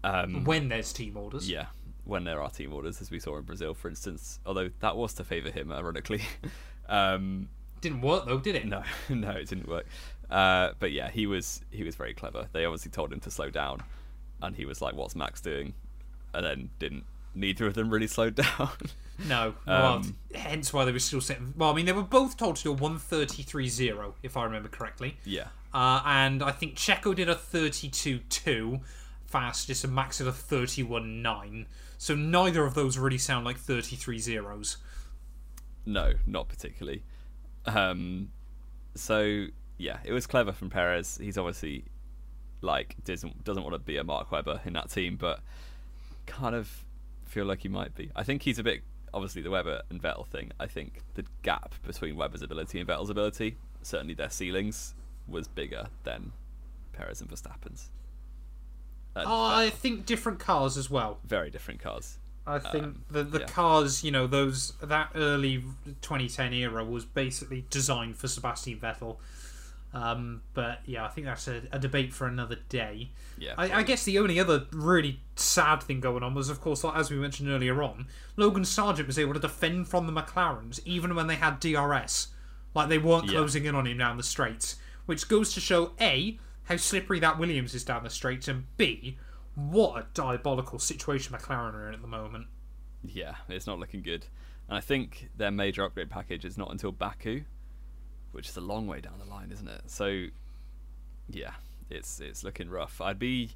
Um, 0.04 0.44
When 0.44 0.68
there's 0.68 0.92
team 0.92 1.16
orders. 1.16 1.50
yeah, 1.50 1.66
when 2.08 2.24
there 2.24 2.42
are 2.42 2.50
team 2.50 2.72
orders, 2.72 3.00
as 3.00 3.10
we 3.10 3.20
saw 3.20 3.36
in 3.36 3.44
Brazil, 3.44 3.74
for 3.74 3.88
instance. 3.88 4.40
Although 4.44 4.70
that 4.80 4.96
was 4.96 5.14
to 5.14 5.24
favour 5.24 5.50
him, 5.50 5.70
ironically. 5.70 6.22
um, 6.88 7.48
Didn't 7.80 8.00
work 8.00 8.26
though, 8.26 8.38
did 8.40 8.56
it? 8.56 8.66
no, 8.66 8.82
no, 9.08 9.30
it 9.30 9.48
didn't 9.48 9.68
work. 9.68 9.86
Uh, 10.30 10.72
but 10.80 10.90
yeah, 10.92 11.10
he 11.10 11.26
was 11.26 11.62
he 11.70 11.84
was 11.84 11.94
very 11.96 12.14
clever. 12.14 12.48
They 12.52 12.64
obviously 12.64 12.90
told 12.90 13.12
him 13.12 13.20
to 13.20 13.30
slow 13.30 13.50
down, 13.50 13.82
and 14.42 14.56
he 14.56 14.64
was 14.66 14.82
like, 14.82 14.94
"What's 14.94 15.14
Max 15.14 15.40
doing?" 15.40 15.74
And 16.34 16.44
then 16.44 16.70
didn't. 16.78 17.04
Neither 17.34 17.66
of 17.66 17.74
them 17.74 17.88
really 17.90 18.06
slowed 18.16 18.34
down. 18.34 18.70
No. 19.26 19.54
well, 19.66 19.94
Um, 19.96 20.16
hence 20.34 20.72
why 20.72 20.84
they 20.84 20.92
were 20.92 20.98
still 20.98 21.20
setting. 21.20 21.54
Well, 21.56 21.70
I 21.70 21.74
mean, 21.74 21.86
they 21.86 21.92
were 21.92 22.02
both 22.02 22.36
told 22.36 22.56
to 22.56 22.62
do 22.64 22.70
a 22.70 22.74
one 22.74 22.98
thirty 22.98 23.42
three 23.42 23.68
zero, 23.68 24.14
if 24.22 24.36
I 24.36 24.44
remember 24.44 24.68
correctly. 24.68 25.16
yeah, 25.24 25.48
Uh, 25.72 26.00
and 26.04 26.42
I 26.42 26.50
think 26.52 26.74
Checo 26.76 27.14
did 27.14 27.28
a 27.28 27.34
32.2. 27.34 28.20
fastest 28.30 28.80
and 28.80 28.80
max 29.32 30.20
at 30.20 30.26
a 30.26 30.30
31.9. 30.32 31.66
So 31.98 32.14
neither 32.14 32.64
of 32.64 32.74
those 32.74 32.98
really 32.98 33.18
sound 33.18 33.44
like 33.44 33.56
33 33.58 34.18
zeros. 34.18 34.76
No, 35.84 36.12
not 36.26 36.48
particularly. 36.48 37.02
Um, 37.66 38.30
so 38.94 39.46
yeah, 39.78 39.98
it 40.04 40.12
was 40.12 40.26
clever 40.26 40.52
from 40.52 40.70
Perez. 40.70 41.18
He's 41.20 41.38
obviously 41.38 41.84
like 42.60 42.96
doesn't 43.04 43.44
doesn't 43.44 43.62
want 43.62 43.74
to 43.74 43.78
be 43.78 43.96
a 43.96 44.04
Mark 44.04 44.32
Webber 44.32 44.60
in 44.64 44.72
that 44.74 44.90
team, 44.90 45.16
but 45.16 45.40
kind 46.26 46.54
of 46.54 46.84
feel 47.24 47.44
like 47.44 47.60
he 47.60 47.68
might 47.68 47.94
be. 47.94 48.10
I 48.16 48.24
think 48.24 48.42
he's 48.42 48.58
a 48.58 48.62
bit 48.62 48.82
obviously 49.14 49.42
the 49.42 49.50
Webber 49.50 49.82
and 49.90 50.02
Vettel 50.02 50.26
thing. 50.26 50.52
I 50.60 50.66
think 50.66 51.00
the 51.14 51.24
gap 51.42 51.74
between 51.86 52.16
Webber's 52.16 52.42
ability 52.42 52.80
and 52.80 52.88
Vettel's 52.88 53.10
ability, 53.10 53.56
certainly 53.82 54.14
their 54.14 54.30
ceilings, 54.30 54.94
was 55.26 55.48
bigger 55.48 55.86
than 56.04 56.32
Perez 56.92 57.20
and 57.20 57.30
Verstappen's. 57.30 57.90
And 59.18 59.26
oh, 59.28 59.44
I 59.44 59.70
think 59.70 60.06
different 60.06 60.38
cars 60.38 60.76
as 60.76 60.88
well. 60.90 61.18
Very 61.24 61.50
different 61.50 61.80
cars. 61.80 62.18
I 62.46 62.58
think 62.58 62.84
um, 62.84 63.04
the 63.10 63.22
the 63.22 63.40
yeah. 63.40 63.46
cars, 63.46 64.02
you 64.02 64.10
know, 64.10 64.26
those 64.26 64.72
that 64.82 65.10
early 65.14 65.62
2010 66.00 66.54
era 66.54 66.84
was 66.84 67.04
basically 67.04 67.66
designed 67.68 68.16
for 68.16 68.26
Sebastian 68.26 68.78
Vettel. 68.78 69.18
Um, 69.92 70.42
but 70.54 70.80
yeah, 70.84 71.04
I 71.04 71.08
think 71.08 71.26
that's 71.26 71.48
a, 71.48 71.62
a, 71.72 71.78
debate 71.78 72.12
for 72.12 72.26
another 72.26 72.58
day. 72.68 73.10
Yeah, 73.38 73.54
I, 73.56 73.78
I, 73.78 73.82
guess 73.82 74.04
the 74.04 74.18
only 74.18 74.38
other 74.38 74.66
really 74.70 75.20
sad 75.34 75.82
thing 75.82 76.00
going 76.00 76.22
on 76.22 76.34
was, 76.34 76.50
of 76.50 76.60
course, 76.60 76.84
like, 76.84 76.94
as 76.94 77.10
we 77.10 77.16
mentioned 77.16 77.48
earlier 77.48 77.82
on, 77.82 78.06
Logan 78.36 78.66
Sargent 78.66 79.06
was 79.06 79.18
able 79.18 79.32
to 79.32 79.40
defend 79.40 79.88
from 79.88 80.06
the 80.06 80.12
McLarens 80.12 80.78
even 80.84 81.14
when 81.14 81.26
they 81.26 81.36
had 81.36 81.58
DRS, 81.58 82.28
like 82.74 82.90
they 82.90 82.98
weren't 82.98 83.26
yeah. 83.26 83.38
closing 83.38 83.64
in 83.64 83.74
on 83.74 83.86
him 83.86 83.96
down 83.96 84.18
the 84.18 84.22
straights, 84.22 84.76
which 85.06 85.26
goes 85.26 85.54
to 85.54 85.60
show 85.60 85.92
a 85.98 86.38
how 86.68 86.76
slippery 86.76 87.18
that 87.20 87.38
Williams 87.38 87.74
is 87.74 87.84
down 87.84 88.04
the 88.04 88.10
straights, 88.10 88.46
and 88.46 88.64
b 88.76 89.16
what 89.54 89.98
a 89.98 90.06
diabolical 90.14 90.78
situation 90.78 91.34
McLaren 91.34 91.74
are 91.74 91.88
in 91.88 91.94
at 91.94 92.02
the 92.02 92.08
moment. 92.08 92.46
Yeah, 93.02 93.34
it's 93.48 93.66
not 93.66 93.78
looking 93.78 94.02
good. 94.02 94.26
And 94.68 94.76
I 94.76 94.80
think 94.80 95.30
their 95.36 95.50
major 95.50 95.82
upgrade 95.82 96.10
package 96.10 96.44
is 96.44 96.56
not 96.56 96.70
until 96.70 96.92
Baku, 96.92 97.42
which 98.32 98.48
is 98.48 98.56
a 98.56 98.60
long 98.60 98.86
way 98.86 99.00
down 99.00 99.18
the 99.18 99.24
line, 99.24 99.50
isn't 99.50 99.66
it? 99.66 99.82
So, 99.86 100.26
yeah, 101.28 101.52
it's 101.90 102.20
it's 102.20 102.44
looking 102.44 102.68
rough. 102.68 103.00
I'd 103.00 103.18
be 103.18 103.50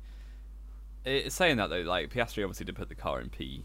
it, 1.04 1.32
saying 1.32 1.58
that 1.58 1.70
though. 1.70 1.82
Like 1.82 2.10
Piastri 2.10 2.42
obviously 2.42 2.66
did 2.66 2.76
put 2.76 2.88
the 2.88 2.94
car 2.94 3.20
in 3.20 3.28
P, 3.28 3.64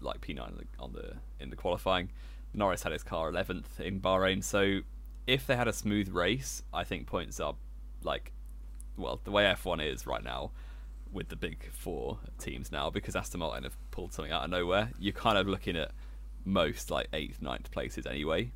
like 0.00 0.20
P 0.20 0.34
nine 0.34 0.52
on 0.78 0.92
the 0.92 1.14
in 1.40 1.50
the 1.50 1.56
qualifying. 1.56 2.10
Norris 2.54 2.82
had 2.82 2.92
his 2.92 3.02
car 3.02 3.30
eleventh 3.30 3.80
in 3.80 4.00
Bahrain. 4.00 4.44
So 4.44 4.80
if 5.26 5.46
they 5.46 5.56
had 5.56 5.68
a 5.68 5.72
smooth 5.72 6.10
race, 6.10 6.62
I 6.74 6.84
think 6.84 7.06
points 7.06 7.40
are 7.40 7.54
like, 8.02 8.32
well, 8.96 9.20
the 9.24 9.30
way 9.30 9.46
F 9.46 9.64
one 9.64 9.80
is 9.80 10.06
right 10.06 10.22
now 10.22 10.50
with 11.12 11.28
the 11.28 11.36
big 11.36 11.70
four 11.72 12.18
teams 12.38 12.72
now 12.72 12.90
because 12.90 13.14
Aston 13.14 13.40
Martin 13.40 13.64
have 13.64 13.76
pulled 13.90 14.12
something 14.12 14.32
out 14.32 14.44
of 14.44 14.50
nowhere. 14.50 14.90
You're 14.98 15.12
kind 15.12 15.36
of 15.36 15.46
looking 15.46 15.76
at 15.76 15.90
most 16.44 16.90
like 16.90 17.08
eighth, 17.12 17.42
ninth 17.42 17.70
places 17.70 18.06
anyway. 18.06 18.52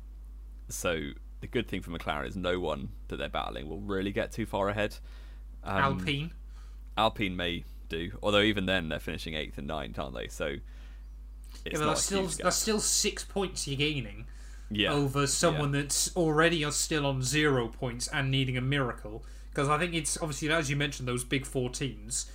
So 0.69 1.11
the 1.39 1.47
good 1.47 1.67
thing 1.67 1.81
for 1.81 1.91
McLaren 1.91 2.27
is 2.27 2.35
no 2.35 2.59
one 2.59 2.89
that 3.07 3.17
they're 3.17 3.29
battling 3.29 3.69
will 3.69 3.79
really 3.79 4.11
get 4.11 4.31
too 4.31 4.45
far 4.45 4.69
ahead. 4.69 4.95
Um, 5.63 5.77
Alpine. 5.77 6.31
Alpine 6.97 7.35
may 7.35 7.63
do, 7.89 8.11
although 8.23 8.41
even 8.41 8.65
then 8.65 8.89
they're 8.89 8.99
finishing 8.99 9.35
eighth 9.35 9.57
and 9.57 9.67
ninth, 9.67 9.99
aren't 9.99 10.15
they? 10.15 10.27
So 10.27 10.55
yeah, 11.65 11.73
but 11.73 11.85
that's 11.85 12.03
still 12.03 12.27
that's 12.27 12.55
still 12.55 12.79
six 12.79 13.23
points 13.23 13.67
you're 13.67 13.77
gaining. 13.77 14.25
Yeah. 14.69 14.91
Over 14.91 15.27
someone 15.27 15.73
yeah. 15.73 15.81
that's 15.81 16.15
already 16.17 16.69
still 16.71 17.05
on 17.05 17.21
zero 17.21 17.69
points 17.69 18.07
and 18.09 18.29
needing 18.29 18.57
a 18.57 18.61
miracle. 18.61 19.23
Because 19.57 19.69
I 19.69 19.79
think 19.79 19.95
it's 19.95 20.21
obviously 20.21 20.51
as 20.51 20.69
you 20.69 20.75
mentioned 20.75 21.07
those 21.07 21.23
big 21.23 21.43
four 21.43 21.71
teams 21.71 22.29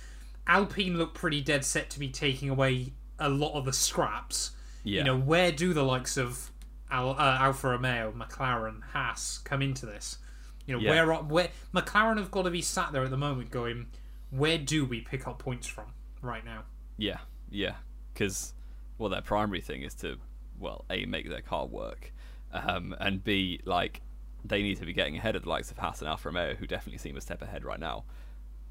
Alpine 0.45 0.97
look 0.97 1.13
pretty 1.13 1.39
dead 1.39 1.63
set 1.63 1.89
to 1.91 1.99
be 1.99 2.09
taking 2.09 2.49
away 2.49 2.91
a 3.17 3.29
lot 3.29 3.53
of 3.53 3.63
the 3.63 3.71
scraps. 3.71 4.51
Yeah. 4.83 4.97
You 4.97 5.03
know, 5.05 5.17
where 5.17 5.49
do 5.53 5.73
the 5.73 5.83
likes 5.83 6.17
of 6.17 6.51
Al, 6.91 7.11
uh, 7.11 7.37
Alfa 7.39 7.69
Romeo, 7.69 8.11
McLaren, 8.11 8.81
Haas 8.91 9.37
come 9.45 9.61
into 9.61 9.85
this? 9.85 10.17
You 10.65 10.75
know, 10.75 10.81
yeah. 10.81 11.05
where 11.05 11.13
where 11.23 11.49
McLaren 11.73 12.17
have 12.17 12.29
got 12.29 12.41
to 12.41 12.49
be 12.49 12.61
sat 12.61 12.91
there 12.91 13.05
at 13.05 13.09
the 13.09 13.15
moment 13.15 13.51
going, 13.51 13.85
where 14.29 14.57
do 14.57 14.83
we 14.83 14.99
pick 14.99 15.25
up 15.25 15.39
points 15.39 15.65
from 15.65 15.85
right 16.21 16.43
now? 16.43 16.63
Yeah, 16.97 17.19
yeah, 17.49 17.75
because 18.13 18.53
well, 18.97 19.09
their 19.09 19.21
primary 19.21 19.61
thing 19.61 19.83
is 19.83 19.93
to 19.95 20.17
well, 20.59 20.83
a 20.89 21.05
make 21.05 21.29
their 21.29 21.41
car 21.41 21.67
work, 21.67 22.11
um, 22.51 22.93
and 22.99 23.23
b 23.23 23.61
like 23.63 24.01
they 24.45 24.61
need 24.61 24.77
to 24.77 24.85
be 24.85 24.93
getting 24.93 25.17
ahead 25.17 25.35
of 25.35 25.43
the 25.43 25.49
likes 25.49 25.71
of 25.71 25.77
Haas 25.77 25.99
and 25.99 26.09
Alfa 26.09 26.29
Romeo, 26.29 26.55
who 26.55 26.67
definitely 26.67 26.97
seem 26.97 27.17
a 27.17 27.21
step 27.21 27.41
ahead 27.41 27.63
right 27.63 27.79
now 27.79 28.03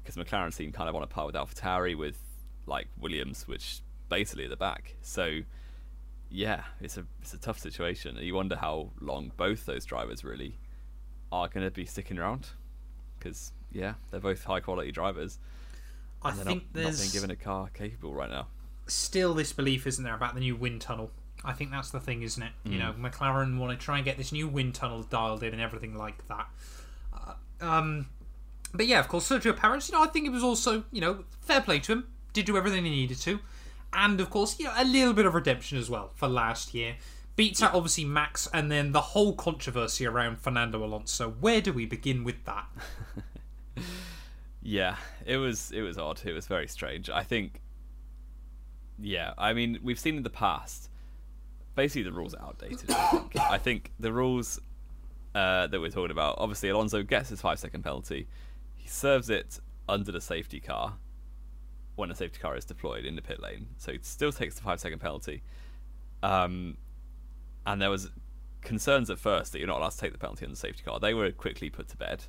because 0.03 0.21
McLaren 0.21 0.53
seem 0.53 0.71
kind 0.71 0.89
of 0.89 0.95
on 0.95 1.03
a 1.03 1.07
par 1.07 1.25
with 1.25 1.35
AlphaTauri 1.35 1.97
with 1.97 2.17
like 2.65 2.87
Williams, 2.99 3.47
which 3.47 3.79
basically 4.09 4.43
at 4.43 4.49
the 4.49 4.57
back. 4.57 4.95
So 5.01 5.39
yeah, 6.29 6.63
it's 6.81 6.97
a 6.97 7.05
it's 7.21 7.33
a 7.33 7.37
tough 7.37 7.59
situation. 7.59 8.17
You 8.19 8.35
wonder 8.35 8.55
how 8.55 8.91
long 8.99 9.31
both 9.37 9.65
those 9.65 9.85
drivers 9.85 10.23
really 10.23 10.57
are 11.31 11.47
going 11.47 11.65
to 11.65 11.71
be 11.71 11.85
sticking 11.85 12.17
around 12.17 12.47
because 13.17 13.53
yeah, 13.71 13.93
they're 14.11 14.19
both 14.19 14.43
high 14.43 14.59
quality 14.59 14.91
drivers. 14.91 15.39
I 16.21 16.31
think 16.31 16.47
not, 16.47 16.73
there's 16.73 16.99
not 16.99 17.03
being 17.03 17.11
given 17.11 17.31
a 17.31 17.35
car 17.35 17.69
capable 17.73 18.13
right 18.13 18.29
now. 18.29 18.47
Still, 18.87 19.33
this 19.33 19.53
belief 19.53 19.87
isn't 19.87 20.03
there 20.03 20.15
about 20.15 20.35
the 20.35 20.39
new 20.41 20.55
wind 20.55 20.81
tunnel. 20.81 21.11
I 21.45 21.53
think 21.53 21.71
that's 21.71 21.89
the 21.89 21.99
thing, 21.99 22.21
isn't 22.21 22.41
it? 22.41 22.51
Mm. 22.65 22.71
You 22.71 22.79
know, 22.79 22.93
McLaren 22.93 23.57
want 23.57 23.77
to 23.77 23.83
try 23.83 23.97
and 23.97 24.05
get 24.05 24.17
this 24.17 24.31
new 24.31 24.47
wind 24.47 24.75
tunnel 24.75 25.03
dialed 25.03 25.43
in 25.43 25.53
and 25.53 25.61
everything 25.61 25.95
like 25.95 26.27
that. 26.27 26.47
Uh, 27.13 27.33
um, 27.61 28.07
but 28.73 28.87
yeah, 28.87 28.99
of 28.99 29.07
course, 29.07 29.29
Sergio 29.29 29.55
Perez, 29.55 29.89
you 29.89 29.95
know, 29.95 30.03
I 30.03 30.07
think 30.07 30.25
it 30.25 30.31
was 30.31 30.43
also, 30.43 30.83
you 30.91 31.01
know, 31.01 31.25
fair 31.41 31.61
play 31.61 31.79
to 31.79 31.91
him. 31.91 32.07
Did 32.33 32.45
do 32.45 32.57
everything 32.57 32.85
he 32.85 32.89
needed 32.89 33.19
to. 33.21 33.39
And 33.91 34.19
of 34.19 34.29
course, 34.29 34.57
you 34.59 34.65
know, 34.65 34.73
a 34.75 34.85
little 34.85 35.13
bit 35.13 35.25
of 35.25 35.35
redemption 35.35 35.77
as 35.77 35.89
well 35.89 36.11
for 36.15 36.27
last 36.27 36.73
year. 36.73 36.95
Beats 37.35 37.63
out 37.63 37.73
obviously 37.73 38.05
Max 38.05 38.47
and 38.53 38.71
then 38.71 38.91
the 38.91 39.01
whole 39.01 39.33
controversy 39.33 40.05
around 40.05 40.39
Fernando 40.39 40.83
Alonso. 40.83 41.31
Where 41.39 41.61
do 41.61 41.73
we 41.73 41.85
begin 41.85 42.23
with 42.23 42.43
that? 42.45 42.65
yeah, 44.61 44.97
it 45.25 45.37
was 45.37 45.71
it 45.71 45.81
was 45.81 45.97
odd. 45.97 46.21
It 46.25 46.33
was 46.33 46.45
very 46.45 46.67
strange. 46.67 47.09
I 47.09 47.23
think 47.23 47.61
yeah, 48.99 49.33
I 49.37 49.53
mean, 49.53 49.79
we've 49.81 49.99
seen 49.99 50.17
in 50.17 50.23
the 50.23 50.29
past 50.29 50.89
basically 51.75 52.03
the 52.03 52.11
rules 52.11 52.33
are 52.33 52.43
outdated. 52.43 52.91
I 52.91 53.07
think. 53.09 53.39
I 53.39 53.57
think 53.57 53.91
the 53.99 54.11
rules 54.11 54.59
uh, 55.35 55.67
that 55.67 55.79
we're 55.79 55.89
talking 55.89 56.11
about. 56.11 56.35
Obviously, 56.37 56.69
Alonso 56.69 57.03
gets 57.03 57.29
his 57.29 57.41
five 57.41 57.59
second 57.59 57.83
penalty. 57.83 58.27
He 58.75 58.87
serves 58.87 59.29
it 59.29 59.59
under 59.87 60.11
the 60.11 60.21
safety 60.21 60.59
car 60.59 60.95
when 61.95 62.09
a 62.09 62.15
safety 62.15 62.39
car 62.39 62.55
is 62.57 62.65
deployed 62.65 63.05
in 63.05 63.15
the 63.15 63.21
pit 63.21 63.41
lane. 63.41 63.67
So 63.77 63.91
he 63.91 63.99
still 64.01 64.31
takes 64.31 64.55
the 64.55 64.61
five 64.61 64.79
second 64.79 64.99
penalty. 64.99 65.43
Um, 66.21 66.77
and 67.65 67.81
there 67.81 67.89
was 67.89 68.09
concerns 68.61 69.09
at 69.09 69.19
first 69.19 69.51
that 69.51 69.59
you're 69.59 69.67
not 69.67 69.79
allowed 69.79 69.91
to 69.91 69.97
take 69.97 70.11
the 70.11 70.17
penalty 70.17 70.45
on 70.45 70.51
the 70.51 70.57
safety 70.57 70.83
car. 70.83 70.99
They 70.99 71.13
were 71.13 71.31
quickly 71.31 71.69
put 71.69 71.89
to 71.89 71.97
bed 71.97 72.23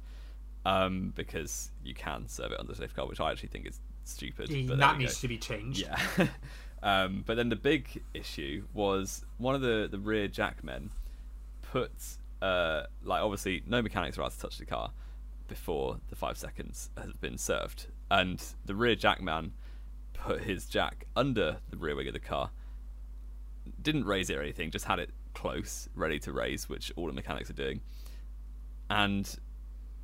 um, 0.65 1.13
because 1.15 1.71
you 1.83 1.95
can 1.95 2.29
serve 2.29 2.53
it 2.53 2.61
under 2.61 2.73
the 2.73 2.79
safety 2.79 2.97
car, 2.97 3.07
which 3.07 3.21
I 3.21 3.31
actually 3.31 3.49
think 3.51 3.67
is 3.67 3.81
stupid. 4.05 4.49
That 4.79 4.99
needs 4.99 5.15
go. 5.15 5.21
to 5.21 5.29
be 5.29 5.39
changed. 5.39 5.81
Yeah. 5.81 5.99
um, 6.85 7.25
but 7.27 7.39
then 7.39 7.49
the 7.49 7.57
big 7.57 8.03
issue 8.13 8.65
was 8.75 9.25
one 9.39 9.55
of 9.55 9.63
the, 9.63 9.89
the 9.91 9.99
rear 9.99 10.29
jackmen 10.29 10.91
put, 11.63 11.91
uh, 12.43 12.83
like, 13.03 13.23
obviously, 13.23 13.63
no 13.67 13.81
mechanics 13.81 14.19
are 14.19 14.21
allowed 14.21 14.33
to 14.33 14.39
touch 14.39 14.59
the 14.59 14.67
car 14.67 14.91
before 15.49 15.97
the 16.11 16.15
five 16.15 16.37
seconds 16.37 16.91
has 16.99 17.17
been 17.17 17.39
served. 17.39 17.87
And 18.11 18.43
the 18.67 18.75
rear 18.75 18.97
jackman 18.97 19.55
put 20.13 20.43
his 20.43 20.67
jack 20.67 21.07
under 21.17 21.57
the 21.71 21.79
rear 21.79 21.97
wing 21.97 22.07
of 22.07 22.13
the 22.13 22.21
car, 22.21 22.51
didn't 23.81 24.05
raise 24.05 24.29
it 24.29 24.37
or 24.37 24.43
anything, 24.43 24.71
just 24.71 24.85
had 24.85 24.99
it 24.99 25.09
close, 25.33 25.89
ready 25.95 26.19
to 26.19 26.33
raise, 26.33 26.69
which 26.69 26.93
all 26.97 27.07
the 27.07 27.15
mechanics 27.15 27.49
are 27.49 27.55
doing. 27.55 27.81
And 28.91 29.35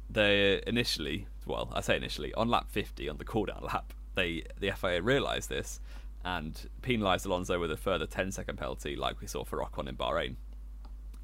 they 0.08 0.62
initially, 0.66 1.26
well, 1.44 1.70
I 1.74 1.82
say 1.82 1.96
initially, 1.96 2.32
on 2.32 2.48
lap 2.48 2.70
50, 2.70 3.06
on 3.06 3.18
the 3.18 3.24
cooldown 3.26 3.62
lap, 3.62 3.92
they 4.14 4.44
the 4.58 4.72
FIA 4.72 5.02
realised 5.02 5.50
this 5.50 5.78
and 6.24 6.68
penalised 6.82 7.26
Alonso 7.26 7.58
with 7.58 7.70
a 7.70 7.76
further 7.76 8.06
10 8.06 8.32
second 8.32 8.56
penalty, 8.56 8.96
like 8.96 9.20
we 9.20 9.26
saw 9.26 9.44
for 9.44 9.62
Ocon 9.64 9.88
in 9.88 9.96
Bahrain, 9.96 10.36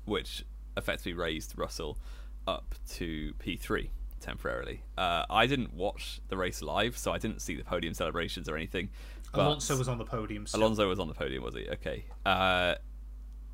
which 0.04 0.44
effectively 0.76 1.12
raised 1.12 1.56
Russell 1.56 1.98
up 2.46 2.74
to 2.90 3.34
P3 3.34 3.88
temporarily. 4.20 4.82
Uh, 4.96 5.24
I 5.28 5.46
didn't 5.46 5.74
watch 5.74 6.20
the 6.28 6.36
race 6.36 6.62
live, 6.62 6.96
so 6.96 7.12
I 7.12 7.18
didn't 7.18 7.40
see 7.40 7.54
the 7.54 7.64
podium 7.64 7.94
celebrations 7.94 8.48
or 8.48 8.56
anything. 8.56 8.88
Alonso 9.34 9.76
was 9.76 9.88
on 9.88 9.98
the 9.98 10.04
podium. 10.04 10.46
Still. 10.46 10.60
Alonso 10.60 10.88
was 10.88 10.98
on 10.98 11.08
the 11.08 11.14
podium, 11.14 11.42
was 11.42 11.54
he? 11.54 11.68
Okay. 11.68 12.04
Uh, 12.24 12.76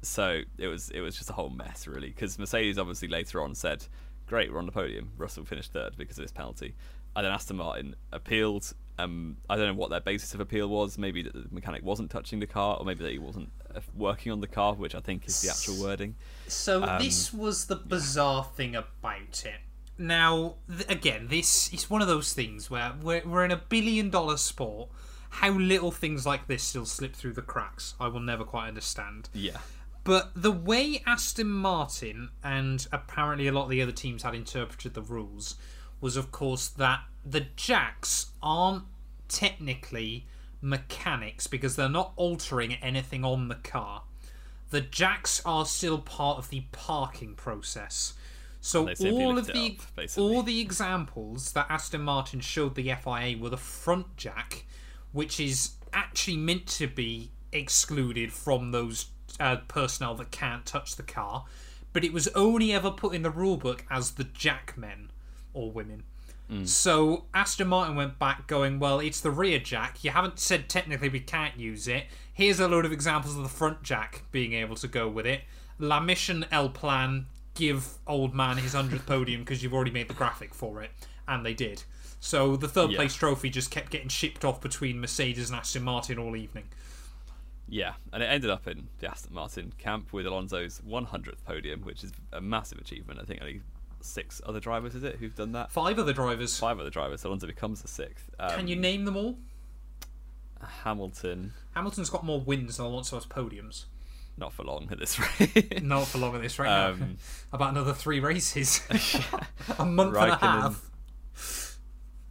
so 0.03 0.43
it 0.59 0.69
was 0.69 0.91
it 0.91 1.01
was 1.01 1.17
just 1.17 1.31
a 1.31 1.33
whole 1.33 1.51
mess, 1.51 1.87
really, 1.87 2.09
because 2.09 2.39
Mercedes 2.39 2.79
obviously 2.79 3.09
later 3.09 3.41
on 3.41 3.55
said, 3.55 3.87
"Great, 4.27 4.53
we're 4.53 4.59
on 4.59 4.67
the 4.67 4.73
podium." 4.73 5.13
Russell 5.17 5.45
finished 5.45 5.73
third 5.73 5.97
because 5.97 6.19
of 6.19 6.25
this 6.25 6.33
penalty, 6.33 6.75
and 7.17 7.25
then 7.25 7.33
Aston 7.33 7.57
Martin 7.57 7.97
appealed. 8.13 8.75
Um, 8.99 9.39
I 9.49 9.57
don't 9.57 9.67
know 9.67 9.75
what 9.75 9.91
their 9.91 10.01
basis 10.01 10.35
of 10.35 10.41
appeal 10.41 10.69
was. 10.69 10.99
Maybe 10.99 11.23
that 11.23 11.33
the 11.33 11.47
mechanic 11.51 11.83
wasn't 11.83 12.11
touching 12.11 12.41
the 12.41 12.47
car, 12.47 12.77
or 12.79 12.85
maybe 12.85 13.03
that 13.03 13.13
he 13.13 13.19
wasn't 13.19 13.51
uh, 13.75 13.81
working 13.95 14.33
on 14.33 14.41
the 14.41 14.47
car, 14.47 14.75
which 14.75 14.95
I 14.95 15.01
think 15.01 15.27
is 15.27 15.41
the 15.41 15.49
actual 15.49 15.83
wording. 15.83 16.15
So 16.47 16.83
um, 16.83 17.03
this 17.03 17.33
was 17.33 17.67
the 17.67 17.77
bizarre 17.77 18.47
yeah. 18.49 18.57
thing 18.57 18.77
about 18.77 19.45
it 19.47 19.61
Now, 19.99 20.57
th- 20.69 20.91
again, 20.91 21.29
this 21.29 21.73
is 21.73 21.89
one 21.89 22.03
of 22.03 22.09
those 22.09 22.33
things 22.33 22.71
where 22.71 22.93
we're, 23.03 23.23
we're 23.25 23.45
in 23.45 23.51
a 23.51 23.57
billion 23.69 24.11
dollar 24.11 24.37
sport. 24.37 24.91
How 25.31 25.51
little 25.51 25.91
things 25.91 26.27
like 26.27 26.47
this 26.47 26.63
still 26.63 26.85
slip 26.85 27.17
through 27.17 27.33
the 27.33 27.43
cracks, 27.43 27.95
I 27.99 28.09
will 28.09 28.21
never 28.21 28.45
quite 28.45 28.69
understand. 28.69 29.31
Yeah. 29.33 29.59
But 30.05 30.33
the 30.35 30.51
way 30.51 31.03
Aston 31.07 31.49
Martin 31.49 32.31
and 32.43 32.87
apparently 32.93 33.47
a 33.47 33.53
lot 33.53 33.65
of 33.65 33.71
the 33.71 33.81
other 33.81 33.93
teams 33.93 34.25
had 34.25 34.35
interpreted 34.35 34.95
the 34.95 35.03
rules 35.03 35.55
was, 36.01 36.17
of 36.17 36.33
course, 36.33 36.69
that 36.69 37.01
the 37.25 37.47
jacks 37.57 38.33
aren't 38.43 38.85
technically 39.29 40.27
mechanics 40.61 41.47
because 41.47 41.77
they're 41.77 41.89
not 41.89 42.13
altering 42.17 42.75
anything 42.75 43.25
on 43.25 43.49
the 43.49 43.57
car. 43.57 44.03
The 44.71 44.81
jacks 44.81 45.43
are 45.45 45.67
still 45.67 45.99
part 45.99 46.39
of 46.39 46.49
the 46.49 46.65
parking 46.73 47.35
process. 47.35 48.15
So 48.61 48.89
all 49.05 49.39
of 49.39 49.49
the 49.49 49.77
up, 49.99 50.09
all 50.17 50.43
the 50.43 50.61
examples 50.61 51.53
that 51.53 51.67
Aston 51.69 52.03
Martin 52.03 52.41
showed 52.41 52.77
the 52.77 52.95
FIA 52.95 53.37
were 53.37 53.51
the 53.51 53.57
front 53.57 54.17
jack, 54.17 54.65
which 55.11 55.41
is 55.41 55.73
actually 55.93 56.37
meant 56.37 56.69
to 56.69 56.87
be 56.87 57.33
excluded 57.53 58.33
from 58.33 58.71
those 58.71 59.07
uh, 59.41 59.57
personnel 59.69 60.15
that 60.15 60.31
can't 60.31 60.65
touch 60.65 60.97
the 60.97 61.03
car, 61.03 61.45
but 61.93 62.05
it 62.05 62.13
was 62.13 62.29
only 62.29 62.73
ever 62.73 62.91
put 62.91 63.15
in 63.15 63.23
the 63.23 63.33
rulebook 63.33 63.81
as 63.91 64.13
the 64.13 64.25
jack 64.25 64.75
men 64.77 65.11
or 65.53 65.71
women. 65.71 66.05
Mm. 66.51 66.67
So 66.69 67.25
Aston 67.33 67.69
Martin 67.69 67.97
went 67.97 68.19
back, 68.19 68.47
going, 68.47 68.79
"Well, 68.79 69.01
it's 69.01 69.21
the 69.21 69.31
rear 69.31 69.59
jack. 69.59 70.03
You 70.05 70.11
haven't 70.11 70.39
said 70.39 70.69
technically 70.69 71.09
we 71.09 71.21
can't 71.21 71.57
use 71.59 71.89
it. 71.89 72.07
Here's 72.33 72.61
a 72.61 72.69
load 72.69 72.85
of 72.85 72.93
examples 72.93 73.37
of 73.37 73.43
the 73.43 73.49
front 73.49 73.83
jack 73.83 74.23
being 74.33 74.53
able 74.53 74.77
to 74.77 74.89
go 74.89 75.09
with 75.09 75.27
it. 75.27 75.43
La 75.79 76.01
mission 76.01 76.45
El 76.51 76.69
Plan. 76.69 77.27
Give 77.55 77.87
old 78.07 78.35
man 78.35 78.57
his 78.57 78.73
hundredth 78.73 79.05
podium 79.05 79.43
because 79.43 79.63
you've 79.63 79.75
already 79.75 79.91
made 79.91 80.09
the 80.09 80.15
graphic 80.15 80.55
for 80.55 80.83
it, 80.83 80.91
and 81.29 81.45
they 81.45 81.53
did. 81.53 81.85
So 82.19 82.57
the 82.57 82.67
third 82.69 82.93
Yeah. 82.93 82.97
place 82.97 83.15
trophy 83.15 83.51
just 83.51 83.71
kept 83.71 83.91
getting 83.91 84.09
shipped 84.09 84.43
off 84.43 84.61
between 84.63 85.01
Mercedes 85.03 85.51
and 85.51 85.59
Aston 85.59 85.83
Martin 85.83 86.19
all 86.19 86.35
evening. 86.35 86.69
Yeah, 87.69 87.95
and 88.13 88.23
it 88.23 88.27
ended 88.27 88.49
up 88.51 88.67
in 88.67 88.89
the 89.01 89.11
Aston 89.11 89.35
Martin 89.35 89.73
camp 89.79 90.13
with 90.13 90.27
Alonso's 90.27 90.81
100th 90.81 91.45
podium, 91.45 91.83
which 91.83 92.03
is 92.05 92.13
a 92.33 92.41
massive 92.41 92.79
achievement. 92.79 93.21
I 93.21 93.25
think 93.25 93.41
only 93.43 93.61
six 94.05 94.41
other 94.47 94.61
drivers, 94.61 94.95
is 94.95 95.03
it, 95.05 95.17
who've 95.17 95.35
done 95.35 95.53
that? 95.53 95.71
Five 95.71 95.99
other 95.99 96.13
drivers. 96.13 96.59
Five 96.59 96.79
other 96.81 96.91
drivers. 96.91 97.25
Alonso 97.25 97.47
becomes 97.47 97.83
the 97.83 97.89
sixth. 97.89 98.29
Um, 98.39 98.51
Can 98.57 98.69
you 98.69 98.77
name 98.77 99.05
them 99.05 99.17
all? 99.17 99.37
Hamilton, 100.85 101.53
Hamilton's 101.75 102.09
got 102.11 102.25
more 102.25 102.41
wins 102.41 102.77
than 102.77 102.87
Alonso 102.87 103.17
has 103.17 103.27
podiums. 103.27 103.87
not 104.37 104.53
for 104.53 104.63
long 104.63 104.89
at 104.93 104.99
this 104.99 105.19
rate. 105.19 105.83
Not 105.83 106.07
for 106.07 106.19
long 106.19 106.35
at 106.37 106.43
this 106.43 106.59
rate. 106.59 106.69
now. 106.69 106.91
Um, 106.91 107.17
About 107.53 107.71
another 107.71 107.93
three 107.93 108.21
races. 108.21 108.81
a 109.79 109.85
month 109.85 110.17
and 110.17 110.31
a 110.31 110.37
half. 110.37 110.89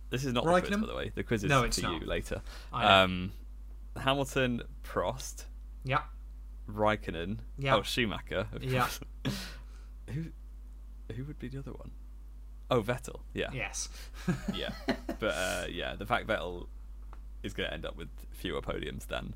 This 0.10 0.26
is 0.26 0.34
not 0.34 0.44
the 0.46 0.60
quiz, 0.62 0.70
by 0.78 0.88
the 0.88 0.96
way. 0.96 1.12
The 1.14 1.24
quiz 1.24 1.44
is 1.44 1.50
No, 1.50 1.64
it's 1.64 1.78
to 1.78 1.84
not. 1.84 2.02
you 2.02 2.08
later. 2.08 2.42
Um, 2.74 3.32
Hamilton, 3.98 4.62
Prost, 4.84 5.46
Yeah. 5.86 6.02
Raikkonen, 6.70 7.38
Yeah. 7.58 7.76
oh 7.76 7.82
Schumacher, 7.82 8.48
Yeah. 8.62 8.88
who, 10.10 10.26
who 11.12 11.24
would 11.26 11.40
be 11.40 11.48
the 11.48 11.60
other 11.60 11.72
one? 11.72 11.92
Oh, 12.70 12.82
Vettel. 12.82 13.20
Yeah, 13.34 13.50
Yes. 13.54 13.90
yeah. 14.54 14.72
But 15.20 15.34
uh, 15.36 15.66
yeah, 15.70 15.96
the 15.96 16.06
fact 16.06 16.28
Vettel 16.28 16.68
is 17.44 17.54
going 17.54 17.68
to 17.68 17.74
end 17.74 17.86
up 17.86 17.98
with 17.98 18.10
fewer 18.32 18.62
podiums 18.62 19.08
than 19.08 19.34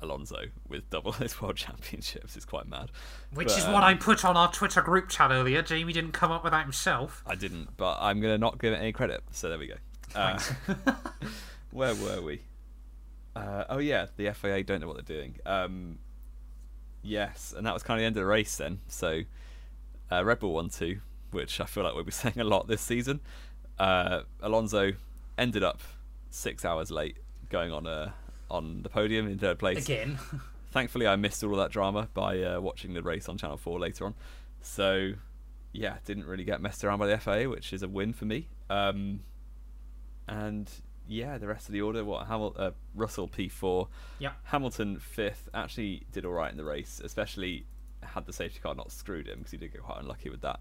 Alonso 0.00 0.44
with 0.68 0.88
double 0.90 1.12
his 1.12 1.40
world 1.40 1.56
championships 1.56 2.36
is 2.36 2.44
quite 2.44 2.68
mad. 2.68 2.90
Which 3.32 3.48
But, 3.48 3.58
is 3.58 3.64
what 3.66 3.82
I 3.82 3.94
put 3.94 4.24
on 4.24 4.36
our 4.36 4.50
Twitter 4.50 4.82
group 4.82 5.08
chat 5.08 5.30
earlier. 5.30 5.62
Jamie 5.62 5.92
didn't 5.92 6.12
come 6.12 6.30
up 6.30 6.44
with 6.44 6.52
that 6.52 6.62
himself. 6.62 7.22
I 7.26 7.34
didn't, 7.34 7.76
but 7.76 7.98
I'm 8.00 8.20
going 8.20 8.34
to 8.34 8.38
not 8.38 8.60
give 8.60 8.72
it 8.72 8.76
any 8.76 8.92
credit. 8.92 9.22
So 9.32 9.48
there 9.48 9.58
we 9.58 9.68
go. 9.68 9.74
Uh, 10.14 10.38
where 11.70 11.94
were 11.94 12.22
we? 12.22 12.42
Uh, 13.36 13.64
oh 13.68 13.78
yeah, 13.78 14.06
the 14.16 14.32
FIA 14.32 14.64
don't 14.64 14.80
know 14.80 14.88
what 14.88 14.96
they're 14.96 15.16
doing. 15.16 15.36
Um, 15.46 15.98
yes, 17.02 17.54
and 17.56 17.66
that 17.66 17.74
was 17.74 17.82
kind 17.82 17.98
of 17.98 18.02
the 18.02 18.06
end 18.06 18.16
of 18.16 18.22
the 18.22 18.26
race 18.26 18.56
then. 18.56 18.80
So 18.88 19.22
uh, 20.10 20.24
Red 20.24 20.38
Bull 20.40 20.54
won 20.54 20.68
two, 20.70 21.00
which 21.30 21.60
I 21.60 21.64
feel 21.66 21.84
like 21.84 21.94
we'll 21.94 22.04
be 22.04 22.10
saying 22.24 22.38
a 22.40 22.44
lot 22.44 22.68
this 22.68 22.80
season. 22.80 23.20
Uh, 23.78 24.22
Alonso 24.40 24.92
ended 25.36 25.62
up 25.62 25.80
six 26.30 26.64
hours 26.64 26.90
late, 26.90 27.16
going 27.48 27.72
on 27.72 27.86
uh, 27.86 28.10
on 28.50 28.82
the 28.82 28.88
podium 28.88 29.28
in 29.28 29.38
third 29.38 29.58
place. 29.58 29.84
Again. 29.84 30.18
Thankfully, 30.70 31.06
I 31.06 31.16
missed 31.16 31.42
all 31.42 31.52
of 31.52 31.58
that 31.58 31.70
drama 31.70 32.08
by 32.12 32.42
uh, 32.42 32.60
watching 32.60 32.92
the 32.94 33.02
race 33.02 33.28
on 33.28 33.38
Channel 33.38 33.56
Four 33.56 33.78
later 33.80 34.04
on. 34.04 34.14
So, 34.60 35.12
yeah, 35.72 35.96
didn't 36.04 36.26
really 36.26 36.44
get 36.44 36.60
messed 36.60 36.84
around 36.84 36.98
by 36.98 37.06
the 37.06 37.16
FIA, 37.16 37.48
which 37.48 37.72
is 37.72 37.82
a 37.82 37.88
win 37.88 38.12
for 38.12 38.26
me. 38.26 38.48
Um, 38.68 39.20
and 40.26 40.70
yeah, 41.06 41.38
the 41.38 41.46
rest 41.46 41.68
of 41.68 41.72
the 41.72 41.80
order, 41.80 42.04
what 42.04 42.28
Hamil- 42.28 42.58
uh, 42.58 42.72
Russell 42.94 43.28
P 43.28 43.48
four, 43.48 43.88
Yep. 44.18 44.32
Hamilton 44.44 44.98
fifth, 44.98 45.48
actually 45.54 46.02
did 46.12 46.24
all 46.26 46.32
right 46.32 46.50
in 46.50 46.56
the 46.58 46.64
race, 46.64 47.00
especially 47.02 47.64
had 48.02 48.26
the 48.26 48.32
safety 48.32 48.60
car 48.60 48.74
not 48.74 48.90
screwed 48.92 49.26
him 49.28 49.38
because 49.38 49.50
he 49.52 49.56
did 49.58 49.72
get 49.72 49.82
quite 49.82 50.00
unlucky 50.00 50.30
with 50.30 50.40
that. 50.42 50.60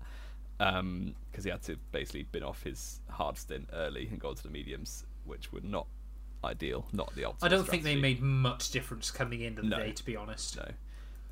Because 0.58 1.44
he 1.44 1.50
had 1.52 1.62
to 1.64 1.78
basically 1.92 2.24
bin 2.32 2.44
off 2.44 2.64
his 2.64 3.00
hard 3.10 3.38
stint 3.38 3.70
early 3.74 4.08
and 4.08 4.20
go 4.20 4.34
to 4.34 4.42
the 4.44 4.50
mediums, 4.50 5.06
which 5.26 5.52
were 5.54 5.62
not 5.62 5.86
ideal, 6.44 6.86
not 6.94 7.14
the 7.16 7.24
optimal. 7.24 7.44
I 7.44 7.48
don't 7.50 7.68
think 7.68 7.84
they 7.84 7.96
made 7.96 8.22
much 8.22 8.72
difference 8.72 9.12
coming 9.12 9.42
into 9.42 9.62
the 9.62 9.68
No. 9.70 9.78
day, 9.78 9.92
to 9.92 10.06
be 10.06 10.16
honest. 10.16 10.58
No. 10.58 10.72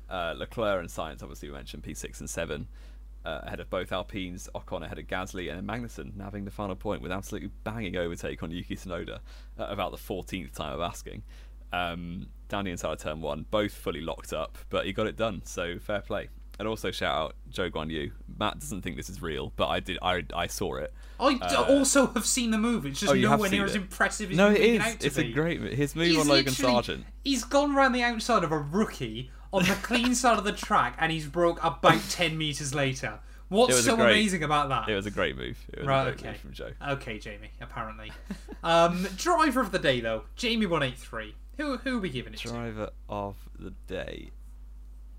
Uh, 0.08 0.34
Leclerc 0.36 0.80
and 0.80 0.88
Sainz, 0.88 1.22
obviously, 1.22 1.48
we 1.48 1.54
mentioned 1.54 1.82
P6 1.82 2.20
and 2.20 2.30
7, 2.30 2.68
uh, 3.24 3.40
ahead 3.42 3.58
of 3.58 3.68
both 3.68 3.90
Alpines, 3.90 4.48
Ocon 4.54 4.84
ahead 4.84 4.98
of 5.00 5.06
Gasly, 5.08 5.50
and 5.50 5.58
then 5.58 5.66
Magnussen 5.66 6.14
nabbing 6.16 6.44
the 6.44 6.50
final 6.52 6.76
point 6.76 7.02
with 7.02 7.10
absolutely 7.10 7.50
banging 7.64 7.96
overtake 7.96 8.42
on 8.44 8.52
Yuki 8.52 8.76
Tsunoda 8.76 9.18
uh, 9.58 9.64
about 9.64 9.90
the 9.90 9.96
14th 9.96 10.52
time 10.52 10.72
of 10.72 10.80
asking. 10.80 11.24
Um, 11.72 12.28
down 12.48 12.64
the 12.64 12.70
inside 12.70 12.98
turn 12.98 13.20
one, 13.20 13.46
both 13.50 13.72
fully 13.72 14.00
locked 14.00 14.32
up, 14.32 14.58
but 14.70 14.86
he 14.86 14.92
got 14.92 15.06
it 15.06 15.16
done, 15.16 15.42
so 15.44 15.78
fair 15.78 16.00
play. 16.00 16.28
And 16.58 16.66
also 16.66 16.90
shout 16.90 17.14
out 17.14 17.34
Zhou 17.52 17.70
Guanyu. 17.70 18.12
Matt 18.38 18.60
doesn't 18.60 18.80
think 18.80 18.96
this 18.96 19.10
is 19.10 19.20
real, 19.20 19.52
but 19.56 19.68
I 19.68 19.80
did. 19.80 19.98
I, 20.00 20.24
I 20.34 20.46
saw 20.46 20.76
it. 20.76 20.90
I 21.20 21.34
d- 21.34 21.54
also 21.54 22.06
have 22.06 22.24
seen 22.24 22.50
the 22.50 22.56
move. 22.56 22.86
It's 22.86 22.98
just 23.00 23.12
Uh, 23.12 23.16
oh, 23.16 23.18
nowhere 23.20 23.50
near 23.50 23.64
as 23.66 23.74
it? 23.74 23.82
impressive 23.82 24.30
as 24.30 24.36
No, 24.38 24.50
it 24.50 24.60
is. 24.60 24.74
it 24.76 24.80
out 24.80 25.00
to 25.00 25.06
It's 25.06 25.16
be. 25.16 25.30
a 25.30 25.32
great 25.32 25.60
his 25.60 25.94
move 25.94 26.06
He's 26.06 26.18
on 26.18 26.28
Logan 26.28 26.52
Sargent. 26.54 27.04
He's 27.24 27.44
gone 27.44 27.76
around 27.76 27.92
the 27.92 28.02
outside 28.02 28.42
of 28.42 28.52
a 28.52 28.58
rookie 28.58 29.30
on 29.52 29.64
the 29.64 29.74
clean 29.82 30.14
side 30.14 30.38
of 30.38 30.44
the 30.44 30.52
track, 30.52 30.96
and 30.98 31.12
he's 31.12 31.26
broke 31.26 31.62
about 31.62 32.00
ten 32.08 32.38
meters 32.38 32.74
later. 32.74 33.18
What's 33.48 33.72
It 33.72 33.76
was 33.76 33.86
a 33.86 33.90
so 33.90 33.96
great- 33.96 34.12
amazing 34.12 34.42
about 34.42 34.70
that? 34.70 34.88
It 34.88 34.96
was 34.96 35.04
a 35.06 35.10
great 35.10 35.36
move. 35.36 35.58
It 35.74 35.80
was 35.80 35.86
Right, 35.88 36.00
a 36.08 36.12
great 36.12 36.20
okay. 36.20 36.28
move 36.30 36.36
from 36.40 36.52
Joe. 36.52 36.70
Okay, 36.88 37.18
Jamie. 37.18 37.50
Apparently, 37.60 38.12
um, 38.64 39.06
driver 39.16 39.60
of 39.60 39.72
the 39.72 39.78
day 39.78 40.00
though, 40.00 40.22
Jamie 40.36 40.64
one 40.66 40.82
eight 40.82 40.96
three. 40.96 41.34
Who 41.58 41.76
who 41.78 41.96
are 41.98 42.00
we 42.00 42.10
giving 42.10 42.32
it 42.34 42.40
to? 42.40 42.48
driver 42.48 42.90
of 43.08 43.36
the 43.58 43.72
day. 43.86 44.30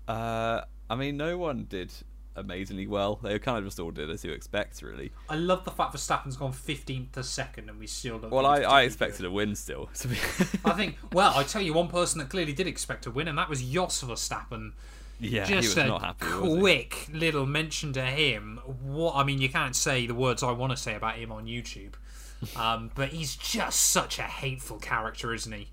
Uh, 0.06 0.62
I 0.88 0.94
mean, 0.96 1.16
no 1.16 1.36
one 1.36 1.66
did 1.68 1.92
amazingly 2.36 2.86
well. 2.86 3.16
They 3.22 3.38
kind 3.38 3.58
of 3.58 3.64
just 3.64 3.78
all 3.80 3.90
did 3.90 4.08
as 4.10 4.24
you 4.24 4.30
expect, 4.32 4.80
really. 4.80 5.10
I 5.28 5.34
love 5.34 5.64
the 5.64 5.70
fact 5.70 5.94
Verstappen's 5.94 6.36
gone 6.36 6.52
fifteenth 6.52 7.12
to 7.12 7.22
second, 7.24 7.68
and 7.68 7.78
we 7.78 7.86
still 7.86 8.18
don't. 8.18 8.30
Well, 8.30 8.46
I, 8.46 8.60
I 8.60 8.82
expected 8.82 9.22
good. 9.22 9.26
a 9.26 9.30
win 9.30 9.54
still. 9.54 9.86
To 9.94 10.08
be 10.08 10.16
I 10.64 10.72
think. 10.72 10.96
Well, 11.12 11.32
I 11.34 11.42
tell 11.42 11.62
you, 11.62 11.72
one 11.74 11.88
person 11.88 12.18
that 12.20 12.28
clearly 12.30 12.52
did 12.52 12.66
expect 12.66 13.06
a 13.06 13.10
win, 13.10 13.28
and 13.28 13.36
that 13.38 13.48
was 13.48 13.62
Jos 13.62 14.02
Verstappen. 14.02 14.72
yeah, 15.18 15.46
he 15.46 15.56
was 15.56 15.76
a 15.76 15.86
not 15.86 16.02
happy. 16.02 16.26
Quick 16.26 17.08
little 17.12 17.44
mention 17.46 17.92
to 17.94 18.02
him. 18.04 18.60
What 18.82 19.16
I 19.16 19.24
mean, 19.24 19.40
you 19.40 19.48
can't 19.48 19.74
say 19.74 20.06
the 20.06 20.14
words 20.14 20.42
I 20.42 20.52
want 20.52 20.70
to 20.70 20.76
say 20.76 20.94
about 20.94 21.16
him 21.16 21.32
on 21.32 21.46
YouTube, 21.46 21.94
um, 22.56 22.90
but 22.94 23.08
he's 23.10 23.34
just 23.36 23.80
such 23.80 24.18
a 24.18 24.22
hateful 24.22 24.78
character, 24.78 25.34
isn't 25.34 25.52
he? 25.52 25.68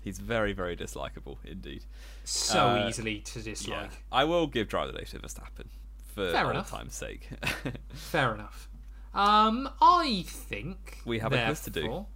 He's 0.00 0.18
very, 0.18 0.52
very 0.52 0.76
dislikable 0.76 1.36
indeed. 1.44 1.84
So 2.24 2.58
Uh, 2.68 2.86
easily 2.88 3.18
to 3.20 3.38
Yeah, 3.40 3.44
dislike. 3.44 3.90
I 4.12 4.24
will 4.24 4.46
give 4.46 4.68
driver 4.68 4.88
of 4.88 4.94
the 4.94 5.00
day 5.00 5.04
to 5.06 5.18
Verstappen 5.18 5.66
for 6.14 6.30
Fair 6.32 6.50
enough. 6.50 6.70
time's 6.70 6.94
sake. 6.94 7.28
Fair 7.92 8.34
enough. 8.34 8.68
Um, 9.14 9.68
I 9.80 10.24
think 10.26 10.98
We 11.04 11.18
have 11.18 11.32
a 11.32 11.44
quiz 11.46 11.60
to 11.62 11.70
do. 11.70 12.06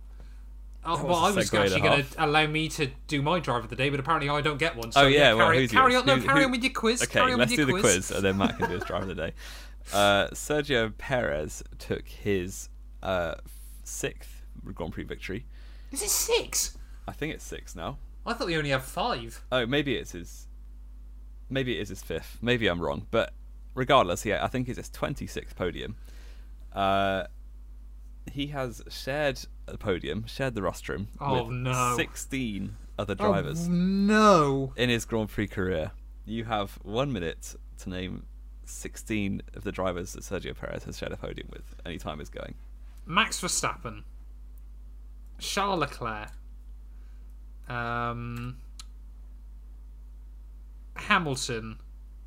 Oh, 0.85 0.97
That 0.97 1.05
well, 1.07 1.15
I 1.17 1.27
was 1.31 1.35
a 1.35 1.39
was 1.39 1.51
segue 1.51 1.55
and 1.55 1.61
a 1.61 1.65
actually 1.67 1.81
going 1.81 2.05
to 2.05 2.25
allow 2.25 2.47
me 2.47 2.69
to 2.71 2.89
do 3.07 3.23
my 3.23 3.39
driver 3.41 3.61
of 3.65 3.71
the 3.71 3.77
day, 3.77 3.89
but 3.89 4.01
apparently 4.01 4.29
I 4.29 4.41
don't 4.41 4.59
get 4.59 4.75
one. 4.77 4.91
So 4.93 5.03
Oh, 5.03 5.07
yeah, 5.07 5.33
well, 5.35 5.47
carry, 5.47 5.69
carry 5.69 5.97
on. 5.97 6.07
No, 6.07 6.17
Who- 6.17 6.23
carry 6.27 6.41
who- 6.41 6.45
on 6.47 6.51
with 6.53 6.63
your 6.65 6.73
quiz. 6.73 7.03
okay, 7.03 7.21
carry 7.21 7.33
on 7.33 7.39
let's 7.39 7.51
with 7.53 7.57
do 7.61 7.67
your 7.67 7.77
the 7.77 7.81
quiz, 7.83 8.11
and 8.11 8.25
then 8.25 8.37
Matt 8.37 8.59
can 8.59 8.69
do 8.69 8.75
his 8.75 8.85
driver 8.85 9.03
of 9.03 9.09
the 9.09 9.15
day. 9.15 9.33
Uh, 9.93 10.29
Sergio 10.29 10.97
Perez 10.97 11.61
took 11.81 12.07
his 12.07 12.69
uh, 13.03 13.35
sixth 13.83 14.43
Grand 14.75 14.93
Prix 14.93 15.03
victory. 15.03 15.45
Is 15.91 16.03
it 16.03 16.09
six? 16.09 16.79
I 17.07 17.13
think 17.13 17.35
it's 17.35 17.45
six 17.45 17.75
now. 17.75 17.99
I 18.25 18.33
thought 18.35 18.47
we 18.47 18.57
only 18.57 18.71
have 18.71 18.85
five. 18.85 19.43
Oh, 19.51 19.67
maybe 19.67 19.97
it's 19.97 20.13
his. 20.13 20.47
Maybe 21.51 21.77
it 21.77 21.83
is 21.83 21.89
his 21.89 22.03
fifth. 22.03 22.39
Maybe 22.41 22.67
I'm 22.69 22.81
wrong, 22.81 23.07
but 23.11 23.33
regardless, 23.75 24.25
yeah, 24.25 24.45
I 24.45 24.49
think 24.49 24.69
it's 24.69 24.79
his 24.79 24.89
26th 24.91 25.55
podium. 25.57 25.97
Uh, 26.73 27.25
he 28.31 28.47
has 28.49 28.81
shared 28.89 29.41
the 29.67 29.77
podium, 29.77 30.25
shared 30.27 30.55
the 30.55 30.63
rostrum 30.63 31.09
Oh, 31.21 31.45
with 31.45 31.53
no. 31.53 31.95
16 31.97 32.77
other 32.99 33.15
drivers 33.15 33.67
Oh, 33.67 33.71
no. 33.71 34.73
in 34.77 34.89
his 34.89 35.05
Grand 35.05 35.29
Prix 35.29 35.49
career. 35.49 35.91
You 36.25 36.45
have 36.45 36.79
one 36.83 37.13
minute 37.13 37.55
to 37.79 37.91
name 37.91 38.25
16 38.65 39.43
of 39.55 39.65
the 39.65 39.73
drivers 39.73 40.13
that 40.13 40.23
Sergio 40.23 40.57
Perez 40.57 40.85
has 40.85 40.97
shared 40.99 41.13
a 41.13 41.17
podium 41.17 41.49
with. 41.53 41.75
Any 41.85 41.99
time 41.99 42.21
is 42.21 42.29
going. 42.31 42.55
Max 43.05 43.41
Verstappen, 43.41 44.05
Charles 45.39 45.81
Leclerc, 45.81 46.31
um, 47.69 48.57
Hamilton, 50.97 51.79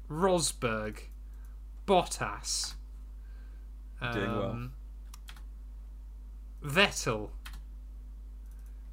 Rosberg, 0.09 0.99
Bottas, 1.88 2.73
Doing 4.13 4.31
well. 4.38 4.49
um, 4.51 4.73
Vettel, 6.63 7.29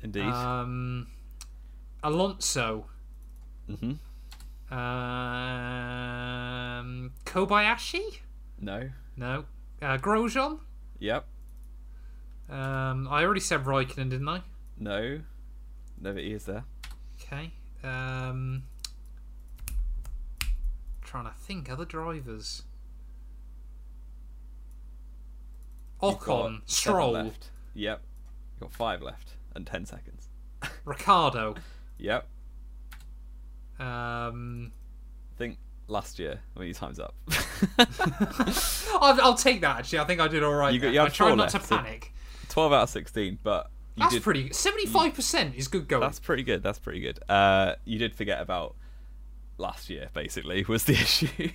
Indeed. 0.03 0.23
um, 0.23 1.07
Alonso, 2.03 2.87
hmm 3.67 3.93
um, 5.83 7.11
Kobayashi. 7.27 8.19
No. 8.61 8.91
No, 9.17 9.45
uh, 9.83 9.99
Grosjean. 9.99 10.61
Yep. 10.99 11.27
Um, 12.49 13.07
I 13.11 13.23
already 13.25 13.41
said 13.41 13.65
Raikkonen, 13.65 14.09
didn't 14.11 14.29
I? 14.29 14.41
No. 14.79 15.21
But 16.03 16.19
is 16.19 16.45
there. 16.47 16.65
Okay. 17.21 17.53
Um, 17.85 18.65
trying 21.05 21.25
to 21.27 21.33
think 21.33 21.71
other 21.71 21.85
drivers. 21.85 22.63
Ocon, 26.03 26.63
Stroll, 26.67 27.13
Left. 27.13 27.51
Yep. 27.75 28.03
You've 28.55 28.61
got 28.61 28.73
five 28.73 29.03
left 29.03 29.35
and 29.55 29.65
10 29.65 29.87
seconds. 29.87 30.29
Ricciardo. 30.85 31.55
Yep. 31.99 32.27
Um, 33.79 34.73
I 35.33 35.39
think 35.39 35.59
last 35.87 36.19
year 36.19 36.41
when 36.55 36.67
your 36.67 36.75
time's 36.75 36.99
up. 36.99 37.15
I'll, 39.01 39.21
I'll 39.21 39.35
take 39.35 39.61
that. 39.61 39.79
Actually, 39.79 40.01
I 40.01 40.05
think 40.05 40.21
I 40.21 40.27
did 40.27 40.43
all 40.43 40.55
right. 40.55 40.75
You 40.75 40.81
got- 40.81 40.93
you 40.93 40.99
have 40.99 41.21
I 41.21 41.35
not 41.37 41.51
to 41.51 41.57
left, 41.59 41.69
so- 41.69 41.77
panic. 41.77 42.13
12 42.49 42.73
out 42.73 42.83
of 42.83 42.91
16, 42.91 43.39
but 43.43 43.71
you 43.97 44.01
That's 44.03 44.15
did. 44.15 44.23
pretty. 44.23 44.53
Seventy-five 44.53 45.15
percent 45.15 45.55
is 45.57 45.69
good 45.69 45.89
going. 45.89 46.01
That's 46.01 46.19
pretty 46.21 46.43
good. 46.43 46.63
That's 46.63 46.79
pretty 46.79 47.01
good. 47.01 47.19
Uh, 47.29 47.75
you 47.85 47.99
did 47.99 48.15
forget 48.15 48.41
about 48.41 48.75
last 49.59 49.91
year, 49.91 50.09
basically, 50.15 50.65
was 50.69 50.85
the 50.85 50.95
issue. 50.95 51.51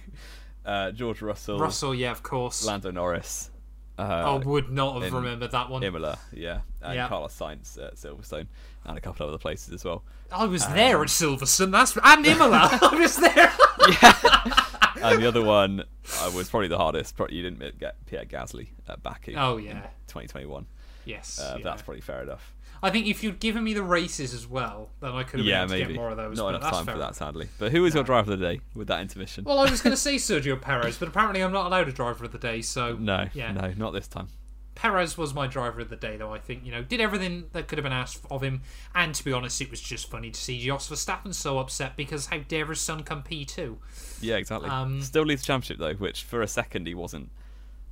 Uh, 0.66 0.92
George 0.92 1.22
Russell, 1.22 1.60
Russell, 1.60 1.96
yeah, 1.96 2.12
of 2.12 2.22
course. 2.24 2.66
Lando 2.66 2.92
Norris, 2.92 3.50
I 3.98 4.04
uh, 4.22 4.40
would 4.40 4.70
not 4.70 5.02
have 5.02 5.14
remembered 5.14 5.52
that 5.52 5.70
one. 5.70 5.82
Imola, 5.84 6.20
yeah, 6.34 6.60
and 6.82 6.96
Yeah. 6.96 7.08
Carlos 7.08 7.38
Sainz 7.38 7.78
at 7.84 7.96
Silverstone, 7.96 8.48
and 8.86 8.98
a 8.98 9.02
couple 9.02 9.26
of 9.26 9.30
other 9.34 9.40
places 9.40 9.74
as 9.74 9.84
well. 9.86 10.04
I 10.32 10.46
was 10.46 10.64
Um, 10.66 10.74
there 10.74 11.02
at 11.02 11.08
Silverstone. 11.08 11.72
That's 11.72 11.98
and 12.04 12.26
Imola. 12.26 12.70
I 12.82 12.96
was 13.00 13.16
there. 13.16 13.52
yeah. 14.02 15.12
and 15.12 15.22
the 15.24 15.28
other 15.28 15.42
one 15.44 15.82
uh, 16.20 16.32
was 16.36 16.50
probably 16.50 16.68
the 16.68 16.78
hardest. 16.78 17.16
Probably 17.16 17.38
you 17.38 17.44
didn't 17.50 17.80
get 17.80 17.96
Pierre 18.06 18.26
Gasly 18.26 18.68
at 18.90 19.02
Baku. 19.02 19.36
Oh, 19.38 19.56
yeah. 19.58 19.84
2021. 20.08 20.66
Yes. 21.08 21.40
Uh, 21.40 21.56
yeah. 21.58 21.64
That's 21.64 21.82
probably 21.82 22.02
fair 22.02 22.22
enough. 22.22 22.54
I 22.84 22.92
think 22.92 23.08
if 23.08 23.24
you'd 23.24 23.40
given 23.40 23.64
me 23.64 23.74
the 23.74 23.82
races 23.82 24.36
as 24.36 24.46
well, 24.48 24.90
then 25.00 25.12
I 25.14 25.24
could 25.24 25.40
have 25.40 25.48
Yeah, 25.48 25.66
been 25.66 25.74
able 25.78 25.80
to 25.80 25.84
maybe 25.86 25.94
get 25.94 26.00
more 26.00 26.10
of 26.12 26.18
those. 26.18 26.38
not 26.38 26.54
enough 26.54 26.72
time 26.72 26.86
for 26.86 26.98
that, 27.00 27.16
sadly. 27.16 27.50
But 27.58 27.72
who 27.72 27.82
was 27.82 27.96
your 27.96 28.04
driver 28.04 28.32
of 28.34 28.40
the 28.40 28.46
day 28.46 28.62
with 28.76 28.88
that 28.90 29.02
intermission? 29.02 29.46
Well, 29.46 29.58
I 29.58 29.70
was 29.70 29.82
going 29.82 29.94
to 29.96 29.98
say 29.98 30.16
Sergio 30.18 30.62
Perez, 30.62 30.98
but 31.00 31.08
apparently 31.08 31.42
I'm 31.42 31.52
not 31.52 31.66
allowed 31.66 31.88
a 31.88 31.92
driver 31.92 32.26
of 32.26 32.32
the 32.32 32.38
day. 32.38 32.62
So 32.62 32.96
no, 32.96 33.28
yeah. 33.34 33.52
no, 33.52 33.74
not 33.78 33.94
this 33.94 34.08
time. 34.08 34.28
Perez 34.76 35.18
was 35.18 35.34
my 35.34 35.48
driver 35.48 35.82
of 35.82 35.90
the 35.90 35.96
day, 35.96 36.18
though. 36.18 36.32
I 36.32 36.38
think 36.38 36.64
you 36.64 36.72
know 36.72 36.84
did 36.84 37.02
everything 37.02 37.46
that 37.54 37.68
could 37.68 37.80
have 37.80 37.84
been 37.84 37.92
asked 37.92 38.24
of 38.30 38.44
him, 38.44 38.62
and 38.94 39.16
to 39.16 39.26
be 39.26 39.34
honest, 39.34 39.60
it 39.60 39.72
was 39.72 39.82
just 39.82 40.08
funny 40.08 40.30
to 40.30 40.40
see 40.40 40.60
Jos 40.64 40.88
Verstappen 40.88 41.34
so 41.34 41.58
upset 41.58 41.98
because 41.98 42.28
how 42.28 42.38
dare 42.48 42.68
his 42.68 42.80
son 42.80 43.02
come 43.02 43.24
P 43.24 43.44
two? 43.44 43.80
Yeah, 44.22 44.36
exactly. 44.36 44.70
Um, 44.70 45.02
Still 45.02 45.24
leads 45.24 45.42
the 45.42 45.48
championship 45.48 45.80
though, 45.80 45.96
which 45.96 46.22
for 46.26 46.44
a 46.44 46.48
second 46.48 46.86
he 46.86 46.94
wasn't 46.94 47.32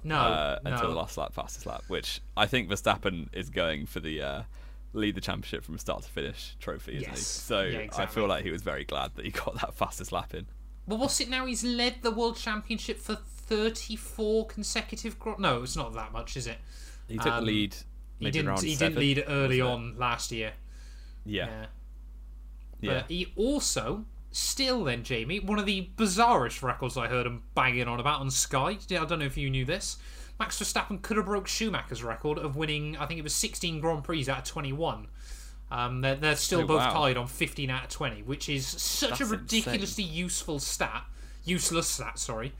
No, 0.05 0.15
uh, 0.17 0.59
no. 0.63 0.71
until 0.71 0.89
the 0.89 0.95
last 0.95 1.17
lap, 1.17 1.33
fastest 1.33 1.65
lap. 1.65 1.83
Which 1.87 2.21
I 2.37 2.45
think 2.45 2.69
Verstappen 2.69 3.27
is 3.33 3.49
going 3.49 3.85
for 3.87 3.99
the 3.99 4.21
uh, 4.21 4.41
lead 4.93 5.15
the 5.15 5.21
championship 5.21 5.63
from 5.63 5.77
start 5.77 6.03
to 6.03 6.09
finish 6.09 6.55
trophy, 6.59 6.97
isn't 6.97 7.09
he? 7.09 7.17
So 7.17 7.63
Yeah, 7.63 7.87
I 7.97 8.05
feel 8.05 8.27
like 8.27 8.43
he 8.45 8.51
was 8.51 8.61
very 8.61 8.83
glad 8.85 9.15
that 9.15 9.25
he 9.25 9.31
got 9.31 9.59
that 9.61 9.73
fastest 9.73 10.11
lap 10.11 10.33
in. 10.33 10.45
Well, 10.87 10.99
what's 10.99 11.19
it 11.19 11.29
now? 11.29 11.45
He's 11.47 11.63
led 11.63 11.95
the 12.03 12.11
world 12.11 12.37
championship 12.37 12.99
for 12.99 13.15
thirty 13.15 13.95
four 13.95 14.45
consecutive. 14.45 15.17
Gro- 15.19 15.37
no, 15.39 15.63
it's 15.63 15.75
not 15.75 15.93
that 15.95 16.11
much, 16.13 16.37
is 16.37 16.45
it? 16.47 16.57
He 17.07 17.17
took 17.17 17.27
Um, 17.27 17.43
the 17.45 17.51
lead. 17.51 17.75
He 18.19 18.31
didn't. 18.31 18.61
He 18.61 18.75
seven, 18.75 18.93
didn't 18.93 18.99
lead 18.99 19.23
early 19.27 19.59
on 19.61 19.97
last 19.97 20.31
year. 20.31 20.53
Yeah, 21.25 21.47
Yeah. 21.47 21.65
yeah. 22.81 22.93
But 23.01 23.11
he 23.11 23.33
also, 23.35 24.05
still 24.35 24.83
then, 24.83 25.03
Jamie, 25.03 25.39
one 25.39 25.59
of 25.59 25.65
the 25.65 25.87
bizarrest 25.97 26.61
records 26.61 26.97
I 26.97 27.07
heard 27.07 27.25
him 27.25 27.43
banging 27.55 27.87
on 27.87 27.99
about 27.99 28.19
on 28.19 28.29
Sky. 28.29 28.77
I 28.91 29.05
don't 29.05 29.19
know 29.19 29.25
if 29.25 29.37
you 29.37 29.49
knew 29.49 29.65
this. 29.65 29.97
Max 30.39 30.59
Verstappen 30.61 31.01
could 31.01 31.15
have 31.17 31.25
broke 31.25 31.47
Schumacher's 31.47 32.03
record 32.03 32.37
of 32.37 32.57
winning, 32.57 32.97
I 32.97 33.05
think 33.05 33.19
it 33.19 33.23
was 33.23 33.33
16 33.33 33.79
Grand 33.79 34.03
Prix 34.03 34.27
out 34.29 34.39
of 34.39 34.43
21. 34.43 35.07
Um, 35.71 36.01
they're, 36.01 36.15
they're 36.15 36.35
still 36.35 36.61
Oh, 36.61 36.67
both 36.67 36.79
wow. 36.79 36.91
tied 36.93 37.17
on 37.17 37.27
15 37.27 37.69
out 37.69 37.85
of 37.85 37.89
20, 37.89 38.23
which 38.23 38.49
is 38.49 38.67
such 38.67 39.11
That's 39.11 39.21
a 39.21 39.25
ridiculously 39.25 40.03
useful 40.03 40.59
stat. 40.59 41.05
Useless 41.45 41.87
stat, 41.87 42.19
sorry. 42.19 42.51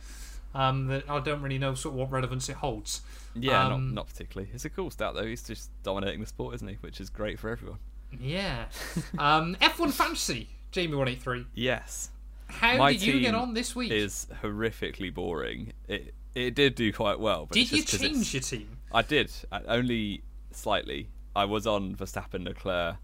Um, 0.54 0.88
that 0.88 1.10
I 1.10 1.20
don't 1.20 1.42
really 1.42 1.58
know 1.58 1.76
sort 1.76 1.94
of 1.94 2.00
what 2.00 2.12
relevance 2.12 2.48
it 2.48 2.56
holds. 2.56 3.02
Yeah, 3.36 3.66
Um, 3.66 3.88
not 3.90 3.94
not 3.94 4.08
particularly. 4.08 4.50
It's 4.54 4.64
a 4.64 4.70
cool 4.70 4.90
stat 4.90 5.14
though. 5.14 5.26
He's 5.26 5.44
just 5.44 5.70
dominating 5.84 6.22
the 6.22 6.26
sport, 6.28 6.56
isn't 6.56 6.68
he? 6.68 6.76
Which 6.80 7.02
is 7.02 7.10
great 7.10 7.38
for 7.40 7.50
everyone. 7.50 7.80
Yeah. 8.22 8.66
um, 9.18 9.58
F1 9.62 9.92
Fantasy, 9.92 10.48
Jamie183. 10.76 11.46
Yes, 11.56 12.10
How 12.48 12.78
My 12.78 12.92
did 12.94 13.02
you 13.04 13.20
get 13.20 13.34
on 13.34 13.54
this 13.54 13.76
week? 13.76 13.92
is 13.92 14.28
horrifically 14.44 15.14
boring. 15.14 15.74
It 15.88 16.14
it 16.36 16.54
did 16.54 16.76
do 16.76 16.92
quite 16.92 17.20
well, 17.20 17.46
but 17.46 17.56
Did 17.56 17.72
you 17.72 17.82
change 17.84 18.34
your 18.34 18.42
team? 18.42 18.68
I 18.92 19.02
did 19.02 19.32
uh, 19.52 19.62
only 19.68 20.22
slightly. 20.52 21.08
I 21.36 21.46
was 21.46 21.66
on 21.66 21.96
Verstappen, 21.96 22.44
Leclerc, 22.46 22.98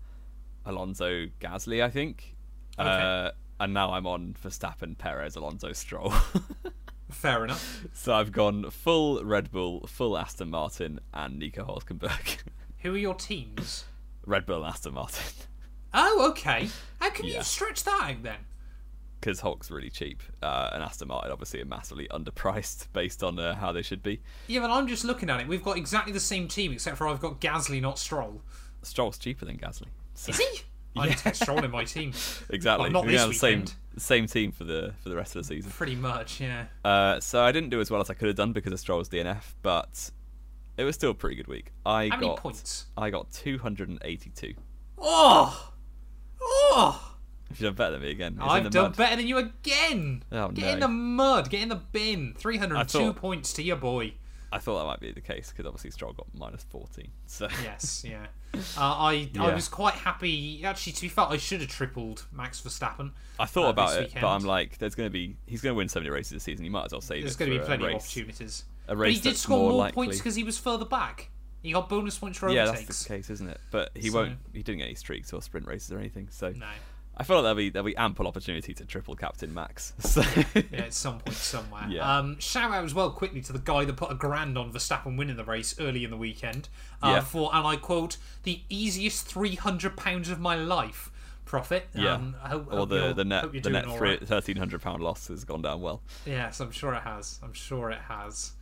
Alonso, 0.66 1.28
Gasly, 1.40 1.82
I 1.82 1.90
think, 1.90 2.36
Okay. 2.78 2.90
uh, 2.90 3.32
and 3.62 3.74
now 3.74 3.94
I'm 3.94 4.06
on 4.06 4.36
Verstappen, 4.44 4.98
Perez, 4.98 5.36
Alonso, 5.38 5.72
Stroll. 5.72 6.14
Fair 7.10 7.44
enough. 7.46 7.86
so 7.94 8.14
I've 8.14 8.32
gone 8.34 8.70
full 8.70 9.24
Red 9.24 9.50
Bull, 9.52 9.86
full 9.88 10.18
Aston 10.18 10.50
Martin, 10.50 11.00
and 11.14 11.40
Nico 11.40 11.64
Hulkenberg. 11.66 12.38
Who 12.80 12.94
are 12.94 12.98
your 12.98 13.16
teams? 13.16 13.86
Red 14.26 14.46
Bull 14.46 14.64
and 14.64 14.74
Aston 14.74 14.94
Martin, 14.94 15.24
Oh, 15.94 16.28
okay. 16.32 16.70
How 17.02 17.10
can 17.10 17.26
Yeah. 17.26 17.38
you 17.40 17.44
stretch 17.44 17.84
that 17.84 18.02
out 18.02 18.24
then? 18.24 18.38
because 19.20 19.42
Hulk's 19.42 19.70
really 19.70 19.92
cheap, 19.92 20.24
uh, 20.42 20.72
and 20.74 20.82
Aston 20.82 21.08
Martin 21.10 21.32
obviously 21.32 21.62
are 21.62 21.66
massively 21.66 22.08
underpriced 22.10 22.88
based 22.94 23.22
on 23.22 23.38
uh, 23.38 23.54
how 23.54 23.72
they 23.72 23.84
should 23.84 24.02
be. 24.02 24.20
Yeah, 24.48 24.62
but 24.62 24.72
I'm 24.72 24.88
just 24.88 25.06
looking 25.06 25.30
at 25.30 25.40
it. 25.40 25.48
We've 25.48 25.62
got 25.64 25.78
exactly 25.78 26.12
the 26.12 26.20
same 26.20 26.48
team, 26.48 26.72
except 26.72 26.98
for 26.98 27.08
I've 27.08 27.20
got 27.20 27.40
Gasly, 27.40 27.80
not 27.80 28.00
Stroll. 28.00 28.42
Stroll's 28.82 29.20
cheaper 29.20 29.46
than 29.46 29.58
Gasly. 29.60 29.86
So- 30.16 30.32
Is 30.32 30.40
he? 30.40 30.62
I 31.00 31.08
need 31.08 31.18
to 31.20 31.24
get 31.24 31.36
Stroll 31.36 31.64
in 31.64 31.70
my 31.72 31.84
team. 31.86 32.14
Exactly. 32.50 32.86
Well, 32.86 32.92
not 32.92 33.06
We're 33.06 33.12
this 33.12 33.22
gonna 33.22 33.34
the 33.34 33.38
same 33.40 33.66
same 33.98 34.26
team 34.26 34.52
for 34.52 34.64
the 34.64 34.94
for 35.04 35.10
the 35.10 35.16
rest 35.16 35.36
of 35.36 35.44
the 35.44 35.48
season. 35.48 35.70
Pretty 35.72 35.96
much, 35.96 36.42
yeah. 36.42 36.66
Uh, 36.84 37.20
so 37.20 37.42
I 37.44 37.52
didn't 37.52 37.70
do 37.70 37.80
as 37.80 37.92
well 37.92 38.02
as 38.02 38.10
I 38.10 38.14
could 38.16 38.28
have 38.28 38.36
done 38.36 38.52
because 38.54 38.74
of 38.74 38.80
Stroll's 38.80 39.08
DNF, 39.08 39.54
but 39.62 40.10
it 40.78 40.84
was 40.84 40.96
still 40.96 41.12
a 41.12 41.14
pretty 41.14 41.36
good 41.36 41.48
week. 41.48 41.72
I 41.86 42.08
How 42.10 42.16
many 42.18 42.28
got 42.30 42.38
points? 42.38 42.88
I 42.98 43.10
got 43.12 43.32
282. 43.32 44.56
Oh! 44.98 45.71
Oh! 46.42 47.16
If 47.50 47.60
you've 47.60 47.68
done 47.68 47.76
better 47.76 47.92
than 47.94 48.02
me 48.02 48.12
again, 48.12 48.38
it's 48.38 48.44
I've 48.50 48.64
the 48.64 48.70
done 48.70 48.84
mud. 48.84 48.98
better 48.98 49.16
than 49.18 49.28
you 49.28 49.38
again! 49.38 50.24
Oh, 50.32 50.50
get 50.50 50.66
no. 50.66 50.72
in 50.74 50.80
the 50.80 50.88
mud, 50.88 51.50
get 51.50 51.62
in 51.62 51.70
the 51.70 51.76
bin. 51.76 52.34
302 52.38 52.98
thought- 52.98 53.16
points 53.18 53.54
to 53.54 53.64
your 53.64 53.76
boy. 53.76 54.14
I 54.54 54.58
thought 54.58 54.80
that 54.80 54.86
might 54.86 55.00
be 55.00 55.12
the 55.14 55.22
case 55.22 55.50
because 55.50 55.66
obviously 55.66 55.92
Stroll 55.92 56.12
got 56.12 56.28
minus 56.34 56.64
14. 56.64 57.08
So 57.26 57.48
Yes, 57.64 58.04
yeah. 58.08 58.26
Uh, 58.54 58.60
I 58.82 59.30
I 59.40 59.54
was 59.54 59.70
quite 59.70 59.94
happy. 59.94 60.62
Actually, 60.66 60.92
to 60.94 61.02
be 61.04 61.08
fair, 61.08 61.26
I 61.30 61.38
should 61.38 61.62
have 61.62 61.70
tripled 61.70 62.26
Max 62.34 62.60
Verstappen. 62.60 63.12
I 63.40 63.46
thought 63.46 63.68
uh, 63.68 63.70
about 63.70 63.96
it, 63.96 64.00
weekend. 64.08 64.22
but 64.22 64.28
I'm 64.28 64.44
like, 64.44 64.78
there's 64.78 64.94
going 64.94 65.08
to 65.08 65.12
be 65.12 65.38
he's 65.48 65.62
going 65.62 65.74
to 65.74 65.78
win 65.78 65.88
so 65.88 66.02
many 66.02 66.10
races 66.10 66.34
this 66.34 66.44
season. 66.44 66.66
You 66.66 66.72
might 66.72 66.86
as 66.86 66.92
well 66.92 67.00
say 67.00 67.22
There's 67.22 67.38
going 67.38 67.52
to 67.52 67.60
be 67.60 67.66
plenty 67.66 67.86
of 67.86 67.96
opportunities. 67.96 68.66
A 68.90 68.96
But 68.96 69.12
he 69.12 69.20
did 69.20 69.38
score 69.38 69.58
more 69.58 69.72
more, 69.84 69.92
points 69.92 70.18
because 70.18 70.36
he 70.36 70.44
was 70.44 70.58
further 70.58 70.84
back. 70.86 71.30
He 71.62 71.72
got 71.74 71.90
bonus 71.90 72.18
points 72.18 72.40
for 72.40 72.50
Yeah, 72.50 72.64
overtakes. 72.64 72.88
that's 72.88 73.04
the 73.04 73.10
case, 73.18 73.30
isn't 73.30 73.48
it? 73.50 73.60
But 73.72 73.92
he 73.96 74.10
So- 74.10 74.18
won't. 74.20 74.38
He 74.54 74.64
didn't 74.64 74.80
get 74.80 74.86
any 74.86 74.96
streaks 74.96 75.32
or 75.34 75.42
sprint 75.42 75.68
races 75.68 75.92
or 75.92 76.00
anything. 76.00 76.28
So 76.32 76.50
No. 76.52 76.66
I 77.18 77.24
feel 77.24 77.36
like 77.38 77.44
there'll 77.44 77.56
be 77.58 77.70
there'll 77.70 77.86
be 77.86 77.96
ample 77.98 78.26
opportunity 78.26 78.74
to 78.74 78.86
triple 78.86 79.16
captain 79.16 79.54
Max. 79.54 79.94
So 80.00 80.22
Yeah, 80.72 80.80
at 80.86 80.94
some 80.94 81.20
point 81.20 81.36
somewhere. 81.38 81.86
Yeah. 81.90 82.18
Um, 82.18 82.40
shout 82.40 82.72
out 82.72 82.84
as 82.84 82.94
well 82.96 83.12
quickly 83.12 83.42
to 83.42 83.54
the 83.54 83.60
guy 83.60 83.86
that 83.86 83.96
put 83.96 84.12
a 84.12 84.16
grand 84.16 84.58
on 84.58 84.72
Verstappen 84.74 85.18
winning 85.18 85.36
the 85.36 85.44
race 85.44 85.76
early 85.80 86.04
in 86.04 86.10
the 86.10 86.18
weekend. 86.18 86.70
Uh, 87.04 87.10
Yeah. 87.10 87.20
For, 87.22 87.54
and 87.54 87.68
I 87.68 87.76
quote, 87.76 88.18
the 88.44 88.62
easiest 88.70 89.28
£300 89.28 90.32
of 90.32 90.40
my 90.40 90.56
life 90.56 91.12
profit. 91.46 91.90
Yeah. 91.94 92.14
Um, 92.14 92.36
I 92.42 92.48
hope, 92.50 92.68
or 92.72 92.78
hope 92.78 92.90
the 92.90 92.96
you're- 92.96 93.14
the 93.14 93.26
net 93.26 93.44
hope 93.44 93.54
you're 93.54 93.62
the 93.62 93.70
doing 93.70 93.86
net 93.86 93.92
all 93.92 94.00
right. 94.00 94.26
thirteen 94.28 94.56
hundred 94.58 94.82
pound 94.82 95.04
loss 95.04 95.28
has 95.28 95.44
gone 95.44 95.62
down 95.62 95.82
well. 95.82 96.02
Yes, 96.26 96.60
I'm 96.62 96.72
sure 96.72 96.94
it 96.94 97.02
has. 97.04 97.40
I'm 97.44 97.54
sure 97.54 97.92
it 97.92 98.00
has. 98.08 98.54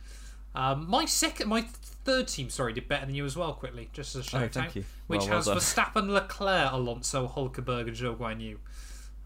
Um, 0.54 0.88
my 0.88 1.04
second, 1.04 1.48
my 1.48 1.62
third 1.62 2.28
team, 2.28 2.50
sorry, 2.50 2.72
did 2.72 2.88
better 2.88 3.06
than 3.06 3.14
you 3.14 3.24
as 3.24 3.36
well. 3.36 3.52
Quickly, 3.52 3.88
just 3.92 4.14
as 4.16 4.26
a 4.26 4.28
shout 4.28 4.42
Oh, 4.42 4.48
thank 4.48 4.66
out, 4.68 4.76
you. 4.76 4.84
which 5.06 5.20
Well, 5.20 5.28
well 5.28 5.36
has 5.36 5.46
done. 5.46 5.56
Verstappen, 5.58 6.08
Leclerc, 6.08 6.72
Alonso, 6.72 7.28
Hulkenberg, 7.28 7.88
and 7.88 7.96
Zhou 7.96 8.16
Guanyu. 8.16 8.56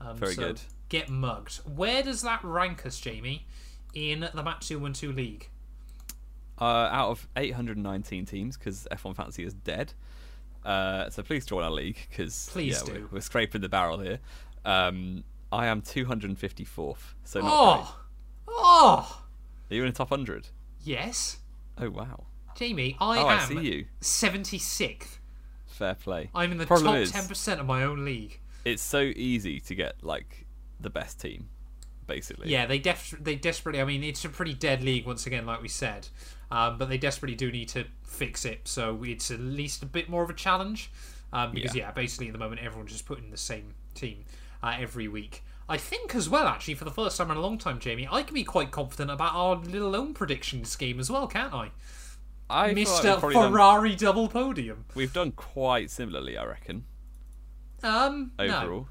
Um, 0.01 0.17
Very 0.17 0.35
so 0.35 0.43
good. 0.43 0.61
Get 0.89 1.09
mugged. 1.09 1.57
Where 1.65 2.03
does 2.03 2.23
that 2.23 2.41
rank 2.45 2.85
us, 2.87 2.99
Jamie? 3.01 3.47
in 3.95 4.29
the 4.35 4.43
Match 4.43 4.67
212 4.69 5.15
League? 5.17 5.49
Uh, 6.61 6.65
out 6.65 7.11
of 7.11 7.29
819 7.37 8.27
teams, 8.27 8.57
because 8.57 8.87
F1 8.91 9.15
Fantasy 9.17 9.45
is 9.45 9.55
dead. 9.55 9.93
Uh, 10.65 11.09
so 11.11 11.23
please 11.23 11.47
join 11.47 11.63
our 11.63 11.71
league, 11.71 11.99
because 12.11 12.49
Please 12.53 12.83
yeah, 12.87 12.93
do. 12.95 13.01
We're, 13.03 13.17
we're 13.19 13.21
scraping 13.21 13.61
the 13.61 13.69
barrel 13.69 13.99
here. 13.99 14.19
Um, 14.65 15.25
I 15.53 15.67
am 15.67 15.83
254th, 15.83 16.97
so 17.25 17.41
not 17.41 17.47
great. 17.77 17.87
Oh! 17.87 17.97
Oh! 18.49 19.23
Are 19.71 19.75
you 19.75 19.83
in 19.83 19.89
the 19.91 19.95
top 19.97 20.11
100? 20.11 20.49
Yes. 20.85 21.39
Oh, 21.79 21.91
wow. 21.91 22.25
Jamie, 22.57 22.97
I 23.01 23.19
Oh, 23.19 23.29
am 23.29 23.39
I 23.41 23.45
see 23.45 23.59
you. 23.61 23.85
76th. 24.01 25.19
Fair 25.67 25.95
play. 25.95 26.31
I'm 26.35 26.53
in 26.53 26.59
the 26.59 26.67
Problem 26.67 26.87
top 26.95 26.97
is, 27.03 27.13
10% 27.13 27.59
of 27.59 27.67
my 27.67 27.83
own 27.83 28.05
league. 28.05 28.41
It's 28.65 28.83
so 28.83 29.01
easy 29.01 29.59
to 29.61 29.75
get, 29.75 30.05
like, 30.05 30.47
the 30.79 30.91
best 30.91 31.21
team, 31.21 31.49
basically. 32.07 32.49
Yeah, 32.51 32.67
they 32.67 32.79
def- 32.79 33.17
they 33.21 33.35
desperately. 33.35 33.81
I 33.81 33.85
mean, 33.85 34.05
it's 34.05 34.25
a 34.25 34.29
pretty 34.29 34.55
dead 34.55 34.83
league 34.85 35.05
once 35.07 35.27
again, 35.27 35.47
like 35.47 35.61
we 35.63 35.69
said, 35.69 36.09
um, 36.51 36.79
but 36.79 36.89
they 36.89 36.99
desperately 36.99 37.35
do 37.37 37.51
need 37.51 37.69
to 37.71 37.87
fix 38.05 38.45
it. 38.45 38.69
So 38.69 39.03
it's 39.05 39.31
at 39.33 39.41
least 39.41 39.83
a 39.83 39.87
bit 39.87 40.09
more 40.09 40.23
of 40.23 40.31
a 40.31 40.35
challenge. 40.35 40.91
Um, 41.33 41.51
because 41.51 41.75
yeah. 41.75 41.87
Yeah. 41.87 41.91
basically 41.91 42.29
at 42.29 42.33
the 42.33 42.39
moment 42.39 42.61
everyone's 42.61 42.93
just 42.93 43.07
putting 43.07 43.31
the 43.33 43.37
same 43.37 43.75
team 43.95 44.25
uh, 44.63 44.77
every 44.79 45.09
week. 45.09 45.43
I 45.69 45.77
think 45.79 46.15
as 46.15 46.29
well, 46.29 46.47
actually, 46.47 46.75
for 46.75 46.85
the 46.85 46.91
first 46.91 47.17
time 47.17 47.31
in 47.31 47.37
a 47.37 47.41
long 47.41 47.57
time, 47.59 47.79
Jamie, 47.79 48.07
I 48.11 48.23
can 48.23 48.35
be 48.35 48.45
quite 48.45 48.71
confident 48.71 49.11
about 49.11 49.33
our 49.35 49.57
little 49.57 49.97
own 49.97 50.13
prediction 50.13 50.65
scheme 50.65 51.01
as 51.01 51.11
well, 51.11 51.27
can't 51.27 51.55
I? 51.55 51.71
I 52.51 52.67
like 52.69 52.77
Mr. 52.77 53.23
we've, 53.23 53.33
done, 53.35 53.51
Ferrari 53.53 53.95
double 53.97 54.29
podium. 54.29 54.85
we've 54.95 55.13
done 55.15 55.33
quite 55.33 55.91
similarly, 55.91 56.37
I 56.37 56.45
reckon, 56.45 56.85
Um, 57.83 58.33
no, 58.39 58.45
overall. 58.45 58.89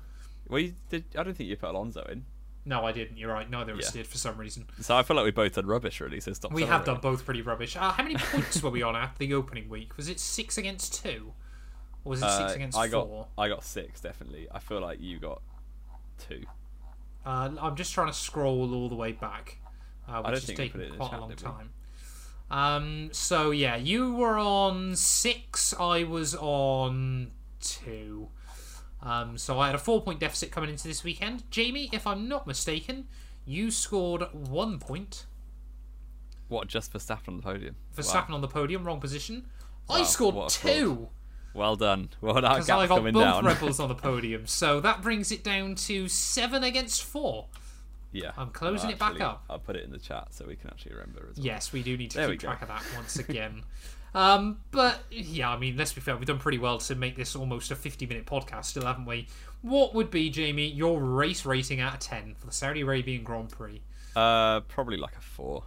Well, 0.48 0.60
you 0.62 0.74
did, 0.90 1.06
I 1.18 1.22
don't 1.24 1.36
think 1.38 1.50
you 1.50 1.56
put 1.56 1.70
Alonso 1.70 2.02
in. 2.12 2.26
no, 2.66 2.84
I 2.86 2.92
didn't. 2.92 3.18
You're 3.18 3.32
right. 3.32 3.48
Neither 3.50 3.74
of 3.74 3.80
us 3.80 3.94
Yeah. 3.94 4.02
did 4.02 4.08
for 4.08 4.18
some 4.18 4.38
reason. 4.38 4.66
So 4.82 4.96
I 4.98 5.04
feel 5.04 5.16
like 5.16 5.26
we 5.26 5.32
both 5.32 5.54
done 5.54 5.68
rubbish, 5.68 6.00
really, 6.02 6.20
so 6.20 6.34
stop 6.34 6.52
We 6.52 6.64
have 6.64 6.86
done 6.86 7.00
both 7.02 7.24
pretty 7.26 7.42
rubbish. 7.44 7.76
Uh, 7.76 7.92
how 7.92 8.04
many 8.04 8.16
points 8.16 8.64
were 8.64 8.70
we 8.72 8.82
on 8.82 8.96
at 8.96 9.16
the 9.20 9.34
opening 9.36 9.70
week? 9.70 9.96
Was 9.98 10.10
it 10.10 10.20
six 10.20 10.58
against 10.58 11.04
two, 11.04 11.34
or 12.04 12.10
was 12.12 12.22
it 12.24 12.30
six 12.32 12.52
Uh, 12.52 12.56
against 12.56 12.78
I 12.78 12.88
got, 12.88 13.08
four? 13.08 13.28
I 13.38 13.48
got 13.50 13.64
six, 13.64 14.02
definitely. 14.02 14.48
I 14.52 14.58
feel 14.60 14.82
like 14.82 15.00
you 15.00 15.20
got 15.20 15.42
two. 16.18 16.44
Uh, 17.26 17.52
I'm 17.62 17.76
just 17.76 17.94
trying 17.94 18.08
to 18.08 18.14
scroll 18.14 18.74
all 18.74 18.90
the 18.90 18.96
way 18.96 19.12
back, 19.14 19.58
uh, 20.08 20.22
which 20.24 20.38
is 20.40 20.46
taking 20.46 20.46
has 20.46 20.46
think 20.46 20.58
we 20.60 20.64
taken 20.66 20.80
put 20.80 20.82
it 20.82 20.86
in 20.86 20.92
the 20.92 20.98
quite 20.98 21.14
a 21.14 21.22
long 21.22 21.36
time. 21.36 21.70
Um, 22.52 23.10
so 23.14 23.52
yeah, 23.52 23.76
you 23.78 24.14
were 24.14 24.38
on 24.38 24.96
six. 24.96 25.74
I 25.80 26.04
was 26.04 26.36
on 26.36 27.32
two. 27.60 28.28
Um, 29.02 29.38
so 29.38 29.60
I 29.60 29.66
had 29.68 29.76
a 29.76 29.80
four-point 29.80 30.20
deficit 30.20 30.52
coming 30.52 30.70
into 30.70 30.88
this 30.88 31.04
weekend. 31.04 31.50
Jamie, 31.52 31.90
if 31.92 32.08
I'm 32.08 32.28
not 32.30 32.48
mistaken, 32.48 33.08
you 33.46 33.70
scored 33.70 34.24
one 34.32 34.80
point 34.80 35.26
What, 36.48 36.68
just 36.68 36.92
for 36.92 37.00
Staff 37.00 37.28
on 37.28 37.38
the 37.38 37.44
podium? 37.44 37.76
for 37.92 38.02
Wow. 38.02 38.28
On 38.30 38.42
the 38.42 38.48
podium, 38.48 38.86
wrong 38.86 39.02
position. 39.02 39.46
I 39.90 40.04
scored 40.04 40.50
two. 40.50 40.96
fraud. 40.96 41.10
Well 41.54 41.76
done. 41.76 42.10
Well, 42.22 42.34
that 42.36 42.41
because 42.41 42.70
I 42.70 42.80
gap's 42.80 42.89
got 42.89 42.95
coming 42.97 43.14
both 43.14 43.24
down. 43.24 43.45
rebels 43.45 43.80
on 43.80 43.89
the 43.89 43.95
podium. 43.95 44.47
So 44.47 44.80
that 44.82 45.01
brings 45.01 45.32
it 45.32 45.43
down 45.43 45.76
to 45.76 46.08
seven 46.08 46.64
against 46.64 47.04
four. 47.04 47.45
yeah. 48.12 48.32
I'm 48.38 48.49
closing 48.49 48.89
it 48.89 48.97
back 48.99 49.20
up. 49.22 49.43
I'll 49.49 49.60
put 49.60 49.76
it 49.76 49.84
in 49.84 49.91
the 49.91 49.99
chat 49.99 50.28
so 50.34 50.45
we 50.47 50.56
can 50.56 50.70
actually 50.70 50.93
remember 50.93 51.28
as 51.32 51.38
well. 51.38 51.45
Yes, 51.45 51.72
we 51.72 51.84
do 51.84 51.95
need 51.97 52.12
to 52.12 52.18
There 52.18 52.30
keep 52.30 52.39
track 52.39 52.62
of 52.62 52.68
that 52.70 52.84
once 52.95 53.18
again. 53.20 53.64
um, 54.16 54.60
but 54.72 54.99
yeah, 55.12 55.49
I 55.49 55.58
mean, 55.58 55.78
let's 55.78 55.93
be 55.93 56.01
fair, 56.01 56.16
we've 56.18 56.26
done 56.26 56.39
pretty 56.39 56.58
well 56.60 56.78
to 56.80 56.95
make 56.95 57.16
this 57.16 57.36
almost 57.36 57.70
a 57.72 57.76
50 57.76 58.06
minute 58.08 58.26
podcast, 58.26 58.66
still, 58.66 58.86
haven't 58.86 59.06
we? 59.06 59.28
What 59.62 59.93
would 59.95 60.10
be, 60.12 60.30
Jamie, 60.30 60.68
your 60.68 60.99
race 61.01 61.45
rating 61.45 61.80
out 61.80 61.93
of 61.93 61.99
10 61.99 62.36
for 62.38 62.45
the 62.47 62.51
Saudi 62.51 62.82
Arabian 62.82 63.24
Grand 63.24 63.49
Prix? 63.49 63.82
Uh, 64.16 64.60
probably 64.62 64.97
like 64.97 65.16
a 65.16 65.22
four. 65.22 65.64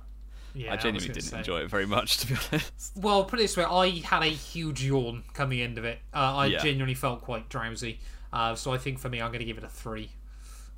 Yeah, 0.56 0.72
I 0.72 0.76
genuinely 0.76 1.08
gonna 1.08 1.14
didn't 1.14 1.30
say. 1.30 1.38
enjoy 1.38 1.58
it 1.60 1.70
very 1.70 1.86
much, 1.86 2.16
to 2.18 2.26
be 2.28 2.34
honest. 2.50 2.92
Well, 2.96 3.24
put 3.24 3.38
it 3.38 3.42
this 3.42 3.56
way, 3.56 3.64
I 3.64 3.90
had 4.00 4.22
a 4.22 4.26
huge 4.26 4.82
yawn 4.82 5.22
coming 5.34 5.58
into 5.58 5.84
it. 5.84 5.98
Uh, 6.14 6.36
I 6.36 6.46
Yeah. 6.46 6.58
genuinely 6.62 6.94
felt 6.94 7.20
quite 7.20 7.48
drowsy. 7.48 8.00
Uh, 8.32 8.54
so 8.54 8.72
I 8.72 8.78
think 8.78 8.98
for 8.98 9.08
me, 9.08 9.20
I'm 9.20 9.28
going 9.30 9.40
to 9.40 9.44
give 9.44 9.58
it 9.58 9.64
a 9.64 9.68
three. 9.68 10.10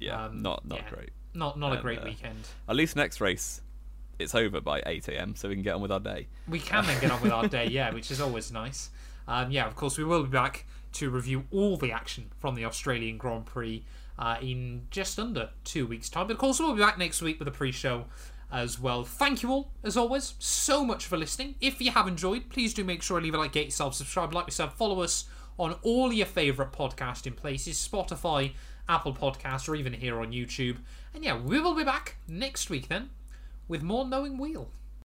Yeah, 0.01 0.24
Um, 0.26 0.43
not 0.43 0.66
not 0.66 0.81
yeah. 0.83 0.91
great. 0.91 1.11
Not 1.35 1.59
not 1.59 1.79
a 1.79 1.81
great 1.81 2.01
uh, 2.01 2.05
weekend. 2.07 2.49
At 2.68 2.74
least 2.76 2.97
next 2.97 3.20
race, 3.20 3.61
it's 4.18 4.35
over 4.35 4.61
by 4.61 4.83
8 4.85 5.07
a.m. 5.09 5.37
so 5.37 5.49
we 5.49 5.55
can 5.55 5.62
get 5.62 5.74
on 5.74 5.81
with 5.81 5.93
our 5.93 6.01
day. 6.01 6.26
We 6.49 6.59
can 6.59 6.85
then 6.85 7.01
get 7.01 7.11
on 7.12 7.20
with 7.22 7.31
our 7.33 7.47
day, 7.47 7.66
yeah, 7.70 7.93
which 7.95 8.11
is 8.11 8.20
always 8.20 8.51
nice. 8.51 8.91
Um, 9.29 9.51
yeah, 9.53 9.66
of 9.66 9.76
course, 9.76 9.97
we 9.99 10.05
will 10.05 10.24
be 10.24 10.31
back 10.31 10.64
to 10.95 11.11
review 11.11 11.45
all 11.53 11.76
the 11.76 11.93
action 11.93 12.31
from 12.39 12.55
the 12.57 12.64
Australian 12.64 13.18
Grand 13.18 13.47
Prix 13.47 13.85
uh, 14.18 14.37
in 14.41 14.87
just 14.91 15.18
under 15.20 15.51
two 15.64 15.87
weeks' 15.87 16.09
time. 16.09 16.26
But 16.26 16.33
of 16.33 16.39
course, 16.39 16.59
we'll 16.59 16.74
be 16.74 16.81
back 16.81 16.99
next 16.99 17.20
week 17.22 17.39
with 17.39 17.47
a 17.47 17.53
pre 17.53 17.70
show 17.70 18.07
as 18.51 18.78
well. 18.78 19.05
Thank 19.05 19.42
you 19.42 19.51
all, 19.51 19.72
as 19.82 19.96
always, 19.96 20.34
so 20.38 20.84
much 20.84 21.07
for 21.07 21.16
listening. 21.16 21.55
If 21.61 21.80
you 21.80 21.90
have 21.90 22.09
enjoyed, 22.09 22.49
please 22.49 22.74
do 22.74 22.84
make 22.84 23.03
sure 23.03 23.18
to 23.18 23.24
leave 23.24 23.34
a 23.34 23.38
like, 23.38 23.53
get 23.53 23.66
yourself 23.66 23.94
subscribed, 23.94 24.34
like 24.34 24.51
said, 24.51 24.72
follow 24.72 25.03
us 25.03 25.24
on 25.59 25.74
all 25.82 26.12
your 26.12 26.26
favourite 26.26 26.72
podcasting 26.72 27.36
places 27.36 27.76
Spotify, 27.76 28.53
Apple 28.88 29.12
Podcasts, 29.12 29.68
or 29.68 29.74
even 29.74 29.92
here 29.92 30.20
on 30.20 30.32
YouTube. 30.32 30.78
And 31.14 31.24
yeah, 31.24 31.38
we 31.38 31.61
will 31.61 31.74
be 31.74 31.84
back 31.84 32.16
next 32.26 32.70
week 32.70 32.88
then 32.88 33.11
with 33.66 33.82
more 33.82 34.07
Knowing 34.07 34.38
Wheel. 34.38 34.70